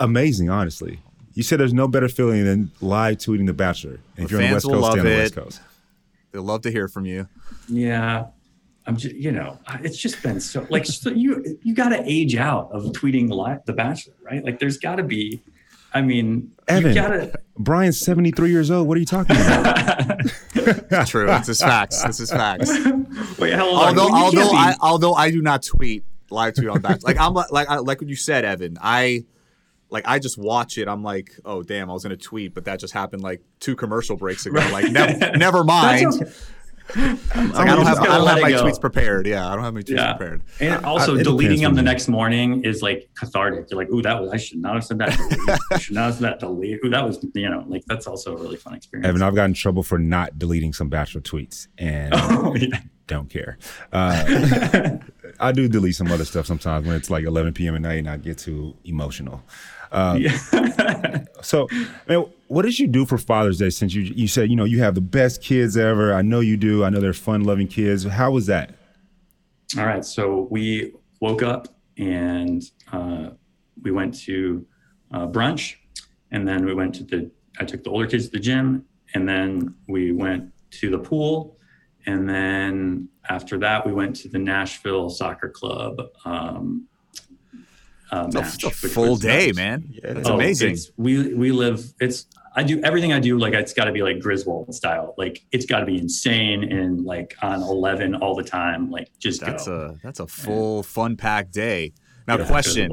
amazing. 0.00 0.50
Honestly, 0.50 0.98
you 1.34 1.44
said 1.44 1.60
there's 1.60 1.72
no 1.72 1.86
better 1.86 2.08
feeling 2.08 2.44
than 2.44 2.72
live 2.80 3.18
tweeting 3.18 3.46
The 3.46 3.52
Bachelor. 3.52 4.00
And 4.16 4.24
if 4.24 4.32
you're 4.32 4.42
on 4.42 4.48
the 4.48 4.54
West 4.54 4.66
Coast, 4.66 4.90
stay 4.90 5.00
on 5.00 5.06
the 5.06 5.16
West 5.16 5.34
Coast. 5.36 5.60
They'll 6.32 6.42
love 6.42 6.62
to 6.62 6.70
hear 6.70 6.88
from 6.88 7.06
you. 7.06 7.28
Yeah, 7.68 8.26
I'm 8.90 8.96
just, 8.96 9.14
you 9.14 9.30
know, 9.30 9.56
it's 9.84 9.96
just 9.96 10.20
been 10.20 10.40
so 10.40 10.66
like 10.68 10.84
so 10.84 11.10
you 11.10 11.60
you 11.62 11.76
got 11.76 11.90
to 11.90 12.02
age 12.04 12.34
out 12.34 12.72
of 12.72 12.82
tweeting 12.86 13.30
live, 13.30 13.64
The 13.64 13.72
Bachelor, 13.72 14.14
right? 14.20 14.44
Like 14.44 14.58
there's 14.58 14.78
got 14.78 14.96
to 14.96 15.04
be. 15.04 15.40
I 15.94 16.00
mean, 16.00 16.50
Evan, 16.66 16.92
gotta... 16.92 17.32
Brian's 17.56 18.00
73 18.00 18.50
years 18.50 18.68
old. 18.68 18.88
What 18.88 18.96
are 18.96 19.00
you 19.00 19.06
talking 19.06 19.36
about? 19.36 19.78
it's 20.54 21.10
true. 21.10 21.26
This 21.26 21.50
is 21.50 21.60
facts. 21.60 22.02
This 22.02 22.18
is 22.18 22.32
facts. 22.32 22.68
Wait, 23.38 23.54
hold 23.54 23.76
on. 23.76 23.98
Although, 23.98 24.12
although 24.12 24.50
I, 24.50 24.74
although 24.80 25.14
I 25.14 25.30
do 25.30 25.40
not 25.40 25.62
tweet 25.62 26.02
live 26.30 26.56
tweet 26.56 26.68
on 26.68 26.80
Bachelor, 26.80 27.14
like 27.14 27.20
I'm 27.20 27.34
like 27.34 27.68
I, 27.68 27.76
like 27.76 28.00
what 28.00 28.10
you 28.10 28.16
said, 28.16 28.44
Evan. 28.44 28.76
I 28.80 29.24
like 29.88 30.02
I 30.08 30.18
just 30.18 30.36
watch 30.36 30.78
it. 30.78 30.88
I'm 30.88 31.04
like, 31.04 31.30
oh 31.44 31.62
damn, 31.62 31.88
I 31.88 31.92
was 31.92 32.02
gonna 32.02 32.16
tweet, 32.16 32.54
but 32.54 32.64
that 32.64 32.80
just 32.80 32.92
happened 32.92 33.22
like 33.22 33.40
two 33.60 33.76
commercial 33.76 34.16
breaks 34.16 34.46
ago. 34.46 34.58
Like, 34.72 34.90
never, 34.90 35.30
never 35.36 35.62
mind. 35.62 36.32
Like, 36.96 37.54
I 37.54 37.76
don't 37.76 37.86
have, 37.86 37.98
I 37.98 38.06
don't 38.06 38.26
have 38.26 38.40
my 38.40 38.50
go. 38.50 38.64
tweets 38.64 38.80
prepared. 38.80 39.26
Yeah, 39.26 39.48
I 39.48 39.54
don't 39.54 39.64
have 39.64 39.74
my 39.74 39.80
tweets 39.80 39.96
yeah. 39.96 40.12
prepared. 40.14 40.42
And 40.60 40.84
also, 40.84 41.18
I, 41.18 41.22
deleting 41.22 41.60
them 41.60 41.74
the 41.74 41.82
next 41.82 42.08
morning 42.08 42.64
is 42.64 42.82
like 42.82 43.10
cathartic. 43.14 43.66
You're 43.70 43.80
like, 43.80 43.90
"Ooh, 43.90 44.02
that 44.02 44.20
was 44.20 44.30
I 44.30 44.36
should 44.36 44.58
not 44.58 44.74
have 44.74 44.84
said 44.84 44.98
that. 44.98 45.60
I 45.72 45.78
should 45.78 45.94
not 45.94 46.06
have 46.06 46.14
said 46.14 46.22
that. 46.24 46.40
Delete. 46.40 46.80
Ooh, 46.84 46.90
that 46.90 47.04
was 47.04 47.24
you 47.34 47.48
know, 47.48 47.64
like 47.68 47.84
that's 47.86 48.06
also 48.06 48.36
a 48.36 48.40
really 48.40 48.56
fun 48.56 48.74
experience." 48.74 49.08
Evan, 49.08 49.22
I've 49.22 49.34
gotten 49.34 49.52
in 49.52 49.54
trouble 49.54 49.82
for 49.82 49.98
not 49.98 50.38
deleting 50.38 50.72
some 50.72 50.88
bachelor 50.88 51.20
tweets, 51.20 51.68
and 51.78 52.12
oh, 52.16 52.54
yeah. 52.54 52.80
don't 53.06 53.28
care. 53.28 53.58
Uh, 53.92 54.98
I 55.40 55.52
do 55.52 55.68
delete 55.68 55.96
some 55.96 56.10
other 56.10 56.24
stuff 56.24 56.46
sometimes 56.46 56.86
when 56.86 56.96
it's 56.96 57.10
like 57.10 57.24
11 57.24 57.54
p.m. 57.54 57.74
at 57.74 57.80
night 57.80 57.98
and 57.98 58.10
I 58.10 58.16
get 58.18 58.38
too 58.38 58.76
emotional. 58.84 59.42
Uh, 59.90 60.18
yeah. 60.20 61.24
so, 61.42 61.66
man, 62.06 62.26
what 62.50 62.62
did 62.62 62.80
you 62.80 62.88
do 62.88 63.06
for 63.06 63.16
Father's 63.16 63.58
Day 63.58 63.70
since 63.70 63.94
you 63.94 64.02
you 64.02 64.26
said 64.26 64.50
you 64.50 64.56
know 64.56 64.64
you 64.64 64.80
have 64.80 64.96
the 64.96 65.00
best 65.00 65.40
kids 65.40 65.76
ever? 65.76 66.12
I 66.12 66.20
know 66.22 66.40
you 66.40 66.56
do. 66.56 66.82
I 66.84 66.90
know 66.90 67.00
they're 67.00 67.12
fun 67.12 67.44
loving 67.44 67.68
kids. 67.68 68.02
How 68.02 68.32
was 68.32 68.46
that? 68.46 68.74
All 69.78 69.86
right. 69.86 70.04
So 70.04 70.48
we 70.50 70.92
woke 71.20 71.44
up 71.44 71.68
and 71.96 72.64
uh, 72.90 73.30
we 73.80 73.92
went 73.92 74.18
to 74.22 74.66
uh, 75.12 75.28
brunch, 75.28 75.76
and 76.32 76.46
then 76.46 76.64
we 76.64 76.74
went 76.74 76.92
to 76.96 77.04
the. 77.04 77.30
I 77.60 77.64
took 77.64 77.84
the 77.84 77.90
older 77.90 78.08
kids 78.08 78.24
to 78.24 78.32
the 78.32 78.40
gym, 78.40 78.84
and 79.14 79.28
then 79.28 79.72
we 79.86 80.10
went 80.10 80.52
to 80.80 80.90
the 80.90 80.98
pool, 80.98 81.56
and 82.06 82.28
then 82.28 83.08
after 83.28 83.58
that 83.58 83.86
we 83.86 83.92
went 83.92 84.16
to 84.16 84.28
the 84.28 84.40
Nashville 84.40 85.08
Soccer 85.08 85.50
Club 85.50 86.00
um, 86.24 86.88
uh, 88.10 88.28
match. 88.32 88.64
a 88.64 88.70
full 88.70 89.14
day, 89.14 89.46
nice. 89.46 89.56
man. 89.56 89.84
Yeah, 89.88 90.18
it's 90.18 90.28
oh, 90.28 90.34
amazing. 90.34 90.72
It's, 90.72 90.90
we 90.96 91.32
we 91.32 91.52
live. 91.52 91.94
It's 92.00 92.26
I 92.54 92.62
do 92.62 92.80
everything 92.82 93.12
I 93.12 93.20
do 93.20 93.38
like 93.38 93.54
it's 93.54 93.72
got 93.72 93.84
to 93.84 93.92
be 93.92 94.02
like 94.02 94.20
Griswold 94.20 94.74
style. 94.74 95.14
Like 95.16 95.44
it's 95.52 95.66
got 95.66 95.80
to 95.80 95.86
be 95.86 95.98
insane 95.98 96.72
and 96.72 97.04
like 97.04 97.36
on 97.42 97.62
eleven 97.62 98.14
all 98.16 98.34
the 98.34 98.42
time. 98.42 98.90
Like 98.90 99.10
just 99.18 99.40
that's 99.40 99.66
go. 99.66 99.96
a 99.96 99.98
that's 100.02 100.20
a 100.20 100.26
full 100.26 100.76
yeah. 100.76 100.82
fun 100.82 101.16
packed 101.16 101.52
day. 101.52 101.92
Now, 102.26 102.38
yeah, 102.38 102.46
question: 102.46 102.92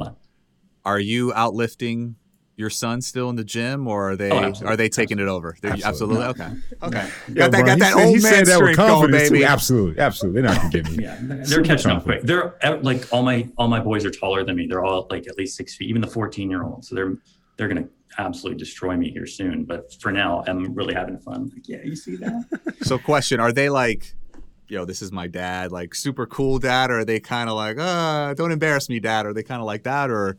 Are 0.85 0.99
you 0.99 1.31
outlifting 1.33 2.15
your 2.57 2.71
son 2.71 3.01
still 3.01 3.29
in 3.29 3.35
the 3.35 3.43
gym, 3.43 3.87
or 3.87 4.11
are 4.11 4.15
they 4.15 4.31
oh, 4.31 4.51
are 4.65 4.75
they 4.75 4.89
taking 4.89 5.19
it 5.19 5.27
over? 5.27 5.55
Absolutely. 5.63 5.83
absolutely. 5.83 6.25
Okay. 6.25 6.49
Okay. 6.83 7.09
Yeah, 7.27 7.33
got 7.33 7.51
that, 7.51 7.65
got 7.65 7.79
that 7.79 7.95
old 7.95 8.15
he 8.15 8.21
man 8.21 8.45
that 8.45 8.61
with 8.61 8.75
going, 8.75 9.11
baby. 9.11 9.39
Too. 9.39 9.45
Absolutely. 9.45 9.99
Absolutely. 9.99 10.41
They're 10.41 10.51
not 10.51 10.61
gonna 10.61 10.69
get 10.69 10.91
me. 10.91 11.03
yeah, 11.03 11.17
they're 11.21 11.63
catching 11.63 11.91
up 11.91 12.03
quick. 12.03 12.23
They're 12.23 12.57
like 12.81 13.11
all 13.13 13.23
my 13.23 13.47
all 13.57 13.67
my 13.67 13.79
boys 13.79 14.05
are 14.05 14.11
taller 14.11 14.43
than 14.43 14.55
me. 14.55 14.67
They're 14.67 14.83
all 14.83 15.07
like 15.09 15.27
at 15.27 15.37
least 15.37 15.55
six 15.55 15.75
feet. 15.75 15.89
Even 15.89 16.01
the 16.01 16.07
fourteen 16.07 16.49
year 16.49 16.63
old. 16.63 16.83
So 16.83 16.95
they're 16.95 17.15
they're 17.57 17.67
gonna 17.67 17.87
absolutely 18.17 18.57
destroy 18.57 18.95
me 18.95 19.11
here 19.11 19.25
soon. 19.25 19.65
But 19.65 19.93
for 20.01 20.11
now, 20.11 20.43
I'm 20.47 20.73
really 20.73 20.93
having 20.93 21.17
fun. 21.19 21.51
Like, 21.53 21.67
yeah, 21.67 21.83
you 21.83 21.95
see 21.95 22.15
that? 22.17 22.75
so, 22.81 22.97
question: 22.97 23.39
Are 23.39 23.51
they 23.51 23.69
like, 23.69 24.13
yo, 24.67 24.85
this 24.85 25.01
is 25.01 25.11
my 25.11 25.27
dad, 25.27 25.71
like 25.71 25.95
super 25.95 26.25
cool 26.25 26.59
dad, 26.59 26.91
or 26.91 26.99
are 26.99 27.05
they 27.05 27.19
kind 27.19 27.49
of 27.49 27.55
like, 27.55 27.77
uh, 27.79 28.33
don't 28.33 28.51
embarrass 28.51 28.89
me, 28.89 28.99
dad? 28.99 29.25
Are 29.25 29.33
they 29.33 29.43
kind 29.43 29.61
of 29.61 29.65
like 29.65 29.83
that, 29.83 30.09
or, 30.09 30.37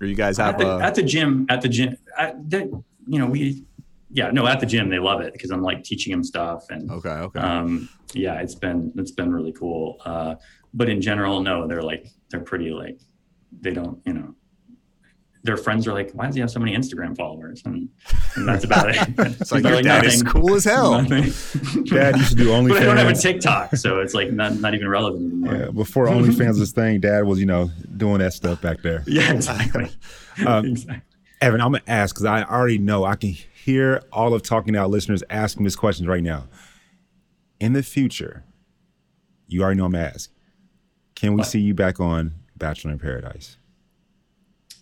or 0.00 0.06
you 0.06 0.14
guys 0.14 0.36
have 0.38 0.54
at 0.54 0.58
the, 0.58 0.76
a... 0.76 0.82
at 0.82 0.94
the 0.94 1.02
gym? 1.02 1.46
At 1.48 1.62
the 1.62 1.68
gym, 1.68 1.96
at 2.18 2.50
the, 2.50 2.82
you 3.06 3.18
know, 3.18 3.26
we, 3.26 3.64
yeah, 4.10 4.30
no, 4.30 4.46
at 4.46 4.60
the 4.60 4.66
gym 4.66 4.88
they 4.88 4.98
love 4.98 5.20
it 5.20 5.32
because 5.32 5.50
I'm 5.50 5.62
like 5.62 5.82
teaching 5.82 6.12
them 6.12 6.24
stuff 6.24 6.70
and 6.70 6.90
okay, 6.90 7.08
okay, 7.08 7.40
um, 7.40 7.88
yeah, 8.14 8.40
it's 8.40 8.54
been 8.54 8.92
it's 8.96 9.10
been 9.10 9.32
really 9.32 9.52
cool. 9.52 10.00
Uh, 10.04 10.36
but 10.74 10.88
in 10.88 11.00
general, 11.00 11.40
no, 11.40 11.66
they're 11.66 11.82
like 11.82 12.08
they're 12.30 12.40
pretty 12.40 12.70
like 12.70 13.00
they 13.60 13.72
don't, 13.72 14.00
you 14.06 14.12
know, 14.12 14.34
their 15.46 15.56
friends 15.56 15.86
are 15.86 15.92
like, 15.92 16.12
why 16.12 16.26
does 16.26 16.34
he 16.34 16.40
have 16.40 16.50
so 16.50 16.60
many 16.60 16.76
Instagram 16.76 17.16
followers? 17.16 17.62
And, 17.64 17.88
and 18.34 18.48
that's 18.48 18.64
about 18.66 18.90
it. 18.90 18.98
it's 19.40 19.52
like 19.52 19.64
your 19.64 19.76
like, 19.76 19.84
dad 19.84 20.04
is 20.04 20.22
cool 20.22 20.54
as 20.54 20.64
hell. 20.64 21.02
dad 21.04 22.16
used 22.16 22.30
to 22.30 22.34
do 22.34 22.48
OnlyFans. 22.48 22.68
But 22.68 22.82
I 22.82 22.84
don't 22.84 22.96
have 22.96 23.08
a 23.08 23.14
TikTok, 23.14 23.76
so 23.76 24.00
it's 24.00 24.12
like 24.12 24.32
not, 24.32 24.56
not 24.56 24.74
even 24.74 24.88
relevant 24.88 25.32
anymore. 25.32 25.54
Yeah, 25.54 25.70
before 25.70 26.06
OnlyFans 26.06 26.58
was 26.58 26.72
thing, 26.72 27.00
dad 27.00 27.24
was, 27.24 27.40
you 27.40 27.46
know, 27.46 27.70
doing 27.96 28.18
that 28.18 28.34
stuff 28.34 28.60
back 28.60 28.82
there. 28.82 29.02
Yeah, 29.06 29.32
exactly. 29.32 29.88
um, 30.46 30.66
exactly. 30.66 31.02
Evan, 31.40 31.60
I'm 31.60 31.72
gonna 31.72 31.82
ask 31.86 32.14
because 32.14 32.24
I 32.24 32.42
already 32.42 32.78
know 32.78 33.04
I 33.04 33.14
can 33.14 33.30
hear 33.30 34.02
all 34.12 34.32
of 34.32 34.42
talking 34.42 34.74
out 34.76 34.90
listeners 34.90 35.22
asking 35.28 35.64
this 35.64 35.76
questions 35.76 36.08
right 36.08 36.22
now. 36.22 36.48
In 37.60 37.72
the 37.72 37.82
future, 37.82 38.44
you 39.46 39.62
already 39.62 39.78
know 39.78 39.84
I'm 39.84 39.92
gonna 39.92 40.04
ask. 40.04 40.30
Can 41.14 41.32
we 41.32 41.38
what? 41.38 41.46
see 41.46 41.60
you 41.60 41.74
back 41.74 42.00
on 42.00 42.34
Bachelor 42.56 42.92
in 42.92 42.98
Paradise? 42.98 43.58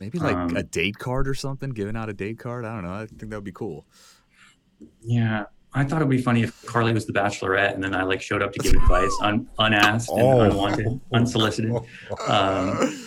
Maybe 0.04 0.18
like 0.18 0.36
um, 0.36 0.54
a 0.54 0.62
date 0.62 0.98
card 0.98 1.26
or 1.26 1.32
something, 1.32 1.70
giving 1.70 1.96
out 1.96 2.10
a 2.10 2.12
date 2.12 2.38
card. 2.38 2.66
I 2.66 2.74
don't 2.74 2.84
know. 2.84 2.92
I 2.92 3.06
think 3.06 3.30
that 3.30 3.36
would 3.36 3.44
be 3.44 3.52
cool. 3.52 3.86
Yeah. 5.00 5.46
I 5.72 5.82
thought 5.82 6.02
it 6.02 6.04
would 6.04 6.14
be 6.14 6.22
funny 6.22 6.42
if 6.42 6.62
Carly 6.66 6.92
was 6.92 7.06
the 7.06 7.14
bachelorette 7.14 7.72
and 7.72 7.82
then 7.82 7.94
I 7.94 8.02
like 8.02 8.20
showed 8.20 8.42
up 8.42 8.52
to 8.52 8.58
give 8.58 8.74
advice 8.82 9.10
un, 9.22 9.48
unasked 9.58 10.10
and 10.10 10.20
oh. 10.20 10.40
unwanted, 10.42 11.00
unsolicited. 11.12 11.72
Um, 12.28 13.00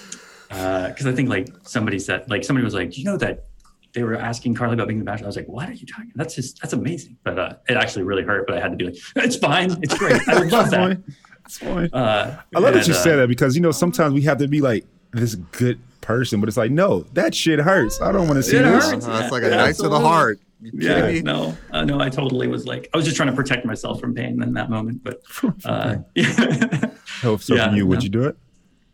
because 0.49 1.05
uh, 1.05 1.09
I 1.09 1.13
think 1.13 1.29
like 1.29 1.49
somebody 1.63 1.99
said, 1.99 2.27
like 2.29 2.43
somebody 2.43 2.63
was 2.63 2.73
like, 2.73 2.91
"Do 2.91 3.01
you 3.01 3.05
know 3.05 3.17
that 3.17 3.47
they 3.91 4.01
were 4.03 4.15
asking 4.15 4.55
Carly 4.55 4.75
about 4.75 4.87
being 4.87 4.99
the 4.99 5.05
bachelor?" 5.05 5.25
I 5.25 5.27
was 5.27 5.35
like, 5.35 5.49
"What 5.49 5.67
are 5.67 5.73
you 5.73 5.85
talking? 5.85 6.13
That's 6.15 6.35
just 6.35 6.61
that's 6.61 6.71
amazing." 6.71 7.17
But 7.25 7.37
uh, 7.37 7.53
it 7.67 7.75
actually 7.75 8.03
really 8.03 8.23
hurt. 8.23 8.47
But 8.47 8.57
I 8.57 8.61
had 8.61 8.71
to 8.71 8.77
be 8.77 8.85
like, 8.85 8.95
"It's 9.17 9.35
fine. 9.35 9.71
It's 9.81 9.97
great. 9.97 10.21
I 10.25 10.39
would 10.39 10.49
love 10.49 10.71
that." 10.71 11.03
That's 11.41 11.57
fine. 11.57 11.89
Uh, 11.91 12.41
I 12.55 12.59
love 12.59 12.73
and, 12.73 12.81
that 12.81 12.87
you 12.87 12.93
uh, 12.93 12.97
said 12.97 13.17
that 13.17 13.27
because 13.27 13.55
you 13.55 13.61
know 13.61 13.71
sometimes 13.71 14.13
we 14.13 14.21
have 14.21 14.37
to 14.37 14.47
be 14.47 14.61
like 14.61 14.85
this 15.11 15.35
good 15.35 15.81
person, 16.07 16.39
but 16.39 16.47
it's 16.47 16.57
like, 16.57 16.71
no, 16.71 17.01
that 17.13 17.35
shit 17.35 17.59
hurts. 17.59 18.01
I 18.01 18.13
don't 18.13 18.27
want 18.27 18.37
to 18.37 18.43
see 18.43 18.55
it 18.55 18.63
this. 18.63 18.89
Hurts. 18.89 19.05
Uh, 19.05 19.19
that's 19.19 19.31
like 19.31 19.43
a 19.43 19.49
knife 19.49 19.77
to 19.77 19.89
the 19.89 19.99
heart. 19.99 20.39
Yeah, 20.61 21.19
no, 21.21 21.55
uh, 21.71 21.83
no, 21.83 21.99
I 21.99 22.09
totally 22.09 22.47
was 22.47 22.65
like, 22.65 22.89
I 22.93 22.97
was 22.97 23.05
just 23.05 23.17
trying 23.17 23.29
to 23.29 23.35
protect 23.35 23.65
myself 23.65 23.99
from 23.99 24.15
pain 24.15 24.41
in 24.41 24.53
that 24.53 24.69
moment. 24.69 25.03
But 25.03 25.21
uh, 25.65 25.97
yeah. 26.15 26.89
so 27.21 27.37
yeah, 27.53 27.73
you, 27.75 27.85
would 27.85 27.99
no. 27.99 28.03
you 28.03 28.09
do 28.09 28.23
it, 28.23 28.37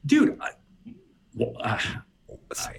dude? 0.05 0.37
I, 0.41 0.49
well, 1.35 1.53
uh, 1.61 1.79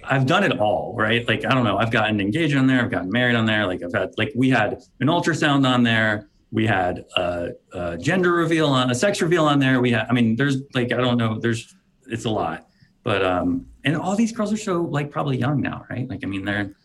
I've 0.03 0.25
done 0.25 0.43
it 0.43 0.59
all, 0.59 0.93
right? 0.97 1.27
Like, 1.27 1.45
I 1.45 1.53
don't 1.53 1.63
know. 1.63 1.77
I've 1.77 1.91
gotten 1.91 2.19
engaged 2.19 2.55
on 2.55 2.67
there. 2.67 2.81
I've 2.81 2.91
gotten 2.91 3.09
married 3.09 3.35
on 3.35 3.45
there. 3.45 3.65
Like, 3.65 3.83
I've 3.83 3.93
had, 3.93 4.13
like, 4.17 4.33
we 4.35 4.49
had 4.49 4.81
an 4.99 5.07
ultrasound 5.07 5.67
on 5.67 5.81
there. 5.83 6.29
We 6.51 6.67
had 6.67 7.05
a, 7.17 7.51
a 7.73 7.97
gender 7.97 8.33
reveal 8.33 8.67
on 8.67 8.91
a 8.91 8.95
sex 8.95 9.21
reveal 9.21 9.45
on 9.45 9.59
there. 9.59 9.81
We 9.81 9.91
had, 9.91 10.07
I 10.09 10.13
mean, 10.13 10.35
there's 10.35 10.57
like, 10.73 10.91
I 10.91 10.97
don't 10.97 11.17
know. 11.17 11.39
There's, 11.39 11.75
it's 12.07 12.25
a 12.25 12.29
lot. 12.29 12.67
But 13.03 13.25
um, 13.25 13.65
and 13.85 13.95
all 13.95 14.15
these 14.15 14.31
girls 14.31 14.51
are 14.51 14.57
so 14.57 14.81
like 14.81 15.11
probably 15.11 15.37
young 15.37 15.61
now, 15.61 15.85
right? 15.89 16.09
Like 16.09 16.23
I 16.23 16.27
mean, 16.27 16.43
they're 16.43 16.75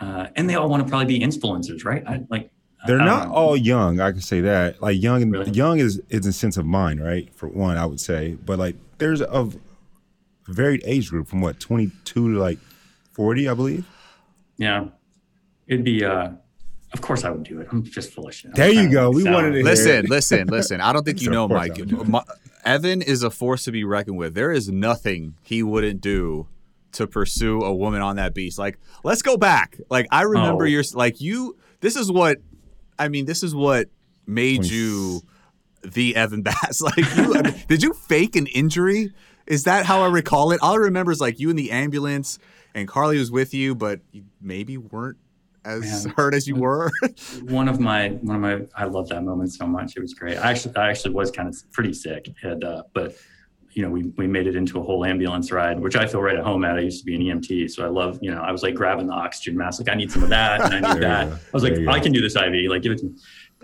uh, 0.00 0.28
and 0.36 0.48
they 0.48 0.54
all 0.54 0.68
want 0.68 0.82
to 0.82 0.88
probably 0.88 1.18
be 1.18 1.24
influencers, 1.24 1.84
right? 1.84 2.02
I, 2.06 2.24
like 2.30 2.50
they're 2.86 2.98
not 2.98 3.28
know. 3.28 3.34
all 3.34 3.56
young. 3.56 4.00
I 4.00 4.12
can 4.12 4.20
say 4.20 4.40
that. 4.40 4.80
Like 4.80 5.00
young, 5.00 5.30
really? 5.30 5.50
young 5.50 5.78
is 5.78 6.00
is 6.08 6.26
a 6.26 6.32
sense 6.32 6.56
of 6.56 6.66
mind, 6.66 7.04
right? 7.04 7.32
For 7.34 7.48
one, 7.48 7.76
I 7.76 7.86
would 7.86 8.00
say, 8.00 8.36
but 8.44 8.58
like 8.58 8.76
there's 8.98 9.20
a 9.20 9.50
varied 10.48 10.82
age 10.84 11.10
group 11.10 11.28
from 11.28 11.40
what 11.40 11.60
22 11.60 12.34
to 12.34 12.38
like 12.38 12.58
40, 13.12 13.48
I 13.48 13.54
believe. 13.54 13.86
Yeah, 14.56 14.86
it'd 15.66 15.84
be. 15.84 16.04
uh 16.04 16.32
of 16.90 17.02
course, 17.02 17.22
I 17.22 17.30
would 17.30 17.42
do 17.42 17.60
it. 17.60 17.68
I'm 17.70 17.84
just 17.84 18.14
full 18.14 18.28
of 18.28 18.34
shit. 18.34 18.54
There 18.54 18.72
you 18.72 18.88
go. 18.88 19.10
We 19.10 19.22
wanted 19.24 19.52
to 19.52 19.62
listen, 19.62 20.06
listen, 20.06 20.46
listen. 20.46 20.80
I 20.80 20.92
don't 20.94 21.04
think 21.04 21.20
you 21.22 21.30
know, 21.30 21.46
Mike. 21.46 21.76
Evan 22.68 23.00
is 23.00 23.22
a 23.22 23.30
force 23.30 23.64
to 23.64 23.72
be 23.72 23.82
reckoned 23.82 24.18
with. 24.18 24.34
There 24.34 24.52
is 24.52 24.68
nothing 24.68 25.36
he 25.42 25.62
wouldn't 25.62 26.02
do 26.02 26.48
to 26.92 27.06
pursue 27.06 27.62
a 27.62 27.74
woman 27.74 28.02
on 28.02 28.16
that 28.16 28.34
beast. 28.34 28.58
Like, 28.58 28.78
let's 29.02 29.22
go 29.22 29.38
back. 29.38 29.78
Like, 29.88 30.06
I 30.10 30.22
remember 30.22 30.64
oh. 30.64 30.66
your 30.66 30.84
like 30.92 31.18
you. 31.18 31.56
This 31.80 31.96
is 31.96 32.12
what 32.12 32.38
I 32.98 33.08
mean. 33.08 33.24
This 33.24 33.42
is 33.42 33.54
what 33.54 33.88
made 34.26 34.66
you 34.66 35.22
the 35.82 36.14
Evan 36.14 36.42
Bass. 36.42 36.82
Like, 36.82 37.16
you, 37.16 37.42
did 37.68 37.82
you 37.82 37.94
fake 37.94 38.36
an 38.36 38.46
injury? 38.48 39.14
Is 39.46 39.64
that 39.64 39.86
how 39.86 40.02
I 40.02 40.08
recall 40.08 40.52
it? 40.52 40.60
All 40.60 40.74
I 40.74 40.76
remember 40.76 41.10
is 41.10 41.22
like 41.22 41.40
you 41.40 41.48
in 41.48 41.56
the 41.56 41.70
ambulance 41.70 42.38
and 42.74 42.86
Carly 42.86 43.18
was 43.18 43.30
with 43.30 43.54
you, 43.54 43.74
but 43.74 44.00
you 44.12 44.24
maybe 44.42 44.76
weren't 44.76 45.16
as 45.68 46.06
Man. 46.06 46.14
hurt 46.16 46.34
as 46.34 46.46
you 46.46 46.56
were. 46.56 46.90
one 47.44 47.68
of 47.68 47.80
my 47.80 48.08
one 48.08 48.36
of 48.36 48.42
my 48.42 48.66
I 48.76 48.84
love 48.84 49.08
that 49.08 49.22
moment 49.22 49.52
so 49.52 49.66
much. 49.66 49.96
It 49.96 50.00
was 50.00 50.14
great. 50.14 50.38
I 50.38 50.50
actually 50.50 50.76
I 50.76 50.90
actually 50.90 51.14
was 51.14 51.30
kind 51.30 51.48
of 51.48 51.56
pretty 51.72 51.92
sick, 51.92 52.28
and 52.42 52.64
uh, 52.64 52.82
but 52.92 53.16
you 53.72 53.82
know 53.82 53.90
we 53.90 54.04
we 54.16 54.26
made 54.26 54.46
it 54.46 54.56
into 54.56 54.80
a 54.80 54.82
whole 54.82 55.04
ambulance 55.04 55.52
ride, 55.52 55.78
which 55.80 55.96
I 55.96 56.06
feel 56.06 56.22
right 56.22 56.36
at 56.36 56.44
home 56.44 56.64
at. 56.64 56.76
I 56.76 56.80
used 56.80 57.00
to 57.00 57.04
be 57.04 57.14
an 57.14 57.22
EMT, 57.22 57.70
so 57.70 57.84
I 57.84 57.88
love 57.88 58.18
you 58.22 58.30
know 58.30 58.40
I 58.40 58.52
was 58.52 58.62
like 58.62 58.74
grabbing 58.74 59.06
the 59.06 59.14
oxygen 59.14 59.56
mask, 59.56 59.80
like 59.80 59.88
I 59.88 59.94
need 59.94 60.10
some 60.10 60.22
of 60.22 60.30
that, 60.30 60.60
and 60.60 60.86
I 60.86 60.94
need 60.94 61.02
that. 61.04 61.28
I 61.28 61.38
was 61.52 61.62
like 61.62 61.78
I 61.86 62.00
can 62.00 62.12
do 62.12 62.20
this 62.20 62.36
IV, 62.36 62.70
like 62.70 62.82
give 62.82 62.92
it 62.92 62.98
to 62.98 63.06
me. 63.06 63.14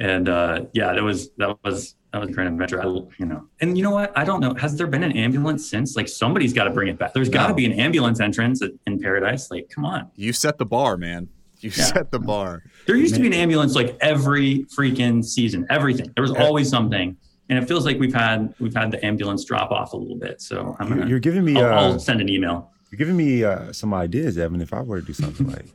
And 0.01 0.29
uh, 0.29 0.65
yeah, 0.73 0.93
that 0.93 1.03
was 1.03 1.31
that 1.39 1.57
was 1.65 1.95
that 2.13 2.21
was 2.21 2.29
a 2.29 2.33
great 2.33 2.47
adventure. 2.47 2.81
I, 2.81 2.87
you 2.87 3.27
know, 3.27 3.49
and 3.61 3.77
you 3.77 3.83
know 3.83 3.91
what? 3.91 4.17
I 4.17 4.25
don't 4.25 4.41
know. 4.41 4.55
Has 4.55 4.77
there 4.77 4.87
been 4.87 5.03
an 5.03 5.17
ambulance 5.17 5.69
since? 5.69 5.97
Like 5.97 6.09
somebody's 6.09 6.53
got 6.53 6.65
to 6.65 6.71
bring 6.71 6.89
it 6.89 6.99
back. 6.99 7.13
There's 7.13 7.29
got 7.29 7.49
to 7.49 7.55
be 7.55 7.67
an 7.67 7.73
ambulance 7.73 8.21
entrance 8.21 8.63
in 8.87 9.01
Paradise. 9.01 9.51
Like, 9.51 9.69
come 9.69 9.85
on. 9.85 10.11
You 10.15 10.33
set 10.33 10.59
the 10.59 10.65
bar, 10.65 10.97
man. 10.97 11.29
You 11.65 11.71
yeah. 11.75 11.85
set 11.85 12.11
the 12.11 12.19
bar. 12.19 12.63
There 12.87 12.95
used 12.95 13.15
to 13.15 13.21
be 13.23 13.27
an 13.27 13.33
ambulance 13.33 13.75
like 13.75 13.97
every 14.03 14.67
freaking 14.67 15.25
season. 15.25 15.67
Everything. 15.71 16.13
There 16.15 16.21
was 16.21 16.33
always 16.33 16.69
something. 16.69 17.17
And 17.49 17.59
it 17.59 17.67
feels 17.67 17.87
like 17.87 17.99
we've 17.99 18.15
had 18.15 18.55
we've 18.59 18.75
had 18.75 18.91
the 18.91 19.05
ambulance 19.05 19.45
drop 19.45 19.71
off 19.71 19.95
a 19.95 19.97
little 19.97 20.17
bit. 20.17 20.43
So 20.43 20.77
I'm 20.79 20.91
gonna, 20.91 21.07
you're 21.07 21.21
giving 21.21 21.43
me. 21.43 21.57
I'll, 21.57 21.65
uh, 21.65 21.93
I'll 21.93 21.99
send 21.99 22.21
an 22.21 22.29
email. 22.29 22.71
You're 22.91 22.99
giving 22.99 23.17
me 23.17 23.45
uh, 23.45 23.73
some 23.73 23.95
ideas, 23.95 24.37
Evan. 24.37 24.61
If 24.61 24.75
I 24.75 24.83
were 24.83 25.01
to 25.01 25.07
do 25.07 25.15
something 25.15 25.51
like, 25.51 25.67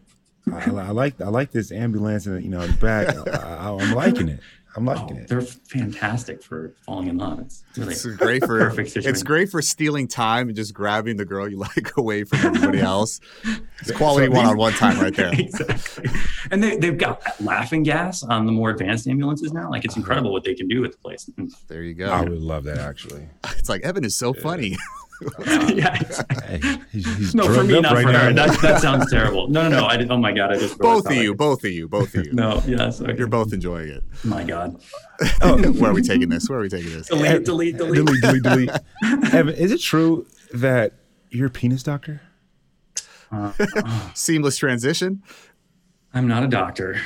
I, 0.53 0.69
I, 0.69 0.89
like 0.91 1.19
I 1.19 1.27
like 1.29 1.51
this 1.51 1.71
ambulance 1.71 2.27
and 2.27 2.43
you 2.43 2.49
know 2.49 2.65
the 2.65 2.73
back. 2.73 3.15
I, 3.27 3.69
I'm 3.69 3.93
liking 3.95 4.29
it. 4.29 4.39
I'm 4.75 4.87
oh, 4.87 4.93
liking 4.93 5.17
oh, 5.17 5.21
it. 5.21 5.27
They're 5.27 5.41
fantastic 5.41 6.43
for 6.43 6.73
falling 6.85 7.07
in 7.07 7.17
love. 7.17 7.39
It's 7.39 7.63
really 7.75 7.93
it's 7.93 8.05
great 8.05 8.45
for 8.45 8.59
perfect 8.59 8.89
situation. 8.89 9.09
It's 9.09 9.23
great 9.23 9.49
for 9.49 9.61
stealing 9.61 10.07
time 10.07 10.47
and 10.47 10.55
just 10.55 10.73
grabbing 10.73 11.17
the 11.17 11.25
girl 11.25 11.47
you 11.47 11.57
like 11.75 11.97
away 11.97 12.23
from 12.23 12.39
everybody 12.39 12.79
else. 12.81 13.19
It's 13.81 13.91
quality 13.91 14.27
so 14.27 14.33
one-on-one 14.33 14.73
time 14.73 14.99
right 14.99 15.15
there. 15.15 15.33
exactly. 15.37 16.09
And 16.51 16.63
they, 16.63 16.77
they've 16.77 16.97
got 16.97 17.23
laughing 17.41 17.83
gas 17.83 18.23
on 18.23 18.45
the 18.45 18.51
more 18.51 18.69
advanced 18.69 19.07
ambulances 19.07 19.53
now. 19.53 19.69
Like 19.69 19.85
it's 19.85 19.95
uh-huh. 19.95 20.01
incredible 20.01 20.31
what 20.31 20.43
they 20.43 20.53
can 20.53 20.67
do 20.67 20.81
with 20.81 20.91
the 20.91 20.97
place. 20.99 21.29
Mm. 21.37 21.51
There 21.67 21.83
you 21.83 21.95
go. 21.95 22.09
I 22.11 22.21
would 22.21 22.41
love 22.41 22.63
that 22.65 22.77
actually. 22.77 23.27
It's 23.57 23.69
like 23.69 23.81
Evan 23.81 24.05
is 24.05 24.15
so 24.15 24.35
yeah. 24.35 24.41
funny. 24.41 24.77
yeah. 25.73 25.95
Hey, 26.45 26.61
he's, 26.91 27.17
he's 27.17 27.35
no, 27.35 27.53
for 27.53 27.63
me, 27.63 27.79
not 27.79 27.93
right 27.93 28.05
for 28.05 28.11
now. 28.11 28.19
her. 28.25 28.33
That, 28.33 28.61
that 28.61 28.81
sounds 28.81 29.09
terrible. 29.11 29.47
No, 29.49 29.63
no, 29.63 29.81
no. 29.81 29.85
I 29.85 29.97
did, 29.97 30.09
oh 30.11 30.17
my 30.17 30.31
god, 30.31 30.51
I 30.51 30.59
just 30.59 30.77
both 30.77 31.05
of 31.07 31.15
you, 31.15 31.35
both 31.35 31.63
of 31.63 31.71
you, 31.71 31.87
both 31.87 32.15
of 32.15 32.25
you. 32.25 32.33
no, 32.33 32.63
yes, 32.65 33.01
okay. 33.01 33.17
you're 33.17 33.27
both 33.27 33.51
enjoying 33.53 33.89
it. 33.89 34.03
My 34.23 34.43
god. 34.43 34.81
Oh, 35.41 35.61
where 35.73 35.91
are 35.91 35.93
we 35.93 36.01
taking 36.01 36.29
this? 36.29 36.49
Where 36.49 36.59
are 36.59 36.61
we 36.61 36.69
taking 36.69 36.93
this? 36.93 37.07
Delete, 37.07 37.43
delete, 37.43 37.75
delete, 37.75 38.05
delete, 38.05 38.21
delete, 38.21 38.43
delete. 38.43 39.33
Evan, 39.33 39.53
is 39.53 39.73
it 39.73 39.79
true 39.81 40.25
that 40.53 40.93
you're 41.29 41.47
a 41.47 41.49
penis 41.49 41.83
doctor? 41.83 42.21
Uh, 43.29 43.51
uh, 43.59 44.13
Seamless 44.13 44.55
transition. 44.55 45.21
I'm 46.13 46.25
not 46.25 46.43
a 46.43 46.47
doctor 46.47 47.01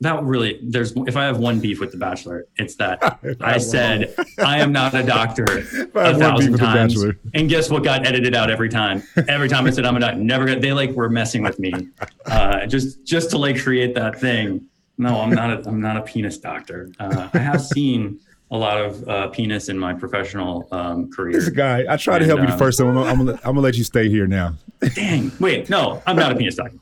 that 0.00 0.22
really 0.22 0.58
there's 0.62 0.92
if 1.06 1.16
I 1.16 1.24
have 1.24 1.38
one 1.38 1.60
beef 1.60 1.80
with 1.80 1.92
The 1.92 1.98
Bachelor, 1.98 2.46
it's 2.56 2.74
that 2.76 3.18
I 3.40 3.58
said 3.58 4.14
I 4.38 4.58
am 4.58 4.72
not 4.72 4.94
a 4.94 5.02
doctor 5.02 5.44
a 5.94 6.18
thousand 6.18 6.56
times, 6.56 7.02
and 7.34 7.48
guess 7.48 7.70
what 7.70 7.84
got 7.84 8.06
edited 8.06 8.34
out 8.34 8.50
every 8.50 8.68
time? 8.68 9.02
Every 9.28 9.48
time 9.48 9.66
I 9.66 9.70
said 9.70 9.84
I'm 9.84 9.96
a 9.96 10.00
doctor, 10.00 10.18
never 10.18 10.46
got. 10.46 10.60
They 10.60 10.72
like 10.72 10.90
were 10.92 11.10
messing 11.10 11.42
with 11.42 11.58
me, 11.58 11.72
uh, 12.26 12.66
just 12.66 13.04
just 13.04 13.30
to 13.30 13.38
like 13.38 13.60
create 13.60 13.94
that 13.94 14.18
thing. 14.18 14.66
No, 14.96 15.20
I'm 15.20 15.30
not. 15.30 15.50
A, 15.50 15.68
I'm 15.68 15.80
not 15.80 15.96
a 15.96 16.02
penis 16.02 16.38
doctor. 16.38 16.90
Uh, 16.98 17.28
I 17.32 17.38
have 17.38 17.62
seen 17.62 18.20
a 18.50 18.56
lot 18.56 18.78
of 18.78 19.08
uh, 19.08 19.28
penis 19.28 19.68
in 19.68 19.78
my 19.78 19.94
professional 19.94 20.66
um, 20.72 21.10
career. 21.10 21.34
This 21.34 21.48
guy, 21.50 21.84
I 21.88 21.96
tried 21.96 22.18
to 22.20 22.26
help 22.26 22.40
you 22.40 22.46
the 22.46 22.58
first, 22.58 22.78
so 22.78 22.88
I'm, 22.88 22.98
I'm, 22.98 23.18
gonna, 23.18 23.32
I'm 23.32 23.54
gonna 23.54 23.60
let 23.60 23.76
you 23.76 23.84
stay 23.84 24.08
here 24.08 24.26
now. 24.26 24.54
Dang! 24.94 25.30
Wait, 25.38 25.70
no, 25.70 26.02
I'm 26.06 26.16
not 26.16 26.32
a 26.32 26.34
penis 26.34 26.56
doctor. 26.56 26.78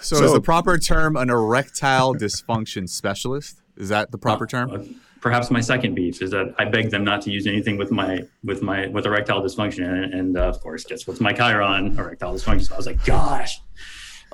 So, 0.00 0.16
so, 0.16 0.24
is 0.24 0.32
the 0.32 0.40
proper 0.40 0.78
term 0.78 1.16
an 1.16 1.30
erectile 1.30 2.14
dysfunction 2.14 2.88
specialist? 2.88 3.60
Is 3.76 3.88
that 3.88 4.10
the 4.10 4.18
proper 4.18 4.46
term? 4.46 4.70
Uh, 4.70 4.78
perhaps 5.20 5.50
my 5.50 5.60
second 5.60 5.94
beef 5.94 6.20
is 6.20 6.30
that 6.32 6.54
I 6.58 6.64
begged 6.66 6.90
them 6.90 7.04
not 7.04 7.22
to 7.22 7.30
use 7.30 7.46
anything 7.46 7.78
with 7.78 7.90
my 7.90 8.22
with 8.44 8.62
my 8.62 8.88
with 8.88 9.06
erectile 9.06 9.42
dysfunction, 9.42 9.86
and, 9.86 10.14
and 10.14 10.36
uh, 10.36 10.42
of 10.42 10.60
course, 10.60 10.84
guess 10.84 11.06
what's 11.06 11.20
my 11.20 11.32
chyron 11.32 11.98
erectile 11.98 12.34
dysfunction? 12.34 12.66
So 12.66 12.74
I 12.74 12.76
was 12.76 12.86
like, 12.86 13.04
gosh. 13.04 13.60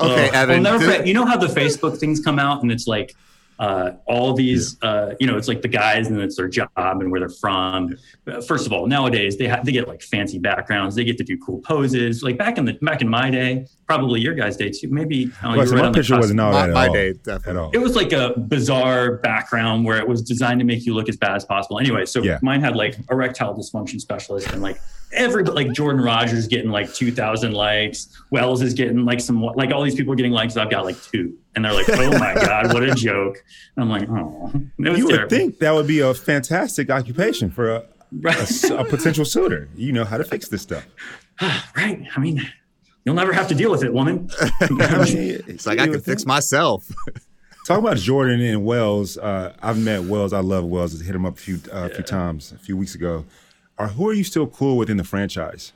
Okay, 0.00 0.30
Evan. 0.30 0.66
I'll 0.66 0.78
never 0.78 1.04
you 1.04 1.14
know 1.14 1.26
how 1.26 1.36
the 1.36 1.46
Facebook 1.46 1.98
things 1.98 2.20
come 2.20 2.38
out, 2.38 2.62
and 2.62 2.72
it's 2.72 2.86
like 2.86 3.14
uh, 3.58 3.92
all 4.06 4.34
these, 4.34 4.76
yeah. 4.82 4.88
uh, 4.88 5.14
you 5.18 5.26
know, 5.26 5.36
it's 5.36 5.48
like 5.48 5.62
the 5.62 5.68
guys 5.68 6.08
and 6.08 6.20
it's 6.20 6.36
their 6.36 6.48
job 6.48 6.68
and 6.76 7.10
where 7.10 7.20
they're 7.20 7.28
from. 7.28 7.96
First 8.46 8.66
of 8.66 8.72
all, 8.72 8.86
nowadays 8.86 9.36
they 9.36 9.48
have 9.48 9.64
they 9.64 9.72
get 9.72 9.88
like 9.88 10.02
fancy 10.02 10.38
backgrounds. 10.38 10.94
They 10.94 11.04
get 11.04 11.18
to 11.18 11.24
do 11.24 11.36
cool 11.38 11.60
poses. 11.60 12.22
Like 12.22 12.38
back 12.38 12.58
in 12.58 12.64
the 12.64 12.74
back 12.74 13.02
in 13.02 13.08
my 13.08 13.30
day, 13.30 13.66
probably 13.86 14.20
your 14.20 14.34
guys' 14.34 14.56
day 14.56 14.70
too. 14.70 14.88
Maybe 14.88 15.30
well, 15.42 15.66
so 15.66 15.76
my 15.76 15.90
picture 15.90 16.16
was 16.16 16.32
not 16.32 16.52
my, 16.52 16.66
my 16.68 16.86
all, 16.86 16.92
day 16.94 17.14
at 17.26 17.56
all. 17.56 17.70
It 17.72 17.78
was 17.78 17.96
like 17.96 18.12
a 18.12 18.38
bizarre 18.38 19.16
background 19.18 19.84
where 19.84 19.98
it 19.98 20.06
was 20.06 20.22
designed 20.22 20.60
to 20.60 20.66
make 20.66 20.86
you 20.86 20.94
look 20.94 21.08
as 21.08 21.16
bad 21.16 21.34
as 21.34 21.44
possible. 21.44 21.78
Anyway, 21.80 22.06
so 22.06 22.22
yeah. 22.22 22.38
mine 22.42 22.60
had 22.60 22.76
like 22.76 22.96
erectile 23.10 23.54
dysfunction 23.54 24.00
specialist 24.00 24.52
and 24.52 24.62
like 24.62 24.80
everybody 25.12 25.64
like 25.64 25.72
Jordan 25.74 26.02
Rodgers 26.02 26.46
getting 26.46 26.70
like 26.70 26.92
2000 26.92 27.52
likes. 27.52 28.08
Wells 28.30 28.62
is 28.62 28.74
getting 28.74 29.04
like 29.04 29.20
some, 29.20 29.42
like 29.42 29.72
all 29.72 29.82
these 29.82 29.94
people 29.94 30.12
are 30.12 30.16
getting 30.16 30.32
likes. 30.32 30.56
I've 30.56 30.70
got 30.70 30.84
like 30.84 31.00
two. 31.02 31.36
And 31.54 31.64
they're 31.64 31.72
like, 31.72 31.88
oh 31.88 32.18
my 32.18 32.34
God, 32.34 32.72
what 32.72 32.82
a 32.82 32.94
joke. 32.94 33.42
And 33.76 33.84
I'm 33.84 33.90
like, 33.90 34.08
oh, 34.08 34.52
you 34.78 34.84
terrible. 34.84 35.10
would 35.10 35.30
think 35.30 35.58
that 35.58 35.72
would 35.72 35.86
be 35.86 36.00
a 36.00 36.14
fantastic 36.14 36.90
occupation 36.90 37.50
for 37.50 37.70
a, 37.70 37.84
a, 38.24 38.74
a 38.74 38.84
potential 38.84 39.24
suitor. 39.24 39.68
You 39.74 39.92
know 39.92 40.04
how 40.04 40.18
to 40.18 40.24
fix 40.24 40.48
this 40.48 40.62
stuff. 40.62 40.86
right. 41.40 42.06
I 42.14 42.20
mean, 42.20 42.46
you'll 43.04 43.14
never 43.14 43.32
have 43.32 43.48
to 43.48 43.54
deal 43.54 43.70
with 43.70 43.82
it, 43.82 43.92
woman. 43.92 44.28
it's 44.40 45.66
like 45.66 45.78
I 45.78 45.88
can 45.88 46.00
fix 46.00 46.26
myself. 46.26 46.88
Talk 47.66 47.80
about 47.80 47.98
Jordan 47.98 48.40
and 48.40 48.64
Wells. 48.64 49.18
Uh, 49.18 49.54
I've 49.60 49.78
met 49.78 50.04
Wells. 50.04 50.32
I 50.32 50.40
love 50.40 50.64
Wells. 50.64 50.98
I 50.98 51.04
hit 51.04 51.14
him 51.14 51.26
up 51.26 51.36
a 51.36 51.40
few 51.40 51.60
uh, 51.70 51.88
yeah. 51.88 51.96
few 51.96 52.04
times 52.04 52.52
a 52.52 52.58
few 52.58 52.76
weeks 52.76 52.94
ago 52.94 53.24
are 53.78 53.88
who 53.88 54.08
are 54.08 54.12
you 54.12 54.24
still 54.24 54.46
cool 54.46 54.76
with 54.76 54.90
in 54.90 54.96
the 54.96 55.04
franchise? 55.04 55.72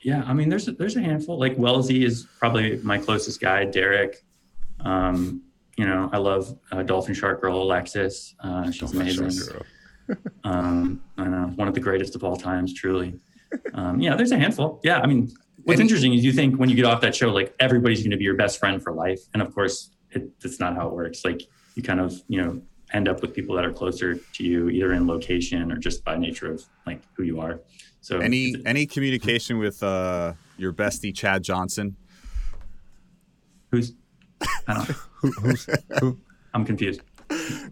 Yeah, 0.00 0.22
I 0.26 0.32
mean, 0.32 0.48
there's 0.48 0.66
a, 0.66 0.72
there's 0.72 0.96
a 0.96 1.02
handful. 1.02 1.38
Like 1.38 1.58
Wellesley 1.58 2.04
is 2.04 2.26
probably 2.38 2.78
my 2.78 2.98
closest 2.98 3.40
guy. 3.40 3.66
Derek, 3.66 4.24
um, 4.80 5.42
you 5.76 5.86
know, 5.86 6.08
I 6.12 6.18
love 6.18 6.58
uh, 6.72 6.82
Dolphin 6.82 7.14
Shark 7.14 7.40
Girl 7.40 7.62
Alexis. 7.62 8.34
Uh, 8.40 8.70
she's 8.70 8.80
Dolphin 8.80 9.02
amazing. 9.02 9.62
um, 10.44 11.02
I 11.18 11.24
know 11.24 11.52
one 11.56 11.68
of 11.68 11.74
the 11.74 11.80
greatest 11.80 12.14
of 12.14 12.24
all 12.24 12.36
times, 12.36 12.72
truly. 12.72 13.18
Um, 13.74 14.00
yeah, 14.00 14.16
there's 14.16 14.32
a 14.32 14.38
handful. 14.38 14.80
Yeah, 14.82 15.00
I 15.00 15.06
mean, 15.06 15.30
what's 15.64 15.80
and, 15.80 15.88
interesting 15.88 16.14
is 16.14 16.24
you 16.24 16.32
think 16.32 16.58
when 16.58 16.68
you 16.68 16.76
get 16.76 16.86
off 16.86 17.00
that 17.02 17.14
show, 17.14 17.28
like 17.28 17.54
everybody's 17.60 18.00
going 18.00 18.12
to 18.12 18.16
be 18.16 18.24
your 18.24 18.36
best 18.36 18.58
friend 18.58 18.82
for 18.82 18.92
life, 18.92 19.20
and 19.34 19.42
of 19.42 19.54
course, 19.54 19.90
it, 20.12 20.40
that's 20.40 20.60
not 20.60 20.74
how 20.76 20.88
it 20.88 20.94
works. 20.94 21.24
Like 21.24 21.42
you 21.74 21.82
kind 21.82 22.00
of, 22.00 22.20
you 22.28 22.42
know, 22.42 22.62
end 22.92 23.08
up 23.08 23.22
with 23.22 23.34
people 23.34 23.54
that 23.56 23.64
are 23.64 23.72
closer 23.72 24.14
to 24.16 24.44
you, 24.44 24.68
either 24.68 24.92
in 24.92 25.06
location 25.06 25.70
or 25.72 25.76
just 25.76 26.04
by 26.04 26.16
nature 26.16 26.52
of 26.52 26.64
like 26.86 27.02
who 27.14 27.22
you 27.22 27.40
are. 27.40 27.60
So 28.00 28.18
any 28.18 28.56
any 28.66 28.86
communication 28.86 29.58
with 29.58 29.82
uh, 29.82 30.32
your 30.56 30.72
bestie 30.72 31.14
Chad 31.14 31.42
Johnson? 31.42 31.96
Who's 33.70 33.92
I 34.66 34.74
don't 34.74 34.84
who, 35.14 35.30
who's 35.32 35.68
who? 36.00 36.18
I'm 36.54 36.64
confused. 36.64 37.02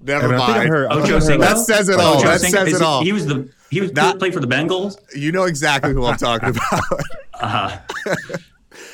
Never 0.03 0.29
mind. 0.29 0.53
I 0.53 0.67
heard, 0.67 0.93
Ocho 0.93 1.19
Cinco. 1.19 1.45
That 1.45 1.59
says 1.59 1.89
it 1.89 1.99
all. 1.99 2.19
Ocho 2.19 2.29
that 2.29 2.41
Cinco? 2.41 2.65
says 2.65 2.75
it 2.75 2.83
all. 2.83 3.03
He 3.03 3.13
was 3.13 3.27
the 3.27 3.51
he 3.71 3.81
was 3.81 3.93
Not, 3.93 4.19
played 4.19 4.33
for 4.33 4.41
the 4.41 4.47
Bengals. 4.47 4.97
You 5.15 5.33
know 5.33 5.45
exactly 5.45 5.93
who 5.93 6.05
I'm 6.05 6.17
talking 6.17 6.49
about. 6.71 6.83
uh-huh. 7.35 7.79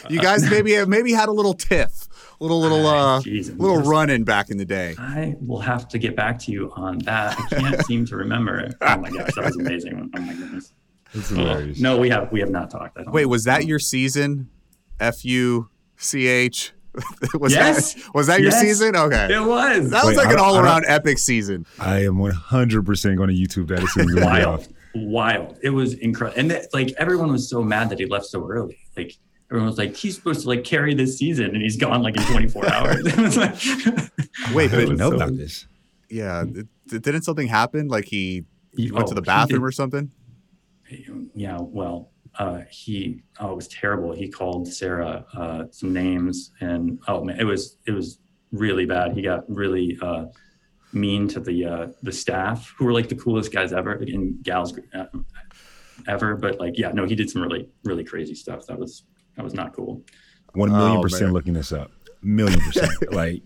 you 0.09 0.19
guys 0.21 0.49
maybe 0.49 0.73
have 0.73 0.89
maybe 0.89 1.13
had 1.13 1.29
a 1.29 1.33
little 1.33 1.55
tiff 1.55 2.09
little 2.41 2.61
little 2.61 2.87
uh 2.87 3.21
Jeez, 3.21 3.59
little 3.59 3.79
run 3.83 4.11
in 4.11 4.25
back 4.25 4.51
in 4.51 4.57
the 4.57 4.65
day. 4.65 4.95
I 4.99 5.37
will 5.41 5.61
have 5.61 5.89
to 5.89 5.99
get 5.99 6.17
back 6.17 6.39
to 6.41 6.53
you 6.53 6.73
on 6.77 6.99
that. 7.01 7.39
I 7.39 7.61
can't 7.61 7.85
seem 7.87 8.07
to 8.07 8.17
remember 8.17 8.59
it. 8.59 8.75
Oh 8.81 8.97
my 8.99 9.11
gosh, 9.11 9.35
that 9.35 9.45
was 9.45 9.57
amazing. 9.57 10.11
Oh 10.15 10.21
my 10.21 10.35
goodness. 10.35 10.73
That's 11.15 11.29
hilarious. 11.29 11.81
No, 11.81 11.99
we 11.99 12.11
have 12.11 12.31
we 12.33 12.41
have 12.41 12.51
not 12.51 12.71
talked. 12.71 12.99
Wait, 13.07 13.27
was 13.27 13.45
that 13.45 13.67
your 13.67 13.79
season? 13.79 14.51
F 15.01 15.25
U 15.25 15.69
C 15.97 16.27
H. 16.27 16.73
was 17.35 17.53
yes. 17.53 17.95
that 17.95 18.15
was 18.15 18.27
that 18.29 18.41
your 18.41 18.53
season? 18.53 18.95
Okay, 18.95 19.35
it 19.35 19.41
was. 19.41 19.91
That 19.91 20.05
was 20.05 20.17
Wait, 20.17 20.25
like 20.25 20.33
an 20.33 20.39
all 20.39 20.59
around 20.59 20.85
epic 20.87 21.19
season. 21.19 21.67
I 21.81 22.05
am 22.05 22.19
one 22.19 22.31
hundred 22.31 22.87
percent 22.87 23.17
going 23.17 23.31
to 23.31 23.35
YouTube 23.35 23.67
that. 23.69 23.83
It's 23.83 24.25
wild, 24.25 24.69
wild. 24.95 25.59
It 25.63 25.71
was 25.71 25.95
incredible, 25.95 26.39
and 26.39 26.51
that, 26.53 26.73
like 26.73 26.93
everyone 26.97 27.33
was 27.33 27.49
so 27.49 27.63
mad 27.63 27.91
that 27.91 27.99
he 27.99 28.07
left 28.07 28.27
so 28.27 28.49
early. 28.49 28.79
Like 28.97 29.17
everyone 29.51 29.69
was 29.69 29.79
like, 29.79 29.97
he's 29.97 30.17
supposed 30.17 30.43
to 30.43 30.49
like 30.49 30.65
carry 30.65 30.95
this 30.95 31.19
season, 31.19 31.47
and 31.47 31.63
he's 31.63 31.77
gone 31.77 32.03
like 32.03 32.17
in 32.17 32.23
24 32.25 32.69
hours. 32.73 33.37
like, 33.37 33.55
Wait, 34.55 34.71
but 34.71 34.79
I 34.79 34.83
didn't 34.83 34.97
know 34.97 35.11
so, 35.11 35.17
about 35.17 35.37
this? 35.37 35.67
Yeah, 36.09 36.45
didn't 36.87 37.23
something 37.23 37.49
happen? 37.49 37.89
Like 37.89 38.05
he, 38.05 38.45
he 38.77 38.91
went 38.91 39.07
oh, 39.07 39.09
to 39.09 39.15
the 39.15 39.23
bathroom 39.23 39.65
or 39.65 39.73
something? 39.73 40.11
Yeah, 41.35 41.59
well, 41.61 42.11
uh, 42.39 42.61
he 42.71 43.23
oh, 43.41 43.53
it 43.53 43.57
was 43.57 43.69
terrible. 43.69 44.13
He 44.13 44.29
called 44.29 44.69
Sarah 44.69 45.25
uh, 45.37 45.65
some 45.71 45.93
names, 45.93 46.53
and 46.61 46.99
oh 47.09 47.25
man, 47.25 47.39
it 47.41 47.45
was 47.45 47.79
it 47.87 47.93
was 47.93 48.19
really 48.53 48.87
bad. 48.87 49.13
He 49.13 49.23
got 49.23 49.49
really 49.49 49.99
uh, 50.03 50.27
mean 50.93 51.29
to 51.29 51.41
the 51.41 51.65
uh, 51.65 51.89
the 52.03 52.13
staff, 52.13 52.73
who 52.77 52.85
were 52.85 52.93
like 52.93 53.09
the 53.09 53.15
coolest 53.17 53.53
guys 53.53 53.73
ever 53.73 53.93
and 53.93 54.43
gals 54.43 54.79
uh, 54.95 55.07
ever. 56.07 56.37
But 56.37 56.61
like, 56.61 56.77
yeah, 56.77 56.91
no, 56.93 57.07
he 57.07 57.15
did 57.15 57.31
some 57.31 57.43
really 57.43 57.69
really 57.85 58.05
crazy 58.05 58.35
stuff. 58.35 58.67
That 58.67 58.79
was 58.79 59.05
that 59.37 59.45
was 59.45 59.55
not 59.55 59.73
cool. 59.75 60.03
One 60.55 60.71
million 60.71 60.99
oh, 60.99 61.03
percent 61.03 61.25
man. 61.25 61.33
looking 61.33 61.53
this 61.55 61.73
up. 61.73 61.91
Million 62.23 62.61
percent. 62.61 62.91
like 63.13 63.43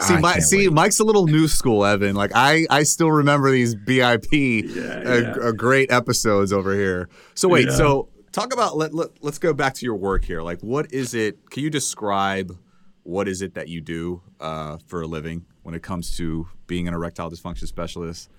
see, 0.00 0.16
my, 0.18 0.38
see, 0.38 0.68
wait. 0.68 0.74
Mike's 0.74 1.00
a 1.00 1.04
little 1.04 1.26
new 1.26 1.48
school, 1.48 1.84
Evan. 1.84 2.14
Like 2.14 2.32
I, 2.34 2.66
I 2.70 2.82
still 2.82 3.10
remember 3.10 3.50
these 3.50 3.74
BIP, 3.74 4.64
yeah, 4.74 4.82
uh, 4.82 5.16
yeah. 5.16 5.48
Uh, 5.48 5.52
great 5.52 5.90
episodes 5.90 6.52
over 6.52 6.74
here. 6.74 7.08
So 7.34 7.48
wait, 7.48 7.68
yeah. 7.68 7.76
so 7.76 8.08
talk 8.32 8.52
about 8.52 8.76
let, 8.76 8.94
let 8.94 9.10
let's 9.22 9.38
go 9.38 9.52
back 9.52 9.74
to 9.74 9.86
your 9.86 9.96
work 9.96 10.24
here. 10.24 10.42
Like, 10.42 10.60
what 10.60 10.92
is 10.92 11.14
it? 11.14 11.50
Can 11.50 11.62
you 11.62 11.70
describe 11.70 12.56
what 13.04 13.28
is 13.28 13.42
it 13.42 13.54
that 13.54 13.68
you 13.68 13.80
do 13.80 14.22
uh, 14.40 14.78
for 14.86 15.02
a 15.02 15.06
living 15.06 15.44
when 15.62 15.74
it 15.74 15.82
comes 15.82 16.16
to 16.16 16.48
being 16.66 16.88
an 16.88 16.94
erectile 16.94 17.30
dysfunction 17.30 17.66
specialist 17.66 18.30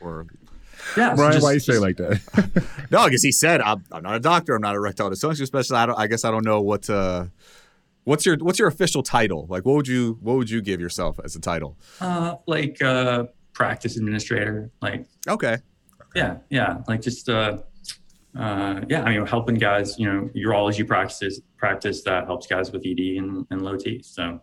or 0.00 0.26
yeah, 0.96 1.14
Brian, 1.14 1.32
just, 1.32 1.42
why 1.42 1.52
you 1.52 1.60
say 1.60 1.78
like 1.78 1.96
that? 1.96 2.20
no, 2.90 3.04
because 3.04 3.22
he 3.22 3.32
said 3.32 3.60
I'm, 3.60 3.84
I'm, 3.92 4.02
not 4.02 4.16
a 4.16 4.20
doctor. 4.20 4.54
I'm 4.54 4.62
not 4.62 4.74
a 4.74 4.78
erectile 4.78 5.10
dysfunction 5.10 5.46
specialist. 5.46 5.72
I, 5.72 5.86
don't, 5.86 5.98
I 5.98 6.06
guess 6.06 6.24
I 6.24 6.30
don't 6.30 6.44
know 6.44 6.60
what. 6.60 6.88
Uh, 6.88 7.26
what's 8.04 8.24
your 8.24 8.36
What's 8.38 8.58
your 8.58 8.68
official 8.68 9.02
title? 9.02 9.46
Like, 9.48 9.64
what 9.64 9.76
would 9.76 9.88
you 9.88 10.18
What 10.20 10.36
would 10.36 10.50
you 10.50 10.60
give 10.62 10.80
yourself 10.80 11.20
as 11.22 11.36
a 11.36 11.40
title? 11.40 11.76
Uh, 12.00 12.36
like 12.46 12.80
uh, 12.82 13.24
practice 13.52 13.96
administrator. 13.96 14.70
Like, 14.80 15.06
okay. 15.26 15.58
Yeah, 16.14 16.38
yeah. 16.50 16.78
Like 16.88 17.02
just 17.02 17.28
uh, 17.28 17.58
uh, 18.36 18.80
yeah. 18.88 19.02
I 19.02 19.16
mean, 19.16 19.26
helping 19.26 19.56
guys. 19.56 19.98
You 19.98 20.12
know, 20.12 20.30
urology 20.34 20.86
practices 20.86 21.42
practice 21.56 22.02
that 22.04 22.26
helps 22.26 22.46
guys 22.46 22.72
with 22.72 22.84
ED 22.86 23.18
and, 23.18 23.46
and 23.50 23.62
low 23.62 23.76
T. 23.76 24.00
So, 24.02 24.40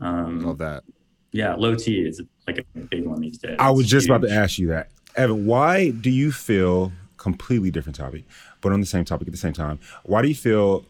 um, 0.00 0.40
love 0.40 0.58
that. 0.58 0.84
Yeah, 1.32 1.54
low 1.54 1.74
T 1.74 2.00
is 2.00 2.22
like 2.46 2.58
a 2.58 2.78
big 2.78 3.06
one 3.06 3.20
these 3.20 3.38
days. 3.38 3.56
I 3.58 3.70
was 3.70 3.86
just 3.86 4.06
about 4.06 4.22
to 4.22 4.30
ask 4.30 4.58
you 4.58 4.68
that. 4.68 4.88
Evan, 5.18 5.46
why 5.46 5.90
do 5.90 6.10
you 6.10 6.30
feel 6.30 6.92
completely 7.16 7.72
different 7.72 7.96
topic, 7.96 8.24
but 8.60 8.72
on 8.72 8.78
the 8.78 8.86
same 8.86 9.04
topic 9.04 9.26
at 9.26 9.32
the 9.32 9.38
same 9.38 9.52
time? 9.52 9.80
Why 10.04 10.22
do 10.22 10.28
you 10.28 10.34
feel 10.34 10.86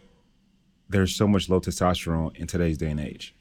there's 0.91 1.17
so 1.17 1.27
much 1.27 1.49
low 1.49 1.61
testosterone 1.61 2.37
in 2.37 2.47
today's 2.47 2.77
day 2.77 2.91
and 2.91 3.01
age? 3.01 3.35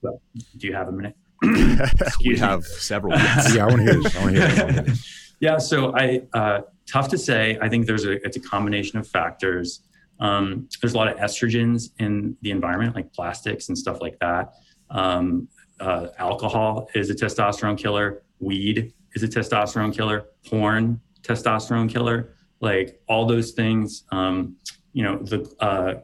Well, 0.00 0.22
do 0.56 0.68
you 0.68 0.72
have 0.72 0.86
a 0.86 0.92
minute? 0.92 1.16
we 2.24 2.38
have 2.38 2.64
several 2.64 3.12
yeah, 3.18 3.64
I 3.64 3.66
want 3.66 3.78
to 3.78 3.82
hear 3.82 4.02
this. 4.02 4.16
I 4.16 4.20
want 4.20 4.36
to 4.36 4.48
hear 4.48 4.82
this. 4.82 5.34
yeah, 5.40 5.58
so 5.58 5.92
I 5.96 6.22
uh, 6.32 6.60
tough 6.86 7.08
to 7.08 7.18
say. 7.18 7.58
I 7.60 7.68
think 7.68 7.86
there's 7.86 8.04
a 8.04 8.24
it's 8.24 8.36
a 8.36 8.40
combination 8.40 9.00
of 9.00 9.08
factors. 9.08 9.80
Um, 10.20 10.68
there's 10.80 10.94
a 10.94 10.96
lot 10.96 11.08
of 11.08 11.16
estrogens 11.16 11.90
in 11.98 12.36
the 12.42 12.52
environment, 12.52 12.94
like 12.94 13.12
plastics 13.12 13.68
and 13.68 13.76
stuff 13.76 14.00
like 14.00 14.16
that. 14.20 14.52
Um, 14.90 15.48
uh, 15.80 16.08
alcohol 16.18 16.88
is 16.94 17.10
a 17.10 17.14
testosterone 17.14 17.76
killer. 17.76 18.22
Weed 18.40 18.92
is 19.14 19.22
a 19.22 19.28
testosterone 19.28 19.94
killer, 19.94 20.26
porn, 20.46 21.00
testosterone 21.22 21.88
killer, 21.88 22.34
like 22.60 23.00
all 23.08 23.26
those 23.26 23.52
things. 23.52 24.04
Um, 24.10 24.56
you 24.92 25.02
know, 25.02 25.18
the 25.18 25.50
uh, 25.60 25.94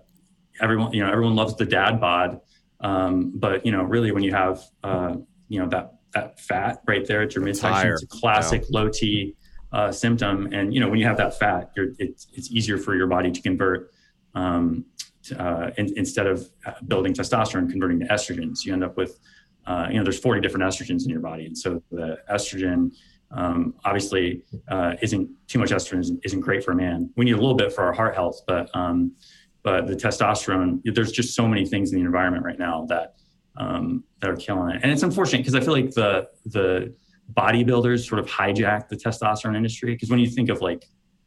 everyone, 0.61 0.93
you 0.93 1.05
know, 1.05 1.11
everyone 1.11 1.35
loves 1.35 1.57
the 1.57 1.65
dad 1.65 2.01
bod, 2.01 2.41
um, 2.81 3.33
but 3.35 3.65
you 3.65 3.73
know, 3.73 3.83
really, 3.83 4.13
when 4.13 4.23
you 4.23 4.33
have 4.33 4.63
uh, 4.83 5.17
you 5.49 5.61
know 5.61 5.69
that 5.69 5.95
that 6.13 6.39
fat 6.41 6.81
right 6.87 7.07
there 7.07 7.23
at 7.23 7.35
your 7.35 7.45
midsection, 7.45 7.93
it's 7.93 8.03
a 8.03 8.07
classic 8.07 8.63
yeah. 8.63 8.81
low 8.81 8.89
T 8.89 9.35
uh, 9.73 9.91
symptom. 9.91 10.53
And 10.53 10.73
you 10.73 10.81
know, 10.81 10.89
when 10.89 10.99
you 10.99 11.07
have 11.07 11.17
that 11.17 11.39
fat, 11.39 11.71
it's 11.99 12.29
it's 12.33 12.51
easier 12.51 12.79
for 12.79 12.95
your 12.95 13.07
body 13.07 13.31
to 13.31 13.41
convert. 13.41 13.91
Um, 14.35 14.87
to, 15.25 15.43
uh, 15.43 15.71
in, 15.79 15.97
instead 15.97 16.27
of 16.27 16.47
uh, 16.67 16.73
building 16.87 17.15
testosterone, 17.15 17.71
converting 17.71 18.01
to 18.01 18.07
estrogens, 18.07 18.65
you 18.65 18.73
end 18.73 18.85
up 18.85 18.97
with 18.97 19.19
uh, 19.67 19.89
you 19.91 19.99
know, 19.99 20.05
there's 20.05 20.19
40 20.19 20.41
different 20.41 20.65
estrogens 20.65 21.05
in 21.05 21.11
your 21.11 21.21
body. 21.21 21.47
And 21.47 21.57
so 21.57 21.83
the 21.91 22.19
estrogen, 22.31 22.95
um, 23.31 23.75
obviously, 23.85 24.43
uh, 24.69 24.95
isn't 25.03 25.29
too 25.49 25.59
much 25.59 25.71
estrogen 25.71 26.19
isn't 26.25 26.41
great 26.41 26.65
for 26.65 26.73
a 26.73 26.77
man. 26.77 27.11
We 27.17 27.25
need 27.25 27.33
a 27.33 27.37
little 27.37 27.55
bit 27.55 27.73
for 27.73 27.85
our 27.85 27.93
heart 27.93 28.15
health, 28.15 28.43
but, 28.47 28.71
um, 28.75 29.13
but 29.63 29.87
the 29.87 29.95
testosterone, 29.95 30.81
there's 30.95 31.13
just 31.13 31.35
so 31.35 31.49
many 31.49 31.65
things 31.65 31.93
in 31.93 31.99
the 31.99 32.05
environment 32.05 32.45
right 32.45 32.59
now 32.59 32.87
that, 32.89 33.15
um, 33.57 34.05
that 34.21 34.31
are 34.31 34.37
killing 34.37 34.75
it. 34.75 34.81
And 34.83 34.93
it's 34.93 35.03
unfortunate 35.03 35.39
because 35.39 35.55
I 35.55 35.61
feel 35.61 35.73
like 35.73 35.91
the, 35.93 36.29
the, 36.47 36.95
bodybuilders 37.33 38.07
sort 38.07 38.19
of 38.19 38.27
hijacked 38.27 38.89
the 38.89 38.97
testosterone 38.97 39.57
industry 39.57 39.95
because 39.95 40.11
when 40.11 40.19
you 40.19 40.29
think 40.29 40.51
of 40.51 40.61
like 40.61 40.85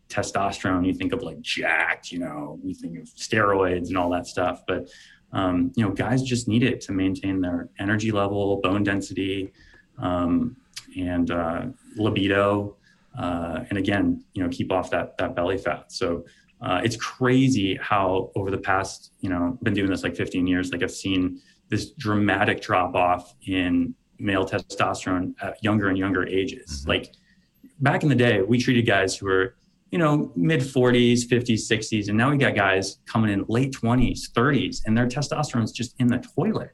testosterone, 0.10 0.86
you 0.86 0.94
think 0.94 1.14
of 1.14 1.22
like 1.22 1.42
jacked, 1.42 2.12
you 2.12 2.20
know, 2.20 2.60
you 2.64 2.74
think 2.74 2.98
of 2.98 3.06
steroids 3.06 3.88
and 3.88 3.98
all 3.98 4.10
that 4.10 4.28
stuff. 4.28 4.62
But 4.68 4.90
um, 5.38 5.72
you 5.76 5.86
know, 5.86 5.92
guys 5.92 6.24
just 6.24 6.48
need 6.48 6.64
it 6.64 6.82
to 6.82 6.92
maintain 6.92 7.40
their 7.40 7.70
energy 7.80 8.12
level, 8.12 8.60
bone 8.62 8.84
density, 8.84 9.54
um, 10.00 10.58
and 10.98 11.30
uh, 11.30 11.66
libido, 11.96 12.76
uh, 13.18 13.64
and 13.70 13.78
again, 13.78 14.24
you 14.34 14.44
know, 14.44 14.50
keep 14.50 14.72
off 14.72 14.90
that 14.90 15.16
that 15.20 15.36
belly 15.36 15.60
fat. 15.60 15.92
So 15.92 16.26
uh, 16.60 16.82
it's 16.84 16.96
crazy 16.96 17.76
how 17.76 18.32
over 18.36 18.50
the 18.50 18.58
past, 18.58 19.12
you 19.20 19.30
know, 19.30 19.60
been 19.62 19.76
doing 19.76 19.92
this 19.92 20.04
like 20.04 20.16
15 20.16 20.48
years, 20.48 20.72
like 20.72 20.82
I've 20.82 20.92
seen 20.92 21.40
this 21.70 21.92
dramatic 21.92 22.60
drop 22.60 22.96
off 22.96 23.36
in 23.46 23.94
male 24.18 24.44
testosterone 24.44 25.36
at 25.40 25.64
younger 25.64 25.90
and 25.90 26.00
younger 26.00 26.26
ages. 26.26 26.82
Mm-hmm. 26.82 26.90
Like 26.90 27.14
back 27.80 28.02
in 28.02 28.10
the 28.10 28.16
day, 28.16 28.42
we 28.42 28.58
treated 28.58 28.88
guys 28.88 29.16
who 29.16 29.28
were, 29.28 29.56
you 29.92 29.98
know, 29.98 30.32
mid 30.36 30.62
40s, 30.62 31.22
50s, 31.28 31.70
60s, 31.70 32.10
and 32.10 32.18
now 32.18 32.32
we 32.32 32.38
got 32.38 32.56
guys 32.56 33.00
coming 33.06 33.32
in 33.32 33.46
late 33.48 33.72
20s, 33.74 34.32
30s, 34.32 34.82
and 34.86 34.98
their 34.98 35.08
testosterone 35.08 35.64
is 35.64 35.72
just 35.72 35.96
in 36.00 36.08
the 36.08 36.18
toilet. 36.36 36.72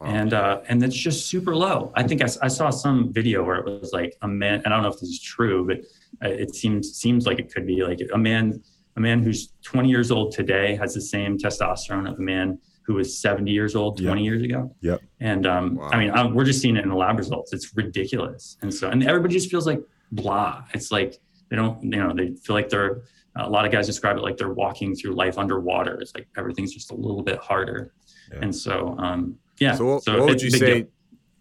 Wow. 0.00 0.08
And 0.08 0.34
uh, 0.34 0.60
and 0.68 0.82
it's 0.82 0.96
just 0.96 1.26
super 1.26 1.56
low. 1.56 1.90
I 1.94 2.02
think 2.02 2.20
I, 2.22 2.28
I, 2.42 2.48
saw 2.48 2.68
some 2.68 3.14
video 3.14 3.42
where 3.42 3.56
it 3.56 3.80
was 3.80 3.94
like 3.94 4.14
a 4.20 4.28
man. 4.28 4.60
I 4.66 4.68
don't 4.68 4.82
know 4.82 4.88
if 4.88 5.00
this 5.00 5.08
is 5.08 5.22
true, 5.22 5.66
but 5.66 5.78
uh, 6.22 6.30
it 6.30 6.54
seems 6.54 6.92
seems 6.92 7.26
like 7.26 7.38
it 7.38 7.50
could 7.50 7.66
be 7.66 7.82
like 7.82 8.00
a 8.12 8.18
man 8.18 8.62
a 8.96 9.00
man 9.00 9.22
who's 9.22 9.52
20 9.62 9.88
years 9.88 10.10
old 10.10 10.32
today 10.32 10.74
has 10.76 10.94
the 10.94 11.00
same 11.00 11.38
testosterone 11.38 12.10
of 12.10 12.18
a 12.18 12.22
man 12.22 12.58
who 12.82 12.94
was 12.94 13.18
70 13.18 13.50
years 13.50 13.74
old 13.74 13.98
20 13.98 14.20
yep. 14.20 14.24
years 14.24 14.42
ago. 14.42 14.74
Yep. 14.80 15.00
And 15.20 15.46
um, 15.46 15.74
wow. 15.74 15.90
I 15.90 15.98
mean, 15.98 16.10
I'm, 16.12 16.34
we're 16.34 16.44
just 16.44 16.60
seeing 16.60 16.76
it 16.76 16.84
in 16.84 16.88
the 16.88 16.94
lab 16.94 17.18
results. 17.18 17.52
It's 17.52 17.76
ridiculous. 17.76 18.56
And 18.62 18.72
so, 18.72 18.88
and 18.88 19.02
everybody 19.02 19.34
just 19.34 19.50
feels 19.50 19.66
like 19.66 19.80
blah. 20.12 20.64
It's 20.72 20.92
like 20.92 21.18
they 21.48 21.56
don't, 21.56 21.82
you 21.82 21.90
know, 21.90 22.12
they 22.14 22.34
feel 22.34 22.54
like 22.54 22.68
they're. 22.68 23.02
A 23.38 23.50
lot 23.50 23.66
of 23.66 23.70
guys 23.70 23.84
describe 23.86 24.16
it 24.16 24.22
like 24.22 24.38
they're 24.38 24.54
walking 24.54 24.96
through 24.96 25.12
life 25.12 25.36
underwater. 25.36 26.00
It's 26.00 26.14
like 26.14 26.26
everything's 26.38 26.72
just 26.72 26.90
a 26.90 26.94
little 26.94 27.22
bit 27.22 27.38
harder. 27.38 27.92
Yeah. 28.32 28.38
And 28.40 28.56
so, 28.56 28.96
um, 28.98 29.36
yeah. 29.58 29.74
So, 29.74 29.84
what, 29.84 30.04
so 30.04 30.18
what 30.18 30.28
would 30.28 30.40
you 30.40 30.50
say? 30.50 30.80
Deal. 30.80 30.88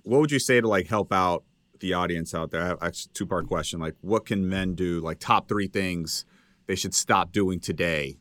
What 0.03 0.19
would 0.19 0.31
you 0.31 0.39
say 0.39 0.59
to 0.59 0.67
like 0.67 0.87
help 0.87 1.13
out 1.13 1.45
the 1.79 1.93
audience 1.93 2.35
out 2.35 2.51
there? 2.51 2.61
I 2.61 2.67
have 2.67 2.79
a 2.81 2.91
two 2.91 3.25
part 3.25 3.47
question. 3.47 3.79
Like, 3.79 3.95
what 4.01 4.25
can 4.25 4.49
men 4.49 4.75
do? 4.75 4.99
Like, 4.99 5.19
top 5.19 5.47
three 5.47 5.67
things 5.67 6.25
they 6.67 6.75
should 6.75 6.93
stop 6.93 7.31
doing 7.31 7.61
today 7.61 8.17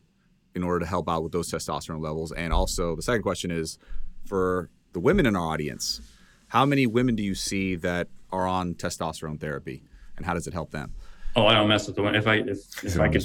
in 0.55 0.63
order 0.63 0.79
to 0.79 0.85
help 0.85 1.09
out 1.09 1.21
with 1.21 1.33
those 1.33 1.51
testosterone 1.51 2.01
levels? 2.01 2.31
And 2.31 2.53
also, 2.53 2.95
the 2.95 3.01
second 3.01 3.23
question 3.23 3.51
is 3.51 3.77
for 4.25 4.69
the 4.93 4.99
women 4.99 5.25
in 5.25 5.35
our 5.35 5.51
audience, 5.51 6.01
how 6.47 6.65
many 6.65 6.87
women 6.87 7.15
do 7.15 7.23
you 7.23 7.35
see 7.35 7.75
that 7.75 8.07
are 8.31 8.47
on 8.47 8.73
testosterone 8.73 9.39
therapy, 9.39 9.83
and 10.15 10.25
how 10.25 10.33
does 10.33 10.47
it 10.47 10.53
help 10.53 10.71
them? 10.71 10.93
Oh, 11.37 11.47
I 11.47 11.53
don't 11.53 11.67
mess 11.67 11.85
with 11.85 11.97
the 11.97 12.01
women. 12.01 12.19
If 12.19 12.27
I 12.27 12.35
if, 12.35 12.59
if 12.83 12.97
I 12.99 13.09
could, 13.09 13.23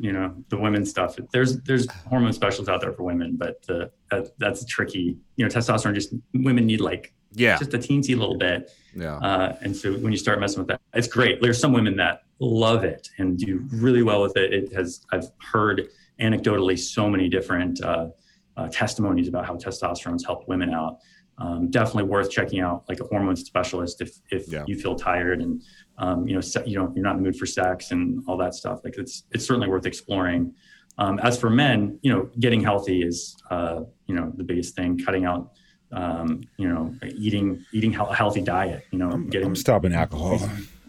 you 0.00 0.12
know, 0.12 0.32
the 0.48 0.56
women 0.56 0.84
stuff. 0.84 1.16
There's 1.32 1.60
there's 1.62 1.90
hormone 2.08 2.32
specialists 2.32 2.68
out 2.68 2.80
there 2.80 2.92
for 2.92 3.02
women, 3.02 3.36
but 3.36 3.64
uh, 3.68 3.86
that, 4.10 4.32
that's 4.38 4.64
tricky. 4.64 5.16
You 5.36 5.44
know, 5.44 5.48
testosterone 5.48 5.94
just 5.94 6.14
women 6.34 6.66
need 6.66 6.80
like 6.80 7.12
yeah 7.32 7.58
just 7.58 7.74
a 7.74 7.78
teensy 7.78 8.16
little 8.16 8.38
bit. 8.38 8.70
Yeah. 8.94 9.16
Uh, 9.16 9.56
and 9.60 9.76
so 9.76 9.92
when 9.94 10.12
you 10.12 10.18
start 10.18 10.38
messing 10.38 10.60
with 10.60 10.68
that, 10.68 10.80
it's 10.94 11.08
great. 11.08 11.42
There's 11.42 11.58
some 11.58 11.72
women 11.72 11.96
that 11.96 12.22
love 12.38 12.84
it 12.84 13.08
and 13.18 13.36
do 13.36 13.66
really 13.72 14.02
well 14.02 14.22
with 14.22 14.36
it. 14.36 14.52
It 14.52 14.72
has 14.74 15.04
I've 15.10 15.26
heard 15.38 15.88
anecdotally 16.20 16.78
so 16.78 17.10
many 17.10 17.28
different 17.28 17.82
uh, 17.82 18.08
uh, 18.56 18.68
testimonies 18.68 19.26
about 19.26 19.46
how 19.46 19.56
testosterone's 19.56 20.24
helped 20.24 20.48
women 20.48 20.72
out. 20.72 20.98
Um, 21.38 21.70
definitely 21.70 22.04
worth 22.04 22.30
checking 22.30 22.60
out 22.60 22.84
like 22.88 22.98
a 23.00 23.04
hormone 23.04 23.36
specialist 23.36 24.00
if 24.00 24.18
if 24.30 24.48
yeah. 24.48 24.64
you 24.66 24.76
feel 24.76 24.96
tired 24.96 25.40
and 25.40 25.62
um, 25.98 26.26
you 26.26 26.34
know 26.34 26.40
se- 26.40 26.64
you 26.66 26.74
don't 26.74 26.94
you're 26.96 27.04
not 27.04 27.16
in 27.16 27.22
the 27.22 27.22
mood 27.24 27.36
for 27.36 27.46
sex 27.46 27.90
and 27.90 28.22
all 28.26 28.36
that 28.38 28.54
stuff. 28.54 28.80
Like 28.84 28.96
it's 28.96 29.24
it's 29.32 29.46
certainly 29.46 29.68
worth 29.68 29.86
exploring. 29.86 30.54
Um, 30.96 31.20
as 31.20 31.38
for 31.38 31.48
men, 31.48 31.98
you 32.02 32.12
know, 32.12 32.28
getting 32.40 32.60
healthy 32.60 33.02
is 33.02 33.36
uh, 33.50 33.82
you 34.06 34.14
know 34.14 34.32
the 34.36 34.44
biggest 34.44 34.74
thing. 34.74 34.98
Cutting 34.98 35.24
out 35.24 35.52
um, 35.92 36.42
you 36.56 36.68
know, 36.68 36.94
eating 37.16 37.64
eating 37.72 37.94
a 37.94 38.14
healthy 38.14 38.42
diet. 38.42 38.84
You 38.90 38.98
know, 38.98 39.10
I'm, 39.10 39.28
getting 39.28 39.48
I'm 39.48 39.56
stopping 39.56 39.92
alcohol. 39.92 40.40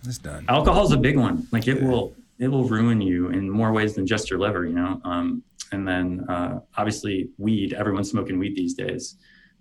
It's 0.05 0.17
done. 0.17 0.45
Alcohol 0.47 0.85
is 0.85 0.91
a 0.91 0.97
big 0.97 1.17
one. 1.17 1.47
Like 1.51 1.67
it 1.67 1.81
yeah. 1.81 1.87
will 1.87 2.15
it 2.39 2.47
will 2.47 2.65
ruin 2.65 3.01
you 3.01 3.29
in 3.29 3.49
more 3.49 3.71
ways 3.71 3.95
than 3.95 4.05
just 4.05 4.29
your 4.29 4.39
liver. 4.39 4.65
You 4.65 4.75
know, 4.75 5.01
um, 5.03 5.43
and 5.71 5.87
then 5.87 6.25
uh, 6.29 6.59
obviously 6.77 7.29
weed. 7.37 7.73
Everyone's 7.73 8.09
smoking 8.09 8.39
weed 8.39 8.55
these 8.55 8.73
days. 8.73 9.15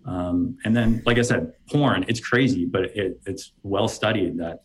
Um, 0.06 0.56
and 0.64 0.74
then, 0.74 1.02
like 1.04 1.18
I 1.18 1.22
said, 1.22 1.52
porn. 1.70 2.04
It's 2.08 2.20
crazy, 2.20 2.64
but 2.64 2.84
it, 2.96 3.20
it's 3.26 3.52
well 3.62 3.88
studied 3.88 4.38
that 4.38 4.60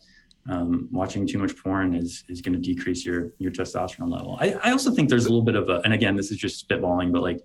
um, 0.48 0.88
watching 0.90 1.26
too 1.26 1.38
much 1.38 1.56
porn 1.56 1.94
is 1.94 2.24
is 2.28 2.40
going 2.40 2.52
to 2.52 2.60
decrease 2.60 3.04
your 3.04 3.32
your 3.38 3.50
testosterone 3.50 4.12
level. 4.12 4.36
I, 4.40 4.52
I 4.62 4.70
also 4.72 4.90
think 4.90 5.08
there's 5.08 5.26
a 5.26 5.28
little 5.28 5.44
bit 5.44 5.56
of 5.56 5.68
a, 5.68 5.80
and 5.84 5.94
again, 5.94 6.16
this 6.16 6.30
is 6.30 6.36
just 6.36 6.68
spitballing, 6.68 7.12
but 7.12 7.22
like 7.22 7.40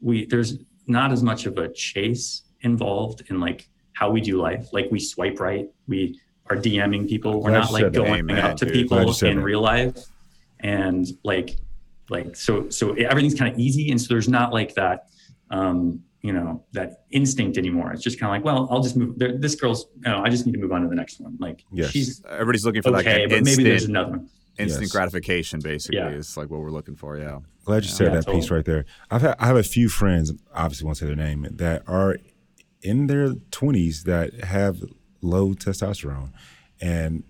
we 0.00 0.26
there's 0.26 0.58
not 0.86 1.12
as 1.12 1.22
much 1.22 1.46
of 1.46 1.58
a 1.58 1.70
chase 1.72 2.42
involved 2.62 3.24
in 3.28 3.40
like 3.40 3.68
how 3.92 4.10
we 4.10 4.20
do 4.20 4.40
life. 4.40 4.68
Like 4.72 4.88
we 4.90 4.98
swipe 4.98 5.40
right, 5.40 5.68
we 5.86 6.18
are 6.50 6.56
DMing 6.56 7.08
people. 7.08 7.42
We're 7.42 7.50
not 7.50 7.72
like 7.72 7.92
going 7.92 8.20
Amen, 8.20 8.38
up 8.38 8.56
to 8.58 8.64
dude. 8.64 8.74
people 8.74 8.98
in 8.98 9.36
that. 9.36 9.42
real 9.42 9.60
life, 9.60 9.98
and 10.60 11.06
like 11.24 11.58
like 12.08 12.34
so 12.34 12.70
so 12.70 12.94
everything's 12.94 13.34
kind 13.34 13.52
of 13.52 13.58
easy, 13.58 13.90
and 13.90 14.00
so 14.00 14.06
there's 14.08 14.28
not 14.28 14.52
like 14.52 14.74
that. 14.74 15.08
Um, 15.50 16.02
you 16.22 16.32
know 16.32 16.64
that 16.72 17.04
instinct 17.10 17.58
anymore. 17.58 17.92
It's 17.92 18.02
just 18.02 18.18
kind 18.18 18.30
of 18.30 18.34
like, 18.36 18.44
well, 18.44 18.68
I'll 18.70 18.82
just 18.82 18.96
move. 18.96 19.18
There, 19.18 19.36
this 19.36 19.54
girl's, 19.54 19.86
you 19.96 20.10
know, 20.10 20.22
I 20.22 20.28
just 20.28 20.46
need 20.46 20.52
to 20.52 20.58
move 20.58 20.72
on 20.72 20.82
to 20.82 20.88
the 20.88 20.94
next 20.94 21.20
one. 21.20 21.36
Like, 21.38 21.64
yes. 21.72 21.90
she's 21.90 22.22
everybody's 22.28 22.64
looking 22.64 22.82
for 22.82 22.90
that. 22.90 23.00
okay, 23.00 23.20
like 23.20 23.30
but 23.30 23.38
instant, 23.38 23.58
maybe 23.58 23.70
there's 23.70 23.84
another 23.84 24.10
one. 24.10 24.28
Instant 24.58 24.82
yes. 24.82 24.92
gratification, 24.92 25.60
basically, 25.60 25.98
yeah. 25.98 26.08
is 26.08 26.36
like 26.36 26.50
what 26.50 26.60
we're 26.60 26.70
looking 26.70 26.96
for. 26.96 27.16
Yeah, 27.16 27.38
glad 27.64 27.84
you 27.84 27.90
yeah. 27.90 27.94
said 27.94 28.04
yeah, 28.08 28.14
that 28.14 28.24
totally. 28.24 28.40
piece 28.40 28.50
right 28.50 28.64
there. 28.64 28.86
I've 29.10 29.22
had, 29.22 29.36
I 29.38 29.46
have 29.46 29.56
a 29.56 29.62
few 29.62 29.88
friends, 29.88 30.32
obviously 30.52 30.84
won't 30.84 30.96
say 30.96 31.06
their 31.06 31.14
name, 31.14 31.46
that 31.48 31.82
are 31.86 32.16
in 32.82 33.06
their 33.06 33.30
20s 33.30 34.04
that 34.04 34.44
have 34.44 34.82
low 35.20 35.52
testosterone 35.52 36.32
and 36.80 37.24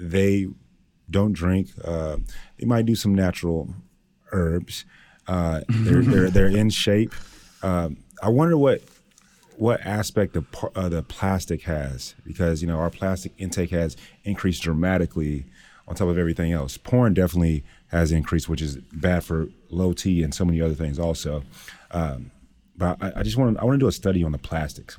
they 0.00 0.48
don't 1.10 1.32
drink. 1.32 1.70
Uh, 1.84 2.16
they 2.58 2.66
might 2.66 2.86
do 2.86 2.94
some 2.94 3.14
natural 3.14 3.74
herbs. 4.32 4.84
Uh, 5.26 5.60
they're, 5.68 6.02
they're, 6.02 6.30
they're 6.30 6.46
in 6.48 6.70
shape. 6.70 7.14
Um, 7.62 7.98
I 8.22 8.28
wonder 8.28 8.56
what 8.56 8.82
what 9.56 9.80
aspect 9.82 10.36
of 10.36 10.46
uh, 10.74 10.88
the 10.88 11.02
plastic 11.02 11.62
has 11.62 12.14
because 12.24 12.62
you 12.62 12.68
know 12.68 12.78
our 12.78 12.90
plastic 12.90 13.32
intake 13.36 13.70
has 13.70 13.96
increased 14.24 14.62
dramatically 14.62 15.44
on 15.88 15.96
top 15.96 16.08
of 16.08 16.16
everything 16.16 16.52
else. 16.52 16.76
Porn 16.76 17.12
definitely 17.12 17.64
has 17.88 18.12
increased, 18.12 18.48
which 18.48 18.62
is 18.62 18.76
bad 18.92 19.24
for 19.24 19.48
low 19.68 19.92
T 19.92 20.22
and 20.22 20.32
so 20.34 20.44
many 20.44 20.60
other 20.60 20.74
things 20.74 20.98
also. 20.98 21.42
Um, 21.90 22.30
but 22.76 22.96
I, 23.02 23.12
I 23.16 23.22
just 23.22 23.36
want 23.36 23.56
to 23.56 23.62
I 23.62 23.64
want 23.64 23.74
to 23.74 23.84
do 23.84 23.88
a 23.88 23.92
study 23.92 24.22
on 24.22 24.32
the 24.32 24.38
plastics. 24.38 24.98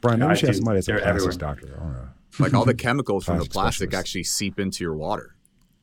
Brian, 0.00 0.18
maybe 0.18 0.30
we 0.30 0.36
should 0.36 0.48
have 0.48 0.56
somebody 0.56 0.78
that's 0.78 0.88
a 0.88 0.92
plastics 0.92 1.08
everywhere. 1.08 1.54
doctor. 1.54 1.76
I 1.76 1.84
don't 1.84 1.92
know. 1.92 2.08
Like 2.38 2.54
all 2.54 2.64
the 2.64 2.74
chemicals 2.86 3.24
from 3.24 3.38
the 3.38 3.44
plastic 3.44 3.90
specialist. 3.90 3.94
actually 3.94 4.24
seep 4.24 4.58
into 4.58 4.82
your 4.84 4.94
water, 4.94 5.36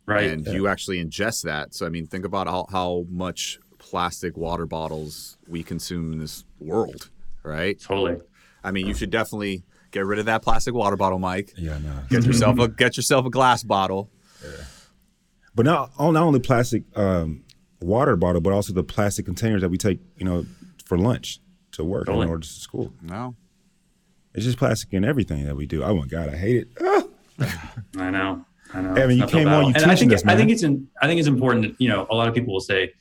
right? 0.06 0.30
And 0.30 0.46
yeah. 0.46 0.54
you 0.54 0.68
actually 0.68 1.04
ingest 1.04 1.44
that. 1.44 1.74
So 1.74 1.86
I 1.86 1.90
mean, 1.90 2.08
think 2.08 2.26
about 2.26 2.48
how, 2.48 2.68
how 2.70 3.06
much 3.10 3.60
plastic 3.84 4.38
water 4.38 4.66
bottles 4.66 5.38
we 5.48 5.62
consume 5.62 6.14
in 6.14 6.20
this 6.20 6.46
world, 6.60 7.10
right? 7.44 7.80
Totally. 7.80 8.18
I 8.64 8.72
mean, 8.72 8.88
you 8.88 8.94
should 8.94 9.10
definitely 9.10 9.64
get 9.92 10.06
rid 10.06 10.20
of 10.20 10.26
that 10.26 10.42
plastic 10.42 10.74
water 10.74 10.96
bottle, 10.96 11.20
Mike. 11.20 11.54
Yeah, 11.58 11.78
no. 11.80 12.00
Get 12.10 12.26
yourself 12.26 12.58
a 12.60 12.70
get 12.70 12.96
yourself 12.96 13.26
a 13.26 13.30
glass 13.30 13.62
bottle. 13.62 14.10
Yeah. 14.42 14.64
But 15.54 15.66
not 15.66 15.92
not 16.00 16.16
only 16.16 16.40
plastic 16.40 16.84
um, 16.96 17.44
water 17.82 18.16
bottle, 18.16 18.42
but 18.42 18.54
also 18.54 18.74
the 18.74 18.84
plastic 18.84 19.26
containers 19.26 19.62
that 19.62 19.70
we 19.70 19.78
take, 19.78 20.00
you 20.18 20.26
know, 20.26 20.46
for 20.86 20.98
lunch 20.98 21.42
to 21.74 21.84
work 21.84 22.06
totally. 22.06 22.28
or 22.28 22.40
to 22.40 22.48
school. 22.48 22.94
No. 23.02 23.36
It's 24.34 24.46
just 24.46 24.58
plastic 24.58 24.94
in 24.94 25.04
everything 25.04 25.46
that 25.46 25.56
we 25.56 25.68
do. 25.68 25.84
Oh 25.84 25.94
my 25.94 26.08
god, 26.08 26.30
I 26.30 26.38
hate 26.38 26.56
it. 26.56 26.68
Ah. 26.82 27.04
I 27.98 28.10
know. 28.10 28.46
I 28.74 28.82
know. 28.82 28.96
I 28.96 29.08
mean, 29.08 29.20
you 29.20 29.28
came 29.28 29.48
on. 29.48 29.66
You 29.66 29.74
and 29.76 29.92
I 29.92 29.96
think 29.96 30.14
us, 30.14 30.26
I 30.26 30.36
think 30.36 30.50
it's 30.50 30.64
in, 30.64 30.88
I 31.02 31.08
think 31.08 31.20
it's 31.20 31.28
important. 31.28 31.64
That, 31.64 31.82
you 31.82 31.90
know, 31.90 32.08
a 32.10 32.16
lot 32.16 32.28
of 32.28 32.34
people 32.34 32.54
will 32.54 32.62
say, 32.62 32.94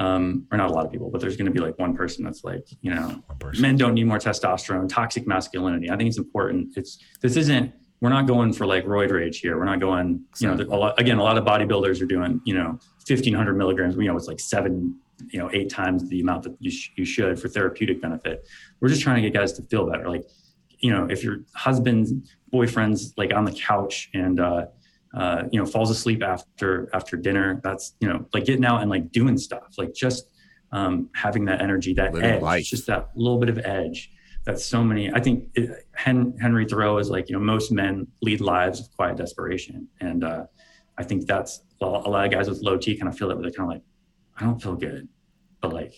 um, 0.00 0.46
or 0.50 0.56
not 0.56 0.70
a 0.70 0.72
lot 0.72 0.86
of 0.86 0.90
people, 0.90 1.10
but 1.10 1.20
there's 1.20 1.36
going 1.36 1.46
to 1.46 1.52
be 1.52 1.60
like 1.60 1.78
one 1.78 1.94
person 1.94 2.24
that's 2.24 2.42
like, 2.42 2.66
you 2.80 2.92
know, 2.92 3.22
men 3.58 3.76
don't 3.76 3.92
need 3.92 4.04
more 4.04 4.18
testosterone, 4.18 4.88
toxic 4.88 5.26
masculinity. 5.26 5.90
I 5.90 5.96
think 5.96 6.08
it's 6.08 6.18
important. 6.18 6.76
It's 6.76 6.98
this 7.20 7.36
isn't. 7.36 7.72
We're 8.00 8.08
not 8.08 8.26
going 8.26 8.54
for 8.54 8.64
like 8.64 8.86
roid 8.86 9.12
rage 9.12 9.40
here. 9.40 9.58
We're 9.58 9.66
not 9.66 9.78
going. 9.78 10.24
You 10.38 10.48
know, 10.48 10.54
a 10.54 10.76
lot, 10.76 10.98
again, 10.98 11.18
a 11.18 11.22
lot 11.22 11.36
of 11.36 11.44
bodybuilders 11.44 12.00
are 12.00 12.06
doing. 12.06 12.40
You 12.46 12.54
know, 12.54 12.78
1500 13.06 13.54
milligrams. 13.54 13.94
You 13.94 14.04
know, 14.04 14.16
it's 14.16 14.26
like 14.26 14.40
seven 14.40 14.98
you 15.28 15.38
know 15.38 15.50
eight 15.52 15.68
times 15.68 16.08
the 16.08 16.18
amount 16.20 16.44
that 16.44 16.56
you, 16.60 16.70
sh- 16.70 16.92
you 16.96 17.04
should 17.04 17.38
for 17.38 17.46
therapeutic 17.46 18.00
benefit 18.00 18.48
we're 18.80 18.88
just 18.88 19.02
trying 19.02 19.16
to 19.16 19.20
get 19.20 19.38
guys 19.38 19.52
to 19.52 19.62
feel 19.64 19.86
better 19.86 20.08
like 20.08 20.24
you 20.78 20.90
know 20.90 21.06
if 21.10 21.22
your 21.22 21.40
husband's 21.54 22.14
boyfriend's 22.50 23.12
like 23.18 23.34
on 23.34 23.44
the 23.44 23.52
couch 23.52 24.08
and 24.14 24.40
uh, 24.40 24.64
uh, 25.14 25.44
you 25.50 25.58
know 25.58 25.66
falls 25.66 25.90
asleep 25.90 26.22
after 26.22 26.88
after 26.94 27.16
dinner 27.16 27.60
that's 27.64 27.94
you 28.00 28.08
know 28.08 28.24
like 28.32 28.44
getting 28.44 28.64
out 28.64 28.80
and 28.80 28.90
like 28.90 29.10
doing 29.10 29.36
stuff 29.36 29.74
like 29.76 29.92
just 29.92 30.30
um, 30.72 31.10
having 31.14 31.44
that 31.46 31.60
energy 31.60 31.92
that 31.94 32.12
Living 32.14 32.30
edge 32.30 32.42
life. 32.42 32.64
just 32.64 32.86
that 32.86 33.10
little 33.16 33.38
bit 33.38 33.48
of 33.48 33.58
edge 33.58 34.10
that 34.44 34.60
so 34.60 34.82
many. 34.82 35.12
I 35.12 35.20
think 35.20 35.48
it, 35.54 35.86
Hen, 35.92 36.34
Henry 36.40 36.64
Thoreau 36.64 36.98
is 36.98 37.10
like 37.10 37.28
you 37.28 37.34
know 37.34 37.42
most 37.42 37.72
men 37.72 38.06
lead 38.22 38.40
lives 38.40 38.80
of 38.80 38.90
quiet 38.96 39.16
desperation, 39.16 39.88
and 40.00 40.24
uh, 40.24 40.44
I 40.98 41.02
think 41.02 41.26
that's 41.26 41.62
well, 41.80 42.02
a 42.04 42.08
lot 42.08 42.24
of 42.24 42.30
guys 42.30 42.48
with 42.48 42.62
low 42.62 42.76
T 42.76 42.96
kind 42.96 43.08
of 43.08 43.16
feel 43.16 43.28
that 43.28 43.40
they're 43.40 43.50
kind 43.50 43.70
of 43.70 43.74
like, 43.74 43.82
I 44.38 44.44
don't 44.44 44.60
feel 44.60 44.76
good, 44.76 45.08
but 45.60 45.72
like 45.72 45.94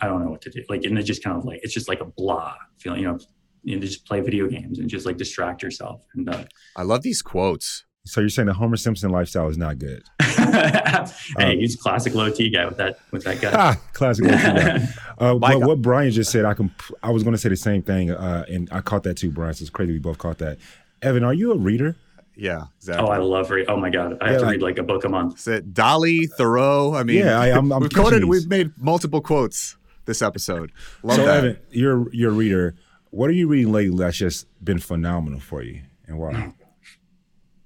I 0.00 0.06
don't 0.06 0.24
know 0.24 0.30
what 0.30 0.42
to 0.42 0.50
do. 0.50 0.62
Like, 0.68 0.84
and 0.84 0.98
it's 0.98 1.06
just 1.06 1.22
kind 1.22 1.36
of 1.36 1.44
like 1.44 1.60
it's 1.62 1.74
just 1.74 1.88
like 1.88 2.00
a 2.00 2.06
blah 2.06 2.54
feeling, 2.78 3.00
you 3.00 3.08
know. 3.08 3.18
You 3.64 3.78
just 3.80 4.06
play 4.06 4.20
video 4.20 4.46
games 4.46 4.78
and 4.78 4.88
just 4.88 5.04
like 5.04 5.18
distract 5.18 5.62
yourself. 5.62 6.02
And 6.14 6.30
uh, 6.30 6.44
I 6.76 6.84
love 6.84 7.02
these 7.02 7.20
quotes. 7.20 7.84
So 8.08 8.20
you're 8.20 8.30
saying 8.30 8.46
the 8.46 8.54
Homer 8.54 8.78
Simpson 8.78 9.10
lifestyle 9.10 9.48
is 9.48 9.58
not 9.58 9.78
good? 9.78 10.02
hey, 10.22 11.04
um, 11.36 11.58
he's 11.58 11.76
classic 11.76 12.14
low 12.14 12.30
T 12.30 12.48
guy 12.48 12.64
with 12.64 12.78
that 12.78 12.98
with 13.10 13.22
that 13.24 13.38
guy. 13.38 13.50
Ah, 13.52 13.80
classic 13.92 14.24
low 14.24 14.30
T 14.30 14.42
guy. 14.42 14.88
Uh, 15.18 15.34
but 15.34 15.60
what 15.62 15.82
Brian 15.82 16.12
just 16.12 16.30
said, 16.30 16.44
I 16.44 16.54
can. 16.54 16.72
I 17.02 17.10
was 17.10 17.24
going 17.24 17.32
to 17.32 17.38
say 17.38 17.48
the 17.48 17.56
same 17.56 17.82
thing, 17.82 18.12
uh, 18.12 18.44
and 18.48 18.68
I 18.70 18.80
caught 18.80 19.02
that 19.02 19.16
too, 19.16 19.32
Brian. 19.32 19.52
So 19.52 19.62
it's 19.62 19.70
crazy 19.70 19.90
we 19.90 19.98
both 19.98 20.16
caught 20.16 20.38
that. 20.38 20.58
Evan, 21.02 21.24
are 21.24 21.34
you 21.34 21.50
a 21.50 21.56
reader? 21.58 21.96
Yeah, 22.36 22.66
exactly. 22.76 23.04
Oh, 23.04 23.10
I 23.10 23.16
love 23.16 23.50
read. 23.50 23.66
Oh 23.68 23.76
my 23.76 23.90
god, 23.90 24.16
I 24.20 24.26
yeah, 24.26 24.30
have 24.30 24.40
to 24.40 24.46
like, 24.46 24.52
read 24.52 24.62
like 24.62 24.78
a 24.78 24.84
book 24.84 25.04
a 25.04 25.08
month. 25.08 25.40
Is 25.40 25.48
it 25.48 25.74
Dali, 25.74 26.30
Thoreau? 26.36 26.94
I 26.94 27.02
mean, 27.02 27.16
yeah, 27.16 27.40
I, 27.40 27.48
am 27.48 27.68
we've 27.68 27.92
quoted. 27.92 28.26
We've 28.26 28.46
made 28.46 28.70
multiple 28.78 29.20
quotes 29.20 29.76
this 30.04 30.22
episode. 30.22 30.70
Love 31.02 31.16
so, 31.16 31.26
that. 31.26 31.38
Evan, 31.38 31.58
you're 31.72 32.14
you're 32.14 32.30
a 32.30 32.34
reader. 32.34 32.76
What 33.10 33.28
are 33.28 33.32
you 33.32 33.48
reading 33.48 33.72
lately 33.72 33.98
that's 33.98 34.18
just 34.18 34.46
been 34.64 34.78
phenomenal 34.78 35.40
for 35.40 35.62
you, 35.62 35.82
and 36.06 36.16
why? 36.16 36.52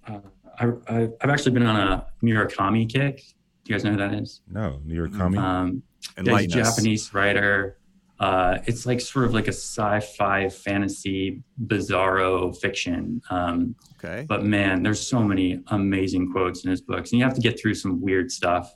Uh, 0.05 0.19
I, 0.59 0.95
have 1.21 1.31
actually 1.31 1.53
been 1.53 1.67
on 1.67 1.77
a 1.77 2.07
Murakami 2.23 2.89
kick. 2.89 3.19
Do 3.65 3.73
you 3.73 3.75
guys 3.75 3.85
know 3.85 3.93
who 3.93 3.97
that 3.99 4.15
is? 4.15 4.41
No, 4.51 4.81
Murakami. 4.87 5.39
Um, 5.39 5.83
a 6.17 6.47
Japanese 6.47 7.15
writer. 7.15 7.79
Uh, 8.19 8.59
it's 8.67 8.87
like 8.87 9.01
sort 9.01 9.25
of 9.25 9.35
like 9.35 9.49
a 9.49 9.53
sci-fi 9.53 10.49
fantasy 10.49 11.43
bizarro 11.67 12.57
fiction. 12.57 13.21
Um, 13.31 13.75
okay. 13.99 14.25
But 14.29 14.45
man, 14.45 14.83
there's 14.83 15.05
so 15.05 15.23
many 15.23 15.61
amazing 15.69 16.31
quotes 16.31 16.65
in 16.65 16.71
his 16.71 16.81
books, 16.81 17.11
and 17.11 17.19
you 17.19 17.25
have 17.25 17.35
to 17.35 17.41
get 17.41 17.59
through 17.59 17.75
some 17.75 18.01
weird 18.01 18.31
stuff. 18.31 18.73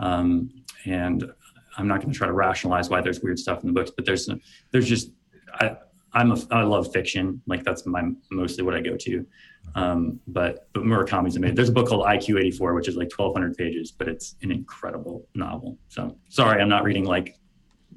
Um, 0.00 0.50
and 0.86 1.30
I'm 1.76 1.86
not 1.86 2.00
going 2.00 2.12
to 2.12 2.18
try 2.18 2.26
to 2.26 2.32
rationalize 2.32 2.90
why 2.90 3.00
there's 3.00 3.20
weird 3.20 3.38
stuff 3.38 3.62
in 3.62 3.68
the 3.68 3.72
books, 3.72 3.92
but 3.94 4.04
there's 4.04 4.28
there's 4.72 4.88
just 4.88 5.12
I, 5.54 5.76
I'm 6.12 6.32
a, 6.32 6.38
I 6.50 6.62
love 6.62 6.92
fiction. 6.92 7.40
Like 7.46 7.62
that's 7.64 7.86
my 7.86 8.02
mostly 8.30 8.64
what 8.64 8.74
I 8.74 8.80
go 8.80 8.96
to. 8.96 9.26
Um, 9.74 10.20
but 10.26 10.68
but 10.72 10.82
Murakami's 10.82 11.36
amazing. 11.36 11.54
There's 11.54 11.68
a 11.68 11.72
book 11.72 11.88
called 11.88 12.04
1Q84, 12.04 12.74
which 12.74 12.88
is 12.88 12.96
like 12.96 13.10
1,200 13.16 13.56
pages, 13.56 13.92
but 13.92 14.08
it's 14.08 14.36
an 14.42 14.50
incredible 14.50 15.26
novel. 15.34 15.78
So 15.88 16.16
sorry, 16.28 16.60
I'm 16.60 16.68
not 16.68 16.84
reading 16.84 17.04
like. 17.04 17.36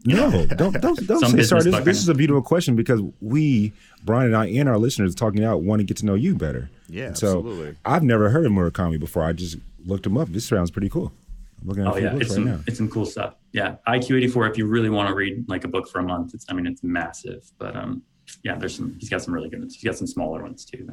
No, 0.05 0.30
know, 0.30 0.45
don't 0.57 0.80
don't 0.82 1.07
don't 1.07 1.26
say 1.26 1.43
sorry. 1.43 1.63
This, 1.63 1.84
this 1.86 1.97
is 1.97 2.09
a 2.09 2.13
beautiful 2.13 2.41
question 2.41 2.76
because 2.76 3.01
we, 3.21 3.71
Brian 4.03 4.28
and 4.28 4.36
I, 4.36 4.47
and 4.47 4.67
our 4.67 4.78
listeners, 4.78 5.15
talking 5.15 5.43
out 5.45 5.61
want 5.61 5.80
to 5.80 5.84
get 5.86 5.97
to 5.97 6.05
know 6.05 6.15
you 6.15 6.36
better. 6.36 6.69
Yeah, 6.89 7.13
so 7.13 7.38
absolutely. 7.38 7.76
I've 7.86 8.03
never 8.03 8.30
heard 8.30 8.45
of 8.45 8.51
Murakami 8.51 8.99
before. 8.99 9.24
I 9.24 9.34
just 9.34 9.57
looked 9.86 10.05
him 10.05 10.17
up. 10.17 10.28
This 10.30 10.45
sounds 10.45 10.71
pretty 10.71 10.89
cool. 10.89 11.13
I'm 11.61 11.67
looking 11.69 11.88
at 11.88 11.93
oh 11.93 11.97
yeah, 11.97 12.15
it's 12.15 12.19
right 12.19 12.32
some 12.32 12.45
now. 12.45 12.59
it's 12.67 12.78
some 12.78 12.89
cool 12.89 13.05
stuff. 13.05 13.36
Yeah, 13.53 13.76
1Q84. 13.88 14.49
If 14.49 14.57
you 14.57 14.65
really 14.65 14.89
want 14.89 15.07
to 15.07 15.15
read 15.15 15.47
like 15.47 15.63
a 15.63 15.69
book 15.69 15.88
for 15.88 15.99
a 15.99 16.03
month, 16.03 16.34
it's 16.34 16.45
I 16.49 16.53
mean 16.53 16.67
it's 16.67 16.84
massive, 16.84 17.49
but 17.57 17.76
um 17.78 18.03
yeah, 18.43 18.55
there's 18.55 18.76
some. 18.76 18.95
He's 18.99 19.09
got 19.09 19.21
some 19.21 19.34
really 19.34 19.49
good 19.49 19.59
ones. 19.59 19.76
He's 19.76 19.84
got 19.84 19.97
some 19.97 20.07
smaller 20.07 20.41
ones 20.41 20.65
too. 20.65 20.89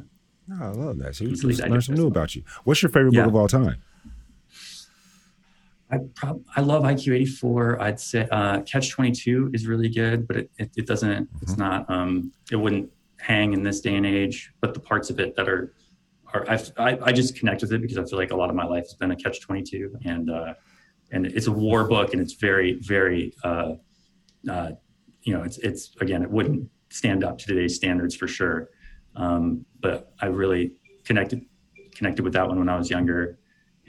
Oh, 0.49 0.65
I 0.65 0.69
love 0.69 0.97
that. 0.99 1.15
So 1.15 1.25
you 1.25 1.31
learn 1.35 1.81
something 1.81 1.95
new 1.95 2.07
about 2.07 2.35
you. 2.35 2.43
What's 2.63 2.81
your 2.81 2.89
favorite 2.89 3.13
yeah. 3.13 3.23
book 3.23 3.29
of 3.29 3.35
all 3.35 3.47
time? 3.47 3.81
I 5.91 5.97
prob- 6.15 6.43
I 6.55 6.61
love 6.61 6.83
1Q84. 6.83 7.79
I'd 7.79 7.99
say 7.99 8.27
uh, 8.31 8.61
Catch 8.61 8.91
22 8.91 9.51
is 9.53 9.67
really 9.67 9.89
good, 9.89 10.27
but 10.27 10.37
it, 10.37 10.51
it, 10.57 10.71
it 10.77 10.87
doesn't. 10.87 11.09
Mm-hmm. 11.09 11.37
It's 11.41 11.57
not. 11.57 11.89
Um, 11.89 12.31
it 12.49 12.55
wouldn't 12.55 12.89
hang 13.19 13.53
in 13.53 13.61
this 13.63 13.81
day 13.81 13.95
and 13.95 14.05
age. 14.05 14.51
But 14.61 14.73
the 14.73 14.79
parts 14.79 15.09
of 15.09 15.19
it 15.19 15.35
that 15.35 15.49
are 15.49 15.73
are 16.33 16.49
I, 16.49 16.97
I 17.03 17.11
just 17.11 17.35
connect 17.35 17.61
with 17.61 17.73
it 17.73 17.81
because 17.81 17.97
I 17.97 18.05
feel 18.05 18.17
like 18.17 18.31
a 18.31 18.35
lot 18.35 18.49
of 18.49 18.55
my 18.55 18.65
life 18.65 18.83
has 18.83 18.93
been 18.93 19.11
a 19.11 19.15
Catch 19.15 19.41
22, 19.41 19.97
and 20.05 20.29
uh, 20.29 20.53
and 21.11 21.25
it's 21.25 21.47
a 21.47 21.51
war 21.51 21.83
book, 21.87 22.13
and 22.13 22.21
it's 22.21 22.33
very 22.33 22.73
very. 22.73 23.33
Uh, 23.43 23.73
uh, 24.49 24.71
you 25.23 25.33
know, 25.33 25.43
it's 25.43 25.57
it's 25.59 25.95
again, 26.01 26.23
it 26.23 26.31
wouldn't 26.31 26.69
stand 26.89 27.23
up 27.23 27.37
to 27.37 27.45
today's 27.45 27.75
standards 27.75 28.15
for 28.15 28.27
sure. 28.27 28.69
Um, 29.15 29.65
but 29.81 30.13
I 30.21 30.27
really 30.27 30.73
connected 31.03 31.45
connected 31.95 32.23
with 32.23 32.33
that 32.33 32.47
one 32.47 32.57
when 32.57 32.69
I 32.69 32.77
was 32.77 32.89
younger. 32.89 33.37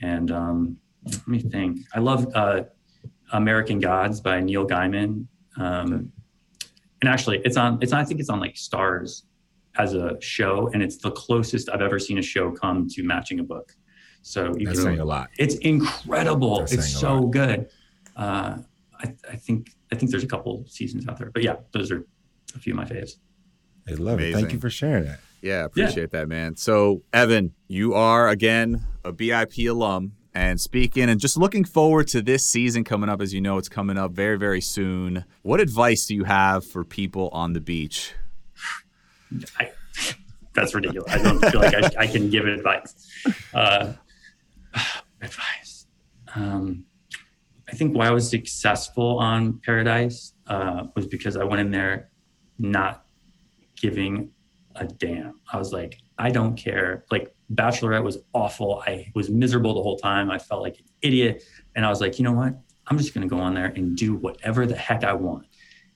And 0.00 0.30
um, 0.30 0.76
let 1.04 1.28
me 1.28 1.40
think. 1.40 1.80
I 1.94 2.00
love 2.00 2.26
uh, 2.34 2.62
American 3.32 3.80
Gods 3.80 4.20
by 4.20 4.40
Neil 4.40 4.66
Gaiman. 4.66 5.26
Um, 5.56 6.12
and 7.00 7.08
actually, 7.08 7.40
it's 7.44 7.56
on. 7.56 7.78
It's 7.80 7.92
I 7.92 8.04
think 8.04 8.20
it's 8.20 8.30
on 8.30 8.40
like 8.40 8.54
Starz 8.54 9.22
as 9.78 9.94
a 9.94 10.20
show, 10.20 10.70
and 10.72 10.82
it's 10.82 10.98
the 10.98 11.10
closest 11.10 11.68
I've 11.68 11.82
ever 11.82 11.98
seen 11.98 12.18
a 12.18 12.22
show 12.22 12.50
come 12.50 12.88
to 12.90 13.02
matching 13.02 13.40
a 13.40 13.42
book. 13.42 13.74
So 14.22 14.54
you 14.56 14.66
That's 14.66 14.78
can, 14.78 14.86
saying 14.86 15.00
a 15.00 15.04
lot. 15.04 15.30
It's 15.38 15.56
incredible. 15.56 16.60
That's 16.60 16.72
it's 16.72 16.92
so 16.92 17.26
good. 17.26 17.68
Uh, 18.16 18.58
I, 19.00 19.14
I, 19.28 19.36
think 19.36 19.70
I 19.90 19.96
think 19.96 20.10
there's 20.12 20.22
a 20.22 20.28
couple 20.28 20.64
seasons 20.68 21.08
out 21.08 21.18
there, 21.18 21.30
but 21.30 21.42
yeah, 21.42 21.56
those 21.72 21.90
are 21.90 22.06
a 22.54 22.58
few 22.58 22.72
of 22.72 22.76
my 22.76 22.84
faves. 22.84 23.16
I 23.88 23.92
love 23.92 24.14
Amazing. 24.14 24.30
it. 24.30 24.40
Thank 24.40 24.52
you 24.52 24.60
for 24.60 24.70
sharing 24.70 25.04
that. 25.04 25.20
Yeah, 25.40 25.64
appreciate 25.64 26.10
yeah. 26.12 26.20
that, 26.20 26.28
man. 26.28 26.56
So, 26.56 27.02
Evan, 27.12 27.52
you 27.66 27.94
are 27.94 28.28
again 28.28 28.86
a 29.04 29.12
BIP 29.12 29.68
alum 29.68 30.12
and 30.34 30.60
speaking 30.60 31.08
and 31.08 31.20
just 31.20 31.36
looking 31.36 31.64
forward 31.64 32.08
to 32.08 32.22
this 32.22 32.44
season 32.44 32.84
coming 32.84 33.10
up. 33.10 33.20
As 33.20 33.34
you 33.34 33.40
know, 33.40 33.58
it's 33.58 33.68
coming 33.68 33.98
up 33.98 34.12
very, 34.12 34.38
very 34.38 34.60
soon. 34.60 35.24
What 35.42 35.60
advice 35.60 36.06
do 36.06 36.14
you 36.14 36.24
have 36.24 36.64
for 36.64 36.84
people 36.84 37.28
on 37.32 37.54
the 37.54 37.60
beach? 37.60 38.14
I, 39.58 39.72
that's 40.54 40.74
ridiculous. 40.74 41.12
I 41.12 41.18
don't 41.18 41.44
feel 41.44 41.60
like 41.60 41.74
I, 41.74 42.02
I 42.02 42.06
can 42.06 42.30
give 42.30 42.46
advice. 42.46 42.94
Uh, 43.52 43.94
advice. 45.20 45.86
Um, 46.34 46.84
I 47.68 47.74
think 47.74 47.96
why 47.96 48.06
I 48.06 48.10
was 48.10 48.28
successful 48.28 49.18
on 49.18 49.58
Paradise 49.64 50.34
uh, 50.46 50.84
was 50.94 51.06
because 51.06 51.36
I 51.36 51.44
went 51.44 51.60
in 51.60 51.70
there 51.70 52.10
not 52.58 53.01
giving 53.82 54.30
a 54.76 54.86
damn. 54.86 55.40
I 55.52 55.58
was 55.58 55.72
like, 55.72 55.98
I 56.16 56.30
don't 56.30 56.56
care. 56.56 57.04
Like 57.10 57.34
Bachelorette 57.52 58.02
was 58.02 58.18
awful. 58.32 58.82
I 58.86 59.10
was 59.14 59.28
miserable 59.28 59.74
the 59.74 59.82
whole 59.82 59.98
time. 59.98 60.30
I 60.30 60.38
felt 60.38 60.62
like 60.62 60.78
an 60.78 60.84
idiot. 61.02 61.44
And 61.74 61.84
I 61.84 61.90
was 61.90 62.00
like, 62.00 62.18
you 62.18 62.24
know 62.24 62.32
what? 62.32 62.54
I'm 62.86 62.96
just 62.96 63.12
going 63.12 63.28
to 63.28 63.34
go 63.34 63.40
on 63.40 63.54
there 63.54 63.66
and 63.66 63.96
do 63.96 64.14
whatever 64.14 64.66
the 64.66 64.76
heck 64.76 65.04
I 65.04 65.12
want. 65.12 65.46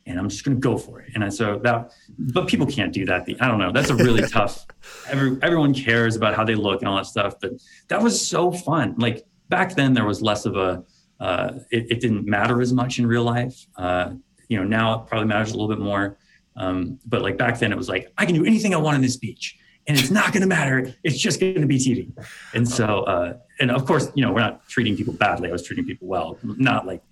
And 0.05 0.19
I'm 0.19 0.29
just 0.29 0.45
going 0.45 0.57
to 0.57 0.61
go 0.61 0.77
for 0.77 1.01
it. 1.01 1.13
And 1.15 1.25
I, 1.25 1.31
so 1.31 1.59
that, 1.65 1.93
but 2.19 2.47
people 2.47 2.67
can't 2.67 2.93
do 2.93 3.05
that. 3.07 3.27
I 3.41 3.49
don't 3.49 3.59
know. 3.59 3.73
That's 3.73 3.91
a 3.91 3.95
really 3.95 4.29
tough, 4.29 4.67
every, 5.09 5.37
everyone 5.43 5.75
cares 5.75 6.15
about 6.17 6.35
how 6.35 6.45
they 6.45 6.55
look 6.55 6.81
and 6.81 6.89
all 6.89 6.97
that 6.97 7.07
stuff. 7.07 7.35
But 7.41 7.53
that 7.89 8.01
was 8.03 8.27
so 8.27 8.53
fun. 8.53 8.95
Like 8.99 9.27
back 9.49 9.75
then 9.75 9.95
there 9.95 10.05
was 10.05 10.23
less 10.23 10.45
of 10.45 10.57
a, 10.57 10.85
uh, 11.19 11.55
it, 11.71 11.91
it, 11.91 12.01
didn't 12.01 12.27
matter 12.27 12.61
as 12.61 12.73
much 12.73 12.99
in 12.99 13.07
real 13.07 13.25
life. 13.25 13.67
Uh, 13.77 14.13
you 14.49 14.59
know, 14.59 14.65
now 14.65 15.01
it 15.01 15.07
probably 15.09 15.27
matters 15.27 15.51
a 15.51 15.57
little 15.57 15.69
bit 15.69 15.83
more. 15.83 16.19
Um, 16.57 16.99
but 17.07 17.23
like 17.23 17.37
back 17.37 17.59
then, 17.59 17.73
it 17.73 17.77
was 17.77 17.89
like 17.89 18.13
I 18.19 18.27
can 18.27 18.35
do 18.35 18.45
anything 18.45 18.75
I 18.75 18.79
want 18.79 18.97
in 18.97 19.03
this 19.03 19.17
beach, 19.17 19.59
and 19.87 19.99
it's 19.99 20.11
not 20.11 20.33
going 20.33 20.43
to 20.43 20.47
matter. 20.47 20.95
It's 21.05 21.19
just 21.19 21.41
going 21.41 21.61
to 21.61 21.67
be 21.67 21.79
TV. 21.79 22.13
And 22.55 22.69
so, 22.69 23.03
uh, 23.05 23.39
and 23.61 23.71
of 23.71 23.85
course, 23.87 24.11
you 24.15 24.25
know, 24.25 24.33
we're 24.33 24.41
not 24.41 24.67
treating 24.69 24.97
people 24.97 25.15
badly. 25.15 25.49
I 25.49 25.53
was 25.53 25.63
treating 25.63 25.85
people 25.85 26.09
well, 26.09 26.39
not 26.43 26.87
like 26.87 27.03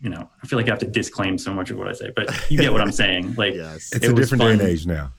you 0.00 0.08
know, 0.08 0.28
I 0.42 0.46
feel 0.46 0.58
like 0.58 0.66
I 0.66 0.70
have 0.70 0.78
to 0.80 0.86
disclaim 0.86 1.36
so 1.36 1.52
much 1.52 1.70
of 1.70 1.76
what 1.76 1.88
I 1.88 1.92
say, 1.92 2.10
but 2.14 2.50
you 2.50 2.58
get 2.58 2.72
what 2.72 2.80
I'm 2.80 2.92
saying. 2.92 3.34
Like, 3.40 3.54
yes. 3.54 3.90
it's 3.92 4.04
it 4.04 4.10
a 4.10 4.14
different 4.14 4.42
fun. 4.42 4.58
day 4.58 4.64
and 4.64 4.72
age 4.72 4.86
now. 4.86 5.12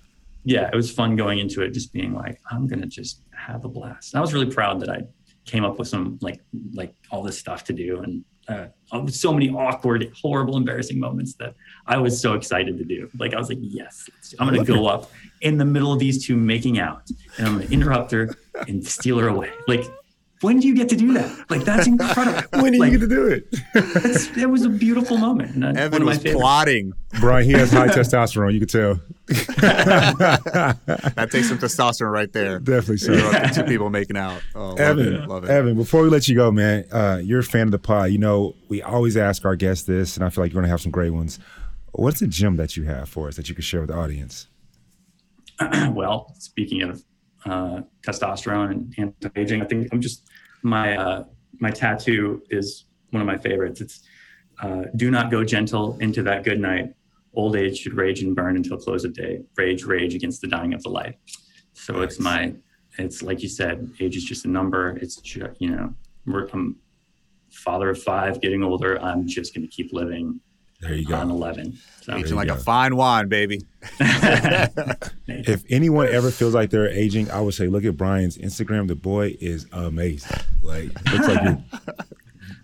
Yeah, 0.44 0.70
it 0.72 0.76
was 0.76 0.92
fun 0.92 1.16
going 1.16 1.40
into 1.40 1.62
it, 1.62 1.72
just 1.72 1.94
being 1.94 2.14
like, 2.14 2.40
I'm 2.52 2.68
gonna 2.68 2.86
just 2.86 3.22
have 3.36 3.64
a 3.64 3.70
blast. 3.70 4.14
And 4.14 4.20
I 4.20 4.22
was 4.22 4.34
really 4.34 4.52
proud 4.52 4.80
that 4.82 4.90
I 4.90 5.04
came 5.46 5.64
up 5.64 5.80
with 5.80 5.88
some 5.88 6.18
like 6.22 6.40
like 6.74 6.94
all 7.10 7.24
this 7.24 7.38
stuff 7.38 7.64
to 7.66 7.74
do, 7.74 8.00
and 8.02 8.24
uh, 8.52 9.08
so 9.08 9.34
many 9.34 9.50
awkward, 9.50 10.12
horrible, 10.22 10.58
embarrassing 10.58 11.00
moments 11.00 11.34
that 11.36 11.56
I 11.88 11.98
was 11.98 12.20
so 12.20 12.34
excited 12.34 12.78
to 12.78 12.84
do. 12.84 13.10
Like 13.18 13.34
I 13.34 13.38
was 13.38 13.50
like, 13.50 13.60
yes, 13.62 14.10
I'm 14.40 14.48
going 14.48 14.64
to 14.64 14.74
go 14.74 14.88
up 14.88 15.10
in 15.42 15.58
the 15.58 15.66
middle 15.66 15.94
of 15.94 16.00
these 16.00 16.26
two 16.26 16.36
making 16.36 16.80
out, 16.80 17.04
and 17.38 17.48
I'm 17.48 17.56
going 17.56 17.68
to 17.68 17.74
interrupt 17.74 18.12
her 18.12 18.36
and 18.68 18.86
steal 18.86 19.18
her 19.20 19.30
away. 19.30 19.52
Like 19.68 19.86
when 20.42 20.60
do 20.60 20.68
you 20.68 20.76
get 20.76 20.90
to 20.90 20.96
do 20.96 21.14
that? 21.14 21.50
Like 21.50 21.64
that's 21.64 21.88
incredible. 21.88 22.42
when 22.62 22.74
do 22.74 22.80
like, 22.80 22.92
you 22.92 22.98
get 22.98 23.08
to 23.08 23.16
do 23.16 23.28
it? 23.28 23.48
it 24.38 24.50
was 24.50 24.66
a 24.66 24.70
beautiful 24.70 25.18
moment. 25.18 25.56
And 25.56 25.78
Evan 25.78 26.06
was 26.06 26.20
plotting. 26.20 26.94
Brian, 27.20 27.46
he 27.46 27.52
has 27.54 27.72
high 27.72 27.88
testosterone. 27.88 28.54
You 28.54 28.60
could 28.60 28.70
tell. 28.70 29.00
that 29.28 31.30
takes 31.32 31.50
some 31.50 31.60
testosterone 31.60 32.12
right 32.12 32.32
there. 32.34 32.60
Definitely 32.60 32.98
so. 32.98 33.50
Two 33.54 33.64
people 33.64 33.90
making 33.90 34.18
out. 34.18 34.42
Oh, 34.56 34.76
Evan, 34.76 35.14
love 35.14 35.24
it, 35.24 35.28
love 35.28 35.44
it. 35.46 35.50
Evan, 35.50 35.76
before 35.76 36.02
we 36.02 36.10
let 36.10 36.28
you 36.28 36.36
go, 36.36 36.52
man, 36.52 36.86
uh, 36.92 37.22
you're 37.24 37.40
a 37.40 37.44
fan 37.44 37.68
of 37.68 37.72
the 37.72 37.80
pod. 37.80 38.12
You 38.12 38.18
know, 38.18 38.56
we 38.68 38.82
always 38.82 39.18
ask 39.18 39.46
our 39.46 39.56
guests 39.56 39.86
this, 39.86 40.18
and 40.18 40.26
I 40.26 40.30
feel 40.30 40.44
like 40.44 40.52
you're 40.52 40.62
going 40.62 40.68
to 40.68 40.72
have 40.72 40.82
some 40.82 40.92
great 40.92 41.12
ones. 41.12 41.40
What's 41.92 42.22
a 42.22 42.28
gem 42.28 42.56
that 42.56 42.78
you 42.78 42.84
have 42.84 43.10
for 43.10 43.28
us 43.28 43.36
that 43.36 43.50
you 43.50 43.56
can 43.56 43.64
share 43.64 43.82
with 43.82 43.90
the 43.90 43.98
audience? 43.98 44.48
well, 45.92 46.34
speaking 46.40 46.82
of 46.82 47.04
uh, 47.46 47.82
testosterone 48.06 48.72
and 48.72 48.94
anti-aging. 48.98 49.62
I 49.62 49.66
think 49.66 49.88
I'm 49.92 50.02
just 50.02 50.28
my 50.64 50.98
uh, 50.98 51.24
my 51.60 51.72
tattoo 51.72 52.44
is 52.50 52.86
one 53.12 53.22
of 53.22 53.28
my 53.28 53.38
favorites. 53.38 53.82
It's 53.82 54.02
uh, 54.62 54.84
"Do 54.96 55.12
not 55.12 55.32
go 55.32 55.44
gentle 55.44 55.98
into 56.00 56.24
that 56.24 56.44
good 56.44 56.60
night. 56.60 56.94
old 57.34 57.56
age 57.56 57.80
should 57.80 57.94
rage 57.94 58.22
and 58.22 58.36
burn 58.36 58.56
until 58.56 58.78
close 58.78 59.04
of 59.06 59.14
day. 59.14 59.42
Rage, 59.58 59.84
rage 59.84 60.16
against 60.16 60.42
the 60.42 60.48
dying 60.48 60.74
of 60.74 60.84
the 60.84 60.90
light. 60.90 61.18
So 61.74 61.94
nice. 61.94 62.04
it's 62.04 62.20
my, 62.20 62.54
it's 62.98 63.22
like 63.22 63.42
you 63.42 63.50
said, 63.50 63.90
age 64.00 64.18
is 64.18 64.24
just 64.24 64.46
a 64.46 64.50
number. 64.50 64.98
It's 65.02 65.18
just, 65.18 65.50
you 65.60 65.70
know, 65.70 65.94
we're, 66.26 66.48
I'm 66.48 66.78
father 67.52 67.90
of 67.90 68.02
five, 68.02 68.42
getting 68.42 68.64
older. 68.64 69.02
I'm 69.02 69.28
just 69.28 69.54
going 69.54 69.66
to 69.68 69.72
keep 69.72 69.94
living. 69.94 70.40
There 70.82 70.96
you 70.96 71.06
go. 71.06 71.16
On 71.16 71.30
11. 71.30 71.78
So. 72.02 72.16
Aging 72.16 72.36
like 72.36 72.48
go. 72.48 72.56
a 72.56 72.58
fine 72.58 72.96
wine, 72.96 73.28
baby. 73.28 73.62
if 74.00 75.64
anyone 75.70 76.08
ever 76.08 76.32
feels 76.32 76.56
like 76.56 76.72
they're 76.72 76.90
aging, 76.90 77.30
I 77.30 77.40
would 77.40 77.54
say 77.54 77.68
look 77.68 77.86
at 77.86 77.96
Brian's 77.96 78.38
Instagram. 78.38 78.88
The 78.88 78.96
boy 78.96 79.38
is 79.40 79.68
amazing. 79.72 80.38
Like, 80.64 80.90
looks 81.12 81.28
like 81.28 81.44
you're 81.44 81.64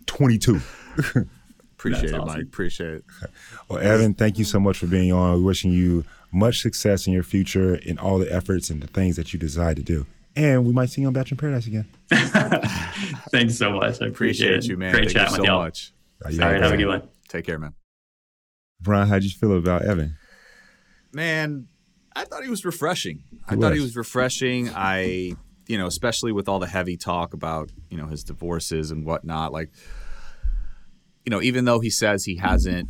22. 0.07 0.59
Appreciate 1.77 2.01
That's 2.01 2.13
it, 2.13 2.19
awesome. 2.19 2.27
Mike. 2.27 2.47
Appreciate 2.47 2.93
it. 2.95 3.05
Well, 3.69 3.77
Evan, 3.77 4.15
thank 4.15 4.39
you 4.39 4.45
so 4.45 4.59
much 4.59 4.79
for 4.79 4.87
being 4.87 5.13
on. 5.13 5.33
We're 5.33 5.47
wishing 5.47 5.71
you 5.71 6.03
much 6.31 6.61
success 6.61 7.05
in 7.05 7.13
your 7.13 7.23
future 7.23 7.75
in 7.75 7.99
all 7.99 8.17
the 8.17 8.33
efforts 8.33 8.71
and 8.71 8.81
the 8.81 8.87
things 8.87 9.15
that 9.15 9.31
you 9.31 9.39
decide 9.39 9.75
to 9.75 9.83
do. 9.83 10.07
And 10.35 10.65
we 10.65 10.73
might 10.73 10.89
see 10.89 11.01
you 11.01 11.07
on 11.07 11.13
Bachelor 11.13 11.35
in 11.35 11.37
Paradise 11.37 11.67
again. 11.67 11.87
Thanks 13.31 13.57
so 13.57 13.71
much. 13.71 14.01
I 14.01 14.07
appreciate, 14.07 14.09
appreciate 14.09 14.63
you, 14.65 14.77
man. 14.77 14.91
Great 14.91 15.09
chat 15.09 15.31
with 15.31 15.41
so 15.41 15.45
y'all. 15.45 15.63
much. 15.63 15.93
All 16.25 16.31
right, 16.31 16.61
have 16.61 16.71
a 16.71 16.77
good 16.77 16.87
one. 16.87 17.07
Take 17.27 17.45
care, 17.45 17.59
man. 17.59 17.73
Brian, 18.81 19.07
how'd 19.07 19.23
you 19.23 19.29
feel 19.29 19.57
about 19.57 19.83
Evan? 19.83 20.15
Man, 21.13 21.67
I 22.15 22.25
thought 22.25 22.43
he 22.43 22.49
was 22.49 22.65
refreshing. 22.65 23.23
He 23.29 23.39
I 23.47 23.55
was. 23.55 23.63
thought 23.63 23.73
he 23.73 23.79
was 23.79 23.95
refreshing. 23.95 24.69
I, 24.73 25.33
you 25.67 25.77
know, 25.77 25.87
especially 25.87 26.31
with 26.31 26.47
all 26.47 26.59
the 26.59 26.67
heavy 26.67 26.97
talk 26.97 27.33
about, 27.33 27.71
you 27.89 27.97
know, 27.97 28.07
his 28.07 28.23
divorces 28.23 28.91
and 28.91 29.05
whatnot. 29.05 29.51
Like, 29.51 29.71
you 31.25 31.29
know, 31.29 31.41
even 31.41 31.65
though 31.65 31.79
he 31.79 31.89
says 31.89 32.25
he 32.25 32.37
hasn't 32.37 32.89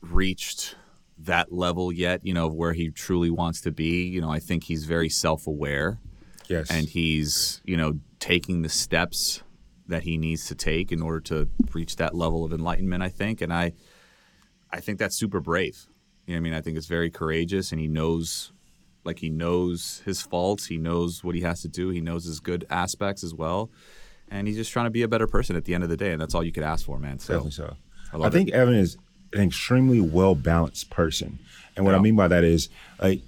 reached 0.00 0.76
that 1.18 1.52
level 1.52 1.92
yet, 1.92 2.24
you 2.24 2.34
know, 2.34 2.46
of 2.46 2.54
where 2.54 2.72
he 2.72 2.90
truly 2.90 3.30
wants 3.30 3.60
to 3.62 3.70
be, 3.70 4.04
you 4.04 4.20
know, 4.20 4.30
I 4.30 4.38
think 4.38 4.64
he's 4.64 4.84
very 4.84 5.08
self 5.08 5.46
aware. 5.46 5.98
Yes. 6.48 6.70
And 6.70 6.86
he's, 6.86 7.62
you 7.64 7.76
know, 7.76 8.00
taking 8.18 8.62
the 8.62 8.68
steps 8.68 9.42
that 9.86 10.02
he 10.02 10.16
needs 10.16 10.46
to 10.46 10.54
take 10.54 10.92
in 10.92 11.02
order 11.02 11.20
to 11.20 11.48
reach 11.72 11.96
that 11.96 12.14
level 12.14 12.44
of 12.44 12.52
enlightenment, 12.52 13.02
I 13.02 13.08
think. 13.08 13.40
And 13.40 13.52
I 13.52 13.72
I 14.74 14.80
think 14.80 14.98
that's 14.98 15.16
super 15.16 15.40
brave. 15.40 15.86
You 16.26 16.34
know 16.34 16.38
I 16.38 16.40
mean? 16.40 16.54
I 16.54 16.60
think 16.60 16.76
it's 16.76 16.86
very 16.86 17.10
courageous 17.10 17.72
and 17.72 17.80
he 17.80 17.88
knows 17.88 18.52
like 19.04 19.18
he 19.18 19.28
knows 19.28 20.02
his 20.04 20.22
faults, 20.22 20.66
he 20.66 20.78
knows 20.78 21.22
what 21.22 21.34
he 21.34 21.42
has 21.42 21.62
to 21.62 21.68
do, 21.68 21.90
he 21.90 22.00
knows 22.00 22.24
his 22.24 22.40
good 22.40 22.66
aspects 22.70 23.22
as 23.22 23.34
well 23.34 23.70
and 24.30 24.46
he's 24.46 24.56
just 24.56 24.72
trying 24.72 24.86
to 24.86 24.90
be 24.90 25.02
a 25.02 25.08
better 25.08 25.26
person 25.26 25.56
at 25.56 25.64
the 25.64 25.74
end 25.74 25.84
of 25.84 25.90
the 25.90 25.96
day, 25.96 26.12
and 26.12 26.20
that's 26.20 26.34
all 26.34 26.44
you 26.44 26.52
could 26.52 26.62
ask 26.62 26.84
for, 26.84 26.98
man. 26.98 27.18
So, 27.18 27.34
Definitely 27.34 27.50
so. 27.52 27.76
I, 28.12 28.26
I 28.26 28.30
think 28.30 28.48
it. 28.48 28.54
Evan 28.54 28.74
is 28.74 28.96
an 29.32 29.42
extremely 29.42 30.00
well 30.00 30.34
balanced 30.34 30.90
person, 30.90 31.38
and 31.76 31.84
what 31.84 31.92
yeah. 31.92 31.98
I 31.98 32.00
mean 32.00 32.16
by 32.16 32.28
that 32.28 32.44
is 32.44 32.68
like 33.00 33.20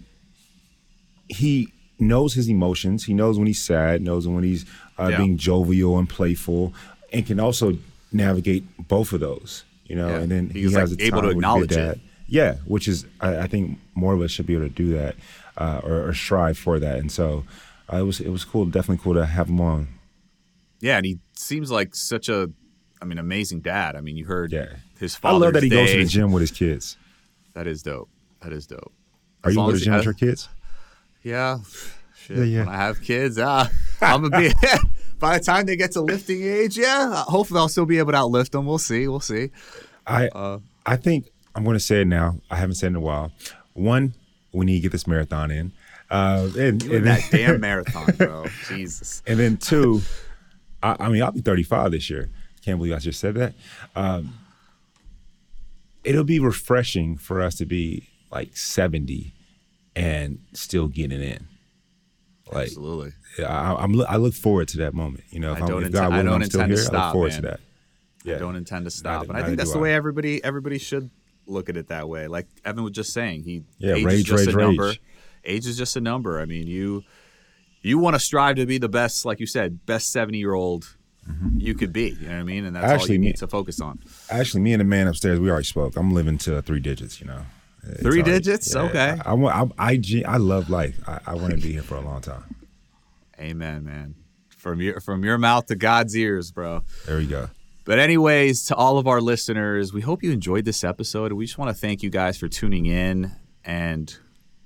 he 1.29 1.73
knows 1.99 2.35
his 2.35 2.49
emotions. 2.49 3.05
He 3.05 3.15
knows 3.15 3.39
when 3.39 3.47
he's 3.47 3.63
sad, 3.63 4.03
knows 4.03 4.27
when 4.27 4.45
he's 4.45 4.65
uh, 4.99 5.09
yeah. 5.09 5.19
being 5.19 5.37
jovial 5.37 5.99
and 5.99 6.09
playful, 6.09 6.75
and 7.13 7.27
can 7.27 7.41
also 7.41 7.79
navigate 8.13 8.65
both 8.89 9.13
of 9.13 9.21
those. 9.21 9.65
You 9.87 9.97
know, 9.97 10.09
yeah. 10.09 10.19
and 10.19 10.31
then 10.31 10.51
he 10.51 10.63
has 10.73 10.91
like 10.91 11.01
able 11.01 11.23
to 11.23 11.31
acknowledge 11.31 11.73
it. 11.73 12.01
Yeah, 12.29 12.57
which 12.65 12.89
is 12.89 13.07
I, 13.21 13.41
I, 13.41 13.47
think 13.47 13.79
more 13.95 14.13
of 14.13 14.21
us 14.21 14.33
should 14.33 14.47
be 14.47 14.55
able 14.55 14.67
to 14.67 14.75
do 14.75 14.95
that 14.95 15.15
uh, 15.57 15.81
or, 15.85 16.09
or, 16.09 16.13
strive 16.13 16.59
for 16.59 16.81
that. 16.81 16.99
And 16.99 17.11
so 17.13 17.45
uh, 17.93 17.99
it 17.99 18.03
was 18.03 18.21
it 18.21 18.31
was 18.31 18.45
cool, 18.45 18.65
definitely 18.67 19.03
cool 19.03 19.15
to 19.15 19.25
have 19.25 19.49
him 19.49 19.61
on. 19.61 19.89
Yeah, 20.81 20.97
and 20.97 21.07
he 21.07 21.19
seems 21.35 21.71
like 21.71 21.95
such 21.95 22.29
a, 22.29 22.51
I 23.01 23.05
mean, 23.05 23.19
amazing 23.19 23.61
dad. 23.61 23.95
I 23.97 24.01
mean, 24.01 24.17
you 24.17 24.25
heard 24.25 24.53
yeah. 24.53 24.75
his 24.99 25.15
father. 25.15 25.37
I 25.37 25.39
love 25.39 25.55
that 25.55 25.63
he 25.63 25.69
day. 25.69 25.77
goes 25.77 25.91
to 25.93 25.99
the 25.99 26.05
gym 26.05 26.33
with 26.33 26.41
his 26.41 26.51
kids. 26.51 26.97
That 27.55 27.67
is 27.67 27.83
dope. 27.83 28.11
That 28.43 28.53
is 28.53 28.67
dope. 28.67 28.93
Are 29.45 29.51
you 29.51 29.57
going 29.57 29.73
to 29.73 29.79
the 29.79 29.85
gym 29.85 29.95
with 29.95 30.05
your 30.05 30.15
kids? 30.15 30.49
Yeah. 31.23 31.59
Shit. 32.17 32.39
Yeah, 32.39 32.45
yeah. 32.45 32.59
When 32.61 32.75
I 32.75 32.79
have 32.79 33.01
kids, 33.01 33.39
uh, 33.39 33.69
I'm 34.01 34.29
gonna 34.29 34.49
be. 34.49 34.53
by 35.19 35.39
the 35.39 35.45
time 35.45 35.67
they 35.67 35.77
get 35.77 35.93
to 35.93 36.01
lifting 36.01 36.43
age, 36.43 36.77
yeah, 36.77 37.25
hopefully 37.27 37.59
I'll 37.59 37.69
still 37.69 37.87
be 37.87 37.99
able 37.99 38.13
to 38.13 38.19
outlift 38.19 38.51
them. 38.51 38.67
We'll 38.67 38.79
see. 38.79 39.09
We'll 39.09 39.21
see. 39.21 39.51
I 40.07 40.29
uh, 40.29 40.59
I 40.85 40.97
think 40.97 41.31
I'm 41.55 41.65
going 41.65 41.77
to 41.77 41.81
say 41.81 42.03
it 42.03 42.07
now. 42.07 42.37
I 42.51 42.57
haven't 42.57 42.77
said 42.77 42.89
it 42.89 42.91
in 42.91 42.97
a 42.97 43.01
while. 43.01 43.33
One, 43.73 44.15
we 44.53 44.67
need 44.67 44.77
to 44.77 44.81
get 44.81 44.93
this 44.93 45.07
marathon 45.07 45.51
in. 45.51 45.73
Uh, 46.11 46.49
and, 46.57 46.83
and 46.85 47.07
that 47.07 47.27
damn 47.31 47.61
marathon, 47.61 48.15
bro. 48.17 48.47
Jesus. 48.69 49.23
And 49.27 49.39
then 49.39 49.57
two, 49.57 50.03
I, 50.83 50.97
I, 51.01 51.09
mean, 51.09 51.23
I'll 51.23 51.33
be 51.33 51.41
35 51.41 51.91
this 51.91 52.09
year. 52.09 52.31
Can't 52.63 52.79
believe 52.79 52.95
I 52.95 52.99
just 52.99 53.19
said 53.19 53.35
that. 53.35 53.55
Um, 53.95 54.35
it'll 56.05 56.25
be 56.25 56.39
refreshing 56.39 57.17
for 57.17 57.41
us 57.41 57.57
to 57.57 57.67
be 57.67 58.09
like 58.31 58.57
70 58.57 59.33
and 59.97 60.39
still 60.53 60.89
getting 60.89 61.23
in. 61.23 61.49
Like, 62.53 62.69
Absolutely. 62.69 63.13
I, 63.45 63.83
am 63.83 64.01
I 64.09 64.17
look 64.17 64.35
forward 64.35 64.69
to 64.69 64.79
that 64.79 64.95
moment. 64.95 65.25
You 65.31 65.41
know, 65.41 65.53
if, 65.53 65.63
I 65.63 65.67
don't, 65.67 65.85
if 65.85 65.93
God 65.93 66.11
willing, 66.11 66.27
I 66.27 66.31
don't 66.31 66.43
I'm 66.43 66.49
still 66.49 66.67
here, 66.67 66.77
stop, 66.77 66.95
I 66.95 67.05
look 67.07 67.13
forward 67.13 67.33
man. 67.33 67.43
to 67.43 67.49
that. 67.49 67.61
Yeah. 68.25 68.37
I 68.37 68.39
don't 68.39 68.57
intend 68.57 68.85
to 68.85 68.91
stop, 68.91 69.23
neither, 69.23 69.33
and 69.33 69.43
I 69.43 69.47
think 69.47 69.59
that's 69.59 69.73
the 69.73 69.79
I. 69.79 69.83
way 69.83 69.95
everybody 69.95 70.43
everybody 70.43 70.79
should 70.79 71.11
look 71.47 71.69
at 71.69 71.77
it 71.77 71.89
that 71.89 72.09
way. 72.09 72.27
Like 72.27 72.47
Evan 72.65 72.83
was 72.83 72.93
just 72.93 73.13
saying, 73.13 73.45
he 73.45 73.63
yeah, 73.79 73.95
age 73.95 74.05
rage, 74.05 74.15
is 74.15 74.25
just 74.25 74.47
rage, 74.47 74.55
a 74.55 74.59
number. 74.59 74.87
Rage. 74.87 75.01
Age 75.45 75.67
is 75.67 75.79
just 75.79 75.97
a 75.97 76.01
number. 76.01 76.41
I 76.41 76.45
mean, 76.45 76.67
you 76.67 77.05
you 77.83 77.99
want 77.99 78.15
to 78.15 78.21
strive 78.21 78.57
to 78.57 78.67
be 78.67 78.79
the 78.79 78.89
best, 78.89 79.25
like 79.25 79.39
you 79.39 79.47
said, 79.47 79.87
best 79.87 80.11
70 80.11 80.39
year 80.39 80.55
old 80.55 80.97
mm-hmm. 81.29 81.59
you 81.59 81.75
could 81.75 81.93
be. 81.93 82.17
You 82.21 82.29
know 82.29 82.35
what 82.35 82.41
I 82.41 82.43
mean? 82.43 82.65
And 82.65 82.77
that's 82.77 82.85
actually, 82.85 83.11
all 83.11 83.13
you 83.13 83.19
need 83.19 83.37
to 83.37 83.47
focus 83.47 83.81
on. 83.81 84.01
Actually, 84.31 84.63
me 84.63 84.73
and 84.73 84.81
the 84.81 84.85
man 84.85 85.09
upstairs, 85.09 85.39
we 85.39 85.51
already 85.51 85.65
spoke. 85.65 85.97
I'm 85.97 86.13
living 86.13 86.39
to 86.39 86.63
three 86.63 86.81
digits, 86.81 87.21
you 87.21 87.27
know. 87.27 87.43
Three 88.01 88.21
already, 88.21 88.23
digits? 88.23 88.75
Yeah, 88.75 88.83
okay. 88.83 89.19
I, 89.25 89.31
I, 89.31 89.33
want, 89.35 89.75
I, 89.79 89.93
I, 89.93 90.23
I 90.27 90.37
love 90.37 90.71
life. 90.71 90.99
I, 91.07 91.21
I 91.27 91.35
want 91.35 91.53
to 91.53 91.57
be 91.57 91.73
here 91.73 91.83
for 91.83 91.97
a 91.97 92.01
long 92.01 92.21
time. 92.21 92.45
Amen, 93.39 93.85
man. 93.85 94.15
From 94.49 94.81
your 94.81 95.01
from 95.01 95.25
your 95.25 95.39
mouth 95.39 95.67
to 95.67 95.77
God's 95.77 96.17
ears, 96.17 96.51
bro. 96.51 96.83
There 97.07 97.19
we 97.19 97.27
go. 97.27 97.51
But 97.85 98.01
anyways, 98.01 98.65
to 98.67 98.75
all 98.75 98.99
of 98.99 99.07
our 99.07 99.21
listeners, 99.21 99.93
we 99.93 100.01
hope 100.01 100.25
you 100.25 100.33
enjoyed 100.33 100.65
this 100.65 100.83
episode. 100.83 101.33
We 101.33 101.47
just 101.47 101.57
want 101.57 101.69
to 101.69 101.75
thank 101.75 102.03
you 102.03 102.11
guys 102.11 102.37
for 102.37 102.49
tuning 102.49 102.87
in, 102.87 103.31
and 103.65 104.17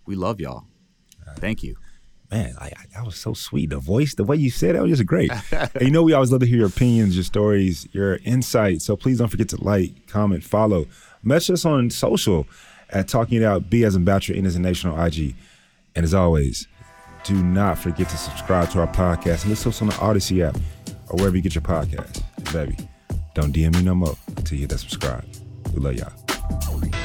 we 0.06 0.14
love 0.14 0.40
y'all. 0.40 0.64
Thank 1.36 1.62
you 1.62 1.76
man, 2.30 2.54
I, 2.58 2.66
I, 2.66 2.84
that 2.94 3.04
was 3.04 3.16
so 3.16 3.34
sweet. 3.34 3.70
The 3.70 3.78
voice, 3.78 4.14
the 4.14 4.24
way 4.24 4.36
you 4.36 4.50
said 4.50 4.76
it 4.76 4.80
was 4.80 4.90
just 4.90 5.06
great. 5.06 5.30
and 5.52 5.70
you 5.80 5.90
know, 5.90 6.02
we 6.02 6.12
always 6.12 6.30
love 6.30 6.40
to 6.40 6.46
hear 6.46 6.58
your 6.58 6.68
opinions, 6.68 7.16
your 7.16 7.24
stories, 7.24 7.88
your 7.92 8.16
insights. 8.24 8.84
So 8.84 8.96
please 8.96 9.18
don't 9.18 9.28
forget 9.28 9.48
to 9.50 9.62
like, 9.62 10.06
comment, 10.06 10.44
follow. 10.44 10.86
Message 11.22 11.54
us 11.54 11.64
on 11.64 11.90
social 11.90 12.46
at 12.92 13.08
Talking 13.08 13.42
It 13.42 13.44
Out, 13.44 13.70
B 13.70 13.84
as 13.84 13.94
in 13.94 14.04
Bachelor, 14.04 14.36
N 14.36 14.46
as 14.46 14.56
in 14.56 14.62
Nation 14.62 14.90
on 14.90 15.06
IG. 15.06 15.34
And 15.94 16.04
as 16.04 16.14
always, 16.14 16.66
do 17.24 17.34
not 17.34 17.78
forget 17.78 18.08
to 18.08 18.16
subscribe 18.16 18.70
to 18.70 18.80
our 18.80 18.86
podcast 18.86 19.42
and 19.42 19.50
listen 19.50 19.64
to 19.64 19.76
us 19.76 19.82
on 19.82 19.88
the 19.88 19.94
Audacy 19.94 20.46
app 20.46 20.56
or 21.08 21.16
wherever 21.16 21.36
you 21.36 21.42
get 21.42 21.54
your 21.54 21.62
podcast. 21.62 22.22
baby, 22.52 22.76
don't 23.34 23.54
DM 23.54 23.74
me 23.74 23.82
no 23.82 23.94
more 23.94 24.16
until 24.36 24.56
you 24.56 24.62
hit 24.62 24.70
that 24.70 24.78
subscribe. 24.78 25.24
We 25.74 25.80
love 25.80 25.94
y'all. 25.94 26.99